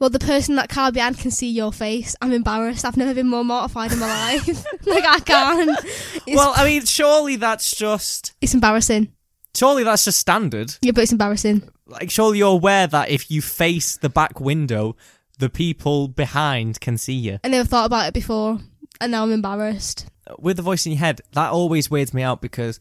Well, 0.00 0.10
the 0.10 0.18
person 0.18 0.56
that 0.56 0.68
car 0.68 0.92
behind 0.92 1.16
can 1.18 1.30
see 1.30 1.48
your 1.48 1.72
face. 1.72 2.14
I'm 2.20 2.32
embarrassed. 2.32 2.84
I've 2.84 2.96
never 2.98 3.14
been 3.14 3.28
more 3.28 3.44
mortified 3.44 3.92
in 3.92 4.00
my 4.00 4.08
life. 4.36 4.66
like 4.86 5.04
I 5.06 5.20
can't. 5.20 5.78
It's, 6.26 6.36
Well, 6.36 6.52
I 6.54 6.64
mean, 6.66 6.84
surely 6.84 7.36
that's 7.36 7.74
just. 7.74 8.34
it's 8.42 8.52
embarrassing. 8.52 9.12
Surely 9.56 9.84
that's 9.84 10.04
just 10.04 10.18
standard. 10.18 10.74
Yeah, 10.82 10.92
but 10.92 11.02
it's 11.02 11.12
embarrassing. 11.12 11.68
Like, 11.86 12.10
surely 12.10 12.38
you're 12.38 12.52
aware 12.52 12.86
that 12.86 13.10
if 13.10 13.30
you 13.30 13.40
face 13.42 13.96
the 13.96 14.08
back 14.08 14.40
window, 14.40 14.96
the 15.38 15.50
people 15.50 16.08
behind 16.08 16.80
can 16.80 16.98
see 16.98 17.12
you. 17.12 17.38
I 17.44 17.48
never 17.48 17.66
thought 17.68 17.86
about 17.86 18.08
it 18.08 18.14
before, 18.14 18.58
and 19.00 19.12
now 19.12 19.22
I'm 19.24 19.32
embarrassed. 19.32 20.06
With 20.38 20.56
the 20.56 20.62
voice 20.62 20.86
in 20.86 20.92
your 20.92 21.00
head, 21.00 21.20
that 21.32 21.50
always 21.50 21.90
weirds 21.90 22.14
me 22.14 22.22
out 22.22 22.40
because 22.40 22.80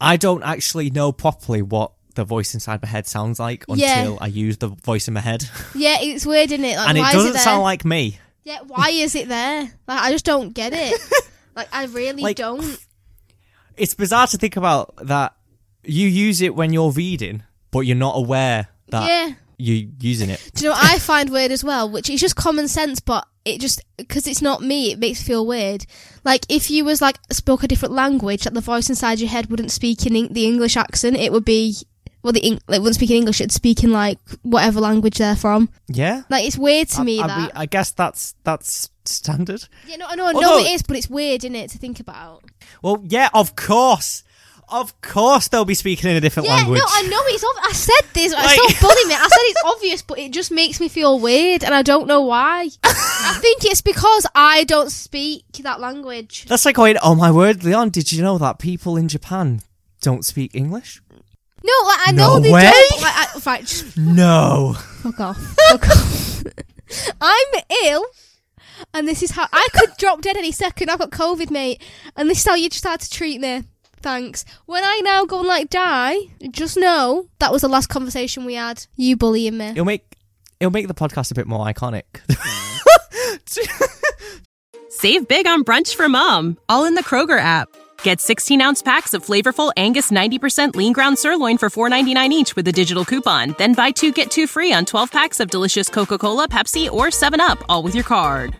I 0.00 0.16
don't 0.16 0.42
actually 0.44 0.90
know 0.90 1.10
properly 1.12 1.60
what 1.62 1.92
the 2.14 2.24
voice 2.24 2.54
inside 2.54 2.80
my 2.80 2.88
head 2.88 3.06
sounds 3.08 3.40
like 3.40 3.64
until 3.68 3.80
Yeah. 4.12 4.16
I 4.20 4.28
use 4.28 4.58
the 4.58 4.68
voice 4.68 5.08
in 5.08 5.14
my 5.14 5.20
head. 5.20 5.44
Yeah, 5.74 5.96
it's 6.00 6.24
weird, 6.24 6.52
isn't 6.52 6.64
it? 6.64 6.76
Like, 6.76 6.88
and 6.88 6.98
it 6.98 7.00
why 7.00 7.12
doesn't 7.12 7.30
is 7.30 7.34
it 7.34 7.38
there? 7.38 7.42
sound 7.42 7.62
like 7.62 7.84
me. 7.84 8.18
Yeah, 8.44 8.60
why 8.68 8.90
is 8.90 9.14
it 9.16 9.26
there? 9.28 9.62
Like 9.88 10.00
I 10.00 10.10
just 10.12 10.24
don't 10.24 10.54
get 10.54 10.72
it. 10.72 11.00
like 11.56 11.68
I 11.72 11.86
really 11.86 12.22
Like, 12.22 12.36
don't. 12.36 12.78
It's 13.76 13.94
bizarre 13.94 14.28
to 14.28 14.36
think 14.38 14.56
about 14.56 14.94
that 15.08 15.34
you 15.84 16.08
use 16.08 16.40
it 16.40 16.54
when 16.54 16.72
you're 16.72 16.90
reading, 16.90 17.42
but 17.70 17.80
you're 17.80 17.96
not 17.96 18.16
aware 18.16 18.68
that 18.88 19.08
Yeah. 19.08 19.34
you're 19.58 19.88
using 20.00 20.30
it. 20.30 20.40
Do 20.54 20.64
you 20.64 20.70
know 20.70 20.76
what 20.76 20.84
I 20.84 20.98
find 20.98 21.30
weird 21.30 21.50
as 21.52 21.64
well? 21.64 21.88
Which 21.90 22.08
is 22.10 22.20
just 22.20 22.36
common 22.36 22.68
sense, 22.68 23.00
but 23.00 23.26
it 23.44 23.60
just 23.60 23.82
because 23.96 24.26
it's 24.26 24.40
not 24.42 24.62
me, 24.62 24.92
it 24.92 24.98
makes 24.98 25.20
me 25.20 25.26
feel 25.26 25.46
weird. 25.46 25.86
Like 26.24 26.46
if 26.48 26.70
you 26.70 26.84
was 26.84 27.00
like 27.02 27.18
spoke 27.30 27.62
a 27.62 27.68
different 27.68 27.94
language, 27.94 28.44
that 28.44 28.54
the 28.54 28.60
voice 28.60 28.88
inside 28.88 29.20
your 29.20 29.28
head 29.28 29.50
wouldn't 29.50 29.70
speak 29.70 30.06
in 30.06 30.16
Eng- 30.16 30.32
the 30.32 30.46
English 30.46 30.76
accent. 30.76 31.16
It 31.16 31.32
would 31.32 31.44
be 31.44 31.76
well, 32.22 32.32
the 32.32 32.42
Eng- 32.42 32.58
like, 32.68 32.76
it 32.78 32.80
wouldn't 32.80 32.94
speak 32.94 33.10
in 33.10 33.16
English. 33.16 33.42
It'd 33.42 33.52
speak 33.52 33.84
in 33.84 33.92
like 33.92 34.18
whatever 34.42 34.80
language 34.80 35.18
they're 35.18 35.36
from. 35.36 35.68
Yeah. 35.88 36.22
Like 36.30 36.46
it's 36.46 36.56
weird 36.56 36.88
to 36.90 37.04
me 37.04 37.20
I, 37.20 37.24
I, 37.24 37.26
that. 37.26 37.52
I 37.54 37.66
guess 37.66 37.90
that's 37.90 38.34
that's 38.44 38.88
standard. 39.04 39.62
yeah, 39.86 39.96
no, 39.96 40.06
I 40.08 40.14
know, 40.14 40.26
I 40.26 40.32
know 40.32 40.38
Although- 40.42 40.64
it 40.64 40.70
is, 40.72 40.82
but 40.82 40.96
it's 40.96 41.10
weird, 41.10 41.44
isn't 41.44 41.54
it, 41.54 41.68
to 41.72 41.78
think 41.78 42.00
about? 42.00 42.42
Well, 42.82 43.04
yeah, 43.06 43.28
of 43.34 43.54
course. 43.56 44.24
Of 44.74 45.00
course 45.00 45.48
they'll 45.48 45.64
be 45.64 45.74
speaking 45.74 46.10
in 46.10 46.16
a 46.16 46.20
different 46.20 46.48
Yeah, 46.48 46.56
language. 46.56 46.80
no, 46.80 46.84
I 46.88 47.02
know 47.02 47.20
it's. 47.26 47.44
Ob- 47.44 47.56
I 47.62 47.72
said 47.72 48.12
this. 48.12 48.32
I 48.34 48.42
Like- 48.44 48.58
stop 48.58 48.80
bullying 48.90 49.08
me. 49.08 49.14
I 49.14 49.28
said 49.28 49.38
it's 49.40 49.62
obvious, 49.64 50.02
but 50.02 50.18
it 50.18 50.32
just 50.32 50.50
makes 50.50 50.80
me 50.80 50.88
feel 50.88 51.18
weird, 51.20 51.62
and 51.64 51.74
I 51.74 51.82
don't 51.82 52.06
know 52.06 52.22
why. 52.22 52.68
I 52.82 53.38
think 53.40 53.64
it's 53.64 53.80
because 53.82 54.26
I 54.34 54.64
don't 54.64 54.90
speak 54.90 55.44
that 55.62 55.80
language. 55.80 56.46
That's 56.48 56.64
like 56.64 56.74
going, 56.76 56.96
oh 57.02 57.14
my 57.14 57.30
word, 57.30 57.62
Leon, 57.64 57.90
did 57.90 58.10
you 58.12 58.22
know 58.22 58.36
that 58.38 58.58
people 58.58 58.96
in 58.96 59.08
Japan 59.08 59.60
don't 60.02 60.24
speak 60.24 60.54
English? 60.54 61.00
No, 61.62 61.72
like, 61.86 62.08
I 62.08 62.12
know 62.12 62.34
No 62.34 62.40
they 62.40 62.52
way. 62.52 62.62
don't. 62.70 62.90
but 62.90 63.00
Like, 63.02 63.14
I, 63.14 63.40
right, 63.46 63.60
just 63.64 63.96
No. 63.96 64.74
fuck 65.02 65.20
off. 65.20 65.38
Fuck 65.70 65.88
off. 65.88 66.42
I'm 67.20 67.60
ill, 67.84 68.04
and 68.92 69.08
this 69.08 69.22
is 69.22 69.30
how 69.30 69.46
I 69.52 69.66
could 69.72 69.96
drop 69.96 70.20
dead 70.20 70.36
any 70.36 70.52
second. 70.52 70.90
I've 70.90 70.98
got 70.98 71.10
COVID, 71.10 71.50
mate, 71.50 71.80
and 72.16 72.28
this 72.28 72.38
is 72.40 72.44
how 72.46 72.54
you 72.54 72.68
just 72.68 72.84
had 72.84 73.00
to 73.00 73.08
treat 73.10 73.40
me. 73.40 73.62
Thanks. 74.04 74.44
When 74.66 74.84
I 74.84 75.00
now 75.02 75.24
go 75.24 75.38
and 75.38 75.48
like 75.48 75.70
die, 75.70 76.14
just 76.50 76.76
know 76.76 77.26
that 77.38 77.50
was 77.50 77.62
the 77.62 77.68
last 77.68 77.86
conversation 77.86 78.44
we 78.44 78.52
had. 78.52 78.86
You 78.96 79.16
bullying 79.16 79.56
me. 79.56 79.68
It'll 79.68 79.86
make 79.86 80.18
it'll 80.60 80.70
make 80.70 80.88
the 80.88 80.94
podcast 80.94 81.30
a 81.30 81.34
bit 81.34 81.46
more 81.46 81.66
iconic. 81.66 82.02
Save 84.90 85.26
big 85.26 85.46
on 85.46 85.64
brunch 85.64 85.94
for 85.94 86.06
mom, 86.10 86.58
all 86.68 86.84
in 86.84 86.96
the 86.96 87.02
Kroger 87.02 87.40
app. 87.40 87.68
Get 88.02 88.20
16 88.20 88.60
ounce 88.60 88.82
packs 88.82 89.14
of 89.14 89.24
flavorful 89.24 89.72
Angus 89.74 90.10
90% 90.10 90.76
lean 90.76 90.92
ground 90.92 91.18
sirloin 91.18 91.56
for 91.56 91.70
$4.99 91.70 92.28
each 92.28 92.56
with 92.56 92.68
a 92.68 92.72
digital 92.72 93.06
coupon. 93.06 93.54
Then 93.56 93.72
buy 93.72 93.90
two 93.90 94.12
get 94.12 94.30
two 94.30 94.46
free 94.46 94.74
on 94.74 94.84
12 94.84 95.10
packs 95.12 95.40
of 95.40 95.50
delicious 95.50 95.88
Coca 95.88 96.18
Cola, 96.18 96.46
Pepsi, 96.46 96.90
or 96.90 97.06
7UP, 97.06 97.62
all 97.70 97.82
with 97.82 97.94
your 97.94 98.04
card. 98.04 98.54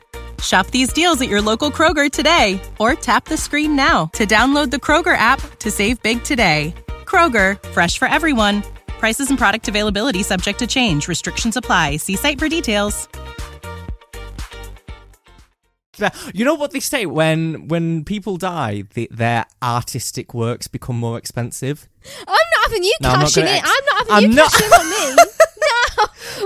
Shop 0.44 0.66
these 0.68 0.92
deals 0.92 1.20
at 1.20 1.28
your 1.28 1.40
local 1.42 1.70
Kroger 1.70 2.10
today 2.10 2.60
or 2.78 2.94
tap 2.94 3.24
the 3.26 3.36
screen 3.36 3.74
now 3.76 4.06
to 4.12 4.26
download 4.26 4.70
the 4.70 4.76
Kroger 4.78 5.16
app 5.16 5.40
to 5.60 5.70
save 5.70 6.02
big 6.02 6.22
today. 6.22 6.74
Kroger, 7.06 7.62
fresh 7.70 7.96
for 7.98 8.06
everyone. 8.08 8.62
Prices 8.98 9.30
and 9.30 9.38
product 9.38 9.68
availability 9.68 10.22
subject 10.22 10.58
to 10.60 10.66
change. 10.66 11.08
Restrictions 11.08 11.56
apply. 11.56 11.96
See 11.98 12.16
site 12.16 12.38
for 12.38 12.48
details. 12.48 13.08
you 16.34 16.44
know 16.44 16.54
what 16.56 16.72
they 16.72 16.80
say 16.80 17.06
when 17.06 17.68
when 17.68 18.04
people 18.04 18.36
die, 18.36 18.82
the, 18.94 19.08
their 19.12 19.46
artistic 19.62 20.34
works 20.34 20.66
become 20.66 20.96
more 20.98 21.16
expensive. 21.16 21.88
I'm 22.20 22.26
not 22.26 22.64
having 22.64 22.82
you 22.82 22.92
No, 23.00 23.10
I'm 23.10 23.20
not 23.20 23.26
cash 23.26 23.36
in 23.38 23.44
gonna 23.44 23.56
it. 23.56 23.62
I'm 23.64 23.84
not 23.86 23.98
having 24.08 24.12
I'm 24.24 24.30
you 24.30 24.36
not- 24.36 24.52
cash 24.52 24.62
in 24.62 24.72
on 24.72 24.90
me. 25.16 25.22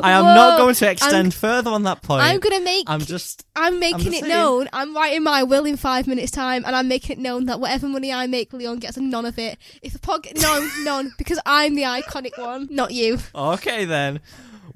I 0.03 0.13
am 0.13 0.25
Whoa. 0.25 0.35
not 0.35 0.59
going 0.59 0.75
to 0.77 0.87
I'm- 0.87 0.93
extend 0.93 1.35
further 1.35 1.71
on 1.71 1.83
that 1.85 2.03
point. 2.03 2.23
I'm 2.23 2.39
gonna 2.41 2.61
make. 2.61 2.85
I'm 2.89 3.01
just 3.01 3.45
I'm 3.57 3.79
making 3.81 3.99
just 4.01 4.17
it 4.17 4.21
saying. 4.23 4.33
known. 4.33 4.69
I'm 4.73 4.95
writing 4.95 5.23
my 5.23 5.43
will 5.43 5.65
in 5.65 5.77
five 5.77 6.07
minutes' 6.07 6.31
time, 6.31 6.65
and 6.67 6.75
I'm 6.77 6.89
making 6.89 7.19
it 7.19 7.23
known 7.23 7.47
that 7.47 7.61
whatever 7.61 7.89
money 7.89 8.13
I 8.13 8.27
make, 8.27 8.53
Leon 8.53 8.79
gets 8.79 8.97
none 8.97 9.25
of 9.27 9.39
it. 9.39 9.59
If 9.83 9.93
the 9.93 9.99
pod, 9.99 10.27
none, 10.41 10.71
none, 10.85 11.13
because 11.19 11.39
I'm 11.47 11.75
the 11.75 11.83
iconic 11.83 12.39
one, 12.39 12.69
not 12.71 12.91
you. 12.93 13.19
okay 13.35 13.85
then. 13.85 14.21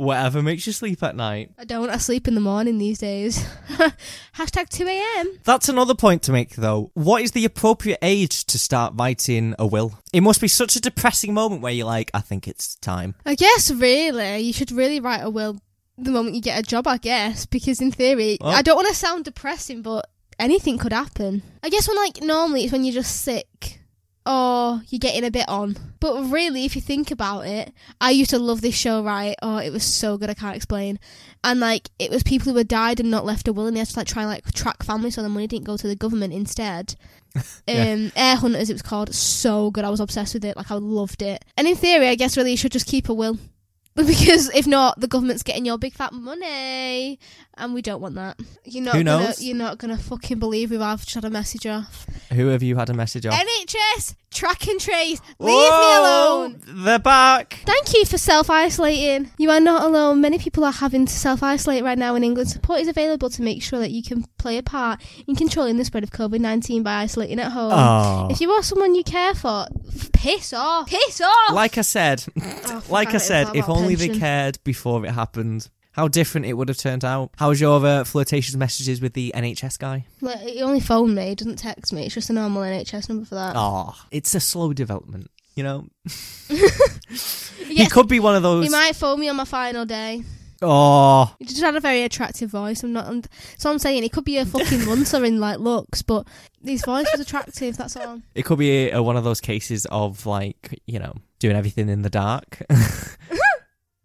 Whatever 0.03 0.43
makes 0.43 0.67
you 0.67 0.73
sleep 0.73 1.01
at 1.05 1.15
night. 1.15 1.53
I 1.57 1.65
don't. 1.65 1.89
I 1.89 1.99
sleep 1.99 2.27
in 2.27 2.35
the 2.35 2.41
morning 2.41 2.79
these 2.79 2.99
days. 2.99 3.39
Hashtag 4.37 4.69
two 4.69 4.87
a.m. 4.89 5.39
That's 5.45 5.69
another 5.69 5.95
point 5.95 6.23
to 6.25 6.33
make, 6.33 6.57
though. 6.57 6.91
What 6.95 7.23
is 7.23 7.31
the 7.31 7.45
appropriate 7.45 8.01
age 8.03 8.45
to 8.47 8.59
start 8.59 8.95
writing 8.97 9.55
a 9.61 9.67
will? 9.67 9.99
It 10.13 10.23
must 10.23 10.41
be 10.41 10.49
such 10.49 10.75
a 10.75 10.81
depressing 10.81 11.33
moment 11.35 11.63
where 11.63 11.73
you're 11.73 11.87
like, 11.87 12.11
I 12.13 12.21
think 12.21 12.49
it's 12.49 12.75
time. 12.77 13.15
I 13.25 13.37
guess 13.37 13.71
really, 13.71 14.39
you 14.41 14.53
should 14.53 14.73
really 14.73 14.99
write 14.99 15.23
a 15.23 15.31
will 15.31 15.59
the 15.97 16.11
moment 16.11 16.35
you 16.35 16.41
get 16.43 16.59
a 16.59 16.63
job. 16.65 16.89
I 16.89 16.97
guess 16.99 17.47
because 17.47 17.81
in 17.81 17.93
theory, 17.93 18.39
Well- 18.41 18.51
I 18.51 18.63
don't 18.63 18.77
want 18.77 18.89
to 18.89 18.95
sound 18.95 19.25
depressing, 19.25 19.83
but 19.83 20.11
anything 20.39 20.79
could 20.79 20.93
happen. 20.93 21.43
I 21.63 21.69
guess 21.69 21.87
when 21.87 21.97
like 21.97 22.21
normally 22.23 22.65
it's 22.65 22.73
when 22.73 22.83
you're 22.85 22.95
just 22.95 23.21
sick 23.21 23.79
or 24.25 24.83
you're 24.89 24.99
getting 24.99 25.25
a 25.25 25.31
bit 25.31 25.49
on. 25.49 25.77
But 26.01 26.25
really, 26.25 26.65
if 26.65 26.77
you 26.77 26.83
think 26.83 27.11
about 27.11 27.47
it, 27.47 27.73
I 28.01 28.11
used 28.11 28.31
to 28.31 28.39
love 28.39 28.61
this 28.61 28.75
show, 28.75 29.03
right? 29.03 29.35
Oh, 29.43 29.59
it 29.59 29.71
was 29.71 29.85
so 29.85 30.17
good, 30.17 30.31
I 30.31 30.35
can't 30.35 30.57
explain. 30.57 30.99
And 31.45 31.61
like, 31.61 31.91
it 31.99 32.11
was 32.11 32.23
people 32.23 32.53
who 32.53 32.59
had 32.59 32.69
died 32.69 33.01
and 33.01 33.11
not 33.11 33.25
left 33.25 33.49
a 33.49 33.53
will, 33.53 33.67
and 33.67 33.77
they 33.77 33.81
had 33.81 33.89
to 33.89 33.99
like 33.99 34.07
try 34.07 34.23
and 34.23 34.31
like 34.31 34.51
track 34.53 34.83
families 34.83 35.15
so 35.17 35.23
the 35.23 35.29
money 35.29 35.47
didn't 35.47 35.67
go 35.67 35.77
to 35.77 35.89
the 35.89 35.97
government 35.97 36.33
instead. 36.33 36.95
Yeah. 37.67 37.93
Um, 37.93 38.13
Heir 38.15 38.37
Hunters, 38.37 38.69
it 38.69 38.75
was 38.75 38.83
called. 38.83 39.15
So 39.15 39.71
good, 39.71 39.85
I 39.85 39.91
was 39.91 40.01
obsessed 40.01 40.35
with 40.35 40.45
it. 40.45 40.55
Like, 40.55 40.71
I 40.71 40.75
loved 40.75 41.23
it. 41.23 41.43
And 41.57 41.67
in 41.67 41.77
theory, 41.77 42.09
I 42.09 42.15
guess 42.15 42.37
really 42.37 42.51
you 42.51 42.59
should 42.59 42.73
just 42.73 42.87
keep 42.87 43.09
a 43.09 43.15
will. 43.15 43.39
Because 43.95 44.49
if 44.55 44.67
not, 44.67 45.01
the 45.01 45.07
government's 45.07 45.43
getting 45.43 45.67
your 45.67 45.77
big 45.77 45.93
fat 45.93 46.13
money, 46.15 47.19
and 47.57 47.75
we 47.75 47.83
don't 47.83 48.01
want 48.01 48.15
that. 48.17 48.39
You're 48.65 48.85
not 48.85 48.97
Who 48.97 49.05
gonna, 49.05 49.25
knows? 49.27 49.43
you're 49.43 49.57
not 49.57 49.79
gonna 49.79 49.99
fucking 49.99 50.39
believe 50.39 50.71
who 50.71 50.83
I've 50.83 51.03
just 51.03 51.15
had 51.15 51.25
a 51.25 51.31
message 51.31 51.67
off. 51.67 52.07
Who 52.33 52.47
have 52.49 52.63
you 52.63 52.77
had 52.77 52.91
a 52.91 52.95
message 52.95 53.27
off? 53.27 53.35
NHS, 53.35 54.15
Track 54.33 54.67
and 54.67 54.81
trace. 54.81 55.21
Leave 55.39 55.51
me 55.73 55.95
alone. 55.97 56.63
They're 56.67 56.99
back. 56.99 57.61
Thank 57.67 57.93
you 57.93 58.07
for 58.07 58.17
self 58.17 58.49
isolating. 58.49 59.31
You 59.37 59.51
are 59.51 59.61
not 59.61 59.83
alone. 59.85 60.23
Many 60.23 60.39
people 60.39 60.65
are 60.65 60.73
having 60.73 61.05
to 61.05 61.13
self 61.13 61.43
isolate 61.43 61.85
right 61.85 61.99
now 61.99 62.15
in 62.15 62.25
England. 62.25 62.49
Support 62.49 62.81
is 62.81 62.89
available 62.89 63.29
to 63.29 63.43
make 63.43 63.63
sure 63.63 63.79
that 63.79 63.91
you 63.91 64.03
can 64.03 64.25
play 64.39 64.57
a 64.57 64.63
part 64.63 65.03
in 65.27 65.37
controlling 65.37 65.77
the 65.77 65.85
spread 65.85 66.03
of 66.03 66.11
COVID 66.11 66.41
19 66.41 66.83
by 66.83 67.03
isolating 67.03 67.39
at 67.41 67.53
home. 67.53 67.73
Oh. 67.75 68.29
If 68.31 68.41
you 68.41 68.51
are 68.53 68.63
someone 68.63 68.95
you 68.95 69.05
care 69.05 69.35
for, 69.35 69.67
piss 70.15 70.55
off. 70.55 70.89
Piss 70.89 71.21
off. 71.21 71.53
Like 71.53 71.77
I 71.77 71.83
said, 71.83 72.25
Oh, 72.41 72.83
like 72.89 73.13
I 73.15 73.19
said, 73.19 73.49
if 73.55 73.67
that 73.67 73.73
only 73.73 73.97
they 73.97 74.09
cared 74.09 74.59
before 74.65 75.05
it 75.05 75.11
happened, 75.11 75.69
how 75.93 76.09
different 76.09 76.47
it 76.47 76.55
would 76.55 76.69
have 76.69 76.79
turned 76.79 77.05
out. 77.05 77.31
How 77.37 77.51
was 77.51 77.61
your 77.61 77.85
uh, 77.85 78.05
flirtatious 78.05 78.55
messages 78.57 79.01
with 79.01 79.13
the 79.13 79.33
NHS 79.35 79.79
guy? 79.79 80.07
Like, 80.21 80.41
he 80.41 80.63
only 80.63 80.81
phoned 80.81 81.15
me, 81.15 81.29
he 81.31 81.35
doesn't 81.35 81.57
text 81.57 81.93
me. 81.93 82.05
It's 82.07 82.15
just 82.15 82.31
a 82.31 82.33
normal 82.33 82.63
NHS 82.63 83.09
number 83.09 83.25
for 83.25 83.35
that. 83.37 83.55
Oh, 83.57 83.95
it's 84.11 84.35
a 84.35 84.41
slow 84.41 84.73
development. 84.73 85.31
You 85.55 85.65
know, 85.65 85.87
he 86.49 87.75
Yes, 87.75 87.93
could 87.93 88.09
be 88.09 88.21
one 88.21 88.35
of 88.37 88.43
those. 88.43 88.65
He 88.65 88.71
might 88.71 88.97
phone 88.97 89.21
me 89.21 89.29
on 89.29 89.37
my 89.37 89.45
final 89.45 89.85
day. 89.85 90.23
Oh, 90.65 91.35
He 91.41 91.45
just 91.45 91.61
had 91.61 91.75
a 91.75 91.81
very 91.81 92.05
attractive 92.05 92.49
voice. 92.49 92.83
I'm 92.85 92.93
not. 92.93 93.07
I'm, 93.07 93.23
so 93.59 93.69
I'm 93.71 93.79
saying 93.81 94.05
it 94.05 94.13
could 94.13 94.25
be 94.25 94.39
a 94.39 94.47
fucking 94.47 94.85
monster 94.87 95.25
in 95.25 95.41
like 95.41 95.59
looks, 95.59 96.03
but 96.03 96.27
his 96.65 96.85
voice 96.85 97.07
was 97.13 97.21
attractive. 97.21 97.77
That's 97.77 97.97
all. 97.97 98.23
it 98.35 98.45
could 98.45 98.59
be 98.59 98.91
a, 98.91 99.03
one 99.03 99.17
of 99.17 99.25
those 99.25 99.41
cases 99.41 99.87
of 99.91 100.25
like 100.25 100.81
you 100.87 101.01
know 101.01 101.15
doing 101.41 101.57
everything 101.57 101.89
in 101.89 102.03
the 102.03 102.11
dark. 102.11 102.63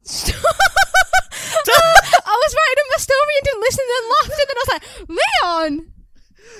Was 0.03 0.23
writing 3.27 3.27
up 3.27 3.27
my 3.27 3.27
story 3.27 3.33
and 3.37 3.45
didn't 3.45 3.61
listen 3.61 3.83
and 3.83 3.91
then 3.93 4.09
laughed 4.09 4.39
and 4.39 4.47
then 4.47 4.57
I 4.57 4.63
was 4.63 4.71
like, 4.73 4.83
Leon. 5.09 5.91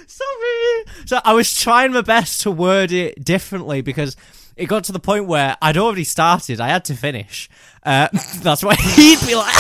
Sorry. 0.08 1.06
So 1.06 1.20
I 1.24 1.34
was 1.34 1.56
trying 1.56 1.94
my 1.94 2.02
best 2.02 2.42
to 2.42 2.52
word 2.52 2.92
it 2.92 3.24
differently 3.24 3.82
because 3.82 4.16
it 4.56 4.66
got 4.66 4.84
to 4.86 4.92
the 4.92 5.00
point 5.00 5.28
where 5.28 5.56
I'd 5.62 5.78
already 5.78 6.04
started. 6.04 6.60
I 6.60 6.70
had 6.70 6.86
to 6.86 6.96
finish. 6.96 7.50
Uh, 7.84 8.08
that's 8.42 8.64
why 8.64 8.76
he'd 8.76 9.20
be 9.26 9.36
like. 9.36 9.54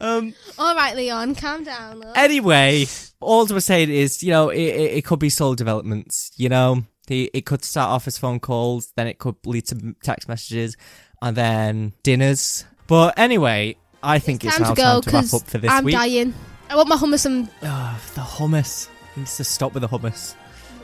um. 0.00 0.34
All 0.58 0.74
right, 0.74 0.94
Leon, 0.96 1.34
calm 1.34 1.64
down. 1.64 2.00
Look. 2.00 2.16
Anyway, 2.16 2.86
all 3.20 3.50
I 3.50 3.54
was 3.54 3.64
saying 3.64 3.90
is, 3.90 4.22
you 4.22 4.30
know, 4.30 4.50
it, 4.50 4.58
it, 4.60 4.92
it 4.98 5.04
could 5.04 5.18
be 5.18 5.30
slow 5.30 5.54
developments. 5.54 6.32
You 6.36 6.48
know, 6.48 6.84
it, 7.10 7.30
it 7.34 7.46
could 7.46 7.64
start 7.64 7.90
off 7.90 8.06
as 8.06 8.18
phone 8.18 8.40
calls, 8.40 8.92
then 8.96 9.06
it 9.06 9.18
could 9.18 9.36
lead 9.44 9.66
to 9.66 9.94
text 10.02 10.28
messages, 10.28 10.76
and 11.22 11.36
then 11.36 11.92
dinners. 12.02 12.64
But 12.86 13.18
anyway, 13.18 13.76
I 14.02 14.18
think 14.18 14.44
it's, 14.44 14.56
time 14.56 14.62
now 14.62 14.74
to 14.74 14.76
go 14.76 15.00
time 15.00 15.02
to 15.02 15.10
wrap 15.10 15.42
up 15.42 15.48
for 15.48 15.58
this 15.58 15.70
I'm 15.70 15.84
week. 15.84 15.94
dying. 15.94 16.34
I 16.68 16.76
want 16.76 16.88
my 16.88 16.96
hummus 16.96 17.26
and 17.26 17.48
Ugh, 17.62 18.00
the 18.14 18.20
hummus. 18.20 18.88
He 19.14 19.20
needs 19.20 19.36
to 19.38 19.44
stop 19.44 19.74
with 19.74 19.82
the 19.82 19.88
hummus. 19.88 20.34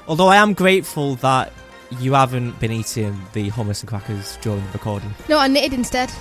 Although 0.09 0.29
I 0.29 0.37
am 0.37 0.53
grateful 0.53 1.15
that 1.17 1.53
you 2.01 2.15
haven't 2.15 2.59
been 2.59 2.73
eating 2.73 3.21
the 3.33 3.51
hummus 3.51 3.81
and 3.81 3.89
crackers 3.89 4.39
during 4.43 4.65
the 4.67 4.73
recording. 4.73 5.15
no, 5.29 5.39
I 5.39 5.47
knitted 5.47 5.73
instead. 5.73 6.13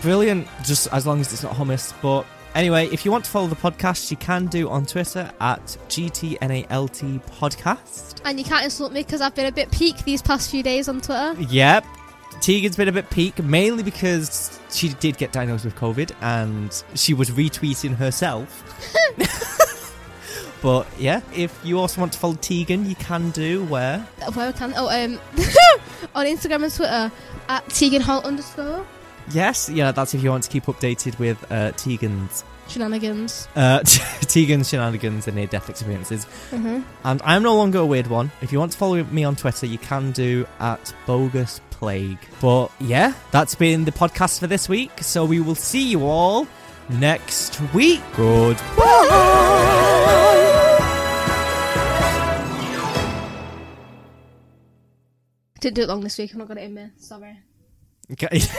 Brilliant, 0.00 0.46
just 0.64 0.88
as 0.92 1.06
long 1.06 1.20
as 1.20 1.32
it's 1.32 1.42
not 1.42 1.52
hummus. 1.54 1.92
But 2.00 2.24
anyway, 2.54 2.88
if 2.88 3.04
you 3.04 3.10
want 3.10 3.24
to 3.24 3.30
follow 3.30 3.46
the 3.46 3.56
podcast, 3.56 4.10
you 4.10 4.16
can 4.16 4.46
do 4.46 4.68
on 4.68 4.86
Twitter 4.86 5.30
at 5.40 5.64
GTNALT 5.88 7.20
Podcast. 7.22 8.20
And 8.24 8.38
you 8.38 8.44
can't 8.44 8.64
insult 8.64 8.92
me 8.92 9.02
because 9.02 9.20
I've 9.20 9.34
been 9.34 9.46
a 9.46 9.52
bit 9.52 9.70
peak 9.70 10.04
these 10.04 10.22
past 10.22 10.50
few 10.50 10.62
days 10.62 10.88
on 10.88 11.00
Twitter. 11.00 11.34
Yep. 11.40 11.84
Tegan's 12.40 12.76
been 12.76 12.88
a 12.88 12.92
bit 12.92 13.10
peak, 13.10 13.42
mainly 13.42 13.82
because 13.82 14.58
she 14.70 14.88
did 14.88 15.18
get 15.18 15.32
diagnosed 15.32 15.64
with 15.64 15.74
COVID 15.76 16.12
and 16.22 16.82
she 16.94 17.12
was 17.12 17.30
retweeting 17.30 17.94
herself. 17.94 18.64
but 20.62 20.86
yeah, 20.98 21.20
if 21.34 21.58
you 21.64 21.78
also 21.78 22.00
want 22.00 22.12
to 22.14 22.18
follow 22.18 22.34
Tegan, 22.34 22.88
you 22.88 22.94
can 22.96 23.30
do 23.30 23.64
where? 23.64 23.98
Where 24.32 24.52
can. 24.52 24.72
Oh, 24.76 24.88
um, 24.88 25.20
on 26.14 26.26
Instagram 26.26 26.64
and 26.64 26.72
Twitter 26.72 27.12
at 27.48 27.68
Tegan 27.68 28.00
Holt 28.00 28.24
underscore 28.24 28.86
Yes, 29.32 29.68
yeah, 29.68 29.92
that's 29.92 30.14
if 30.14 30.22
you 30.22 30.30
want 30.30 30.44
to 30.44 30.50
keep 30.50 30.64
updated 30.64 31.18
with 31.18 31.50
uh, 31.50 31.72
Tegan's 31.72 32.44
shenanigans. 32.68 33.48
uh, 33.56 33.80
Tegan's 33.84 34.68
shenanigans 34.68 35.26
and 35.26 35.36
near-death 35.36 35.68
experiences. 35.70 36.24
Mm-hmm. 36.50 36.80
And 37.04 37.22
I'm 37.24 37.42
no 37.42 37.56
longer 37.56 37.78
a 37.78 37.86
weird 37.86 38.06
one. 38.06 38.30
If 38.42 38.52
you 38.52 38.58
want 38.58 38.72
to 38.72 38.78
follow 38.78 39.02
me 39.04 39.24
on 39.24 39.36
Twitter, 39.36 39.66
you 39.66 39.78
can 39.78 40.12
do 40.12 40.46
at 40.58 40.94
bogus 41.06 41.60
plague. 41.70 42.18
But 42.40 42.70
yeah, 42.80 43.14
that's 43.30 43.54
been 43.54 43.84
the 43.84 43.92
podcast 43.92 44.40
for 44.40 44.46
this 44.46 44.68
week. 44.68 44.90
So 45.02 45.24
we 45.24 45.40
will 45.40 45.54
see 45.54 45.88
you 45.90 46.04
all 46.06 46.46
next 46.88 47.60
week. 47.72 48.00
Goodbye. 48.16 48.56
Didn't 55.60 55.74
do 55.76 55.82
it 55.82 55.88
long 55.88 56.00
this 56.00 56.16
week. 56.18 56.30
I've 56.32 56.38
not 56.38 56.48
got 56.48 56.56
it 56.58 56.64
in 56.64 56.74
me. 56.74 56.90
Sorry. 56.96 57.38
Okay. 58.12 58.40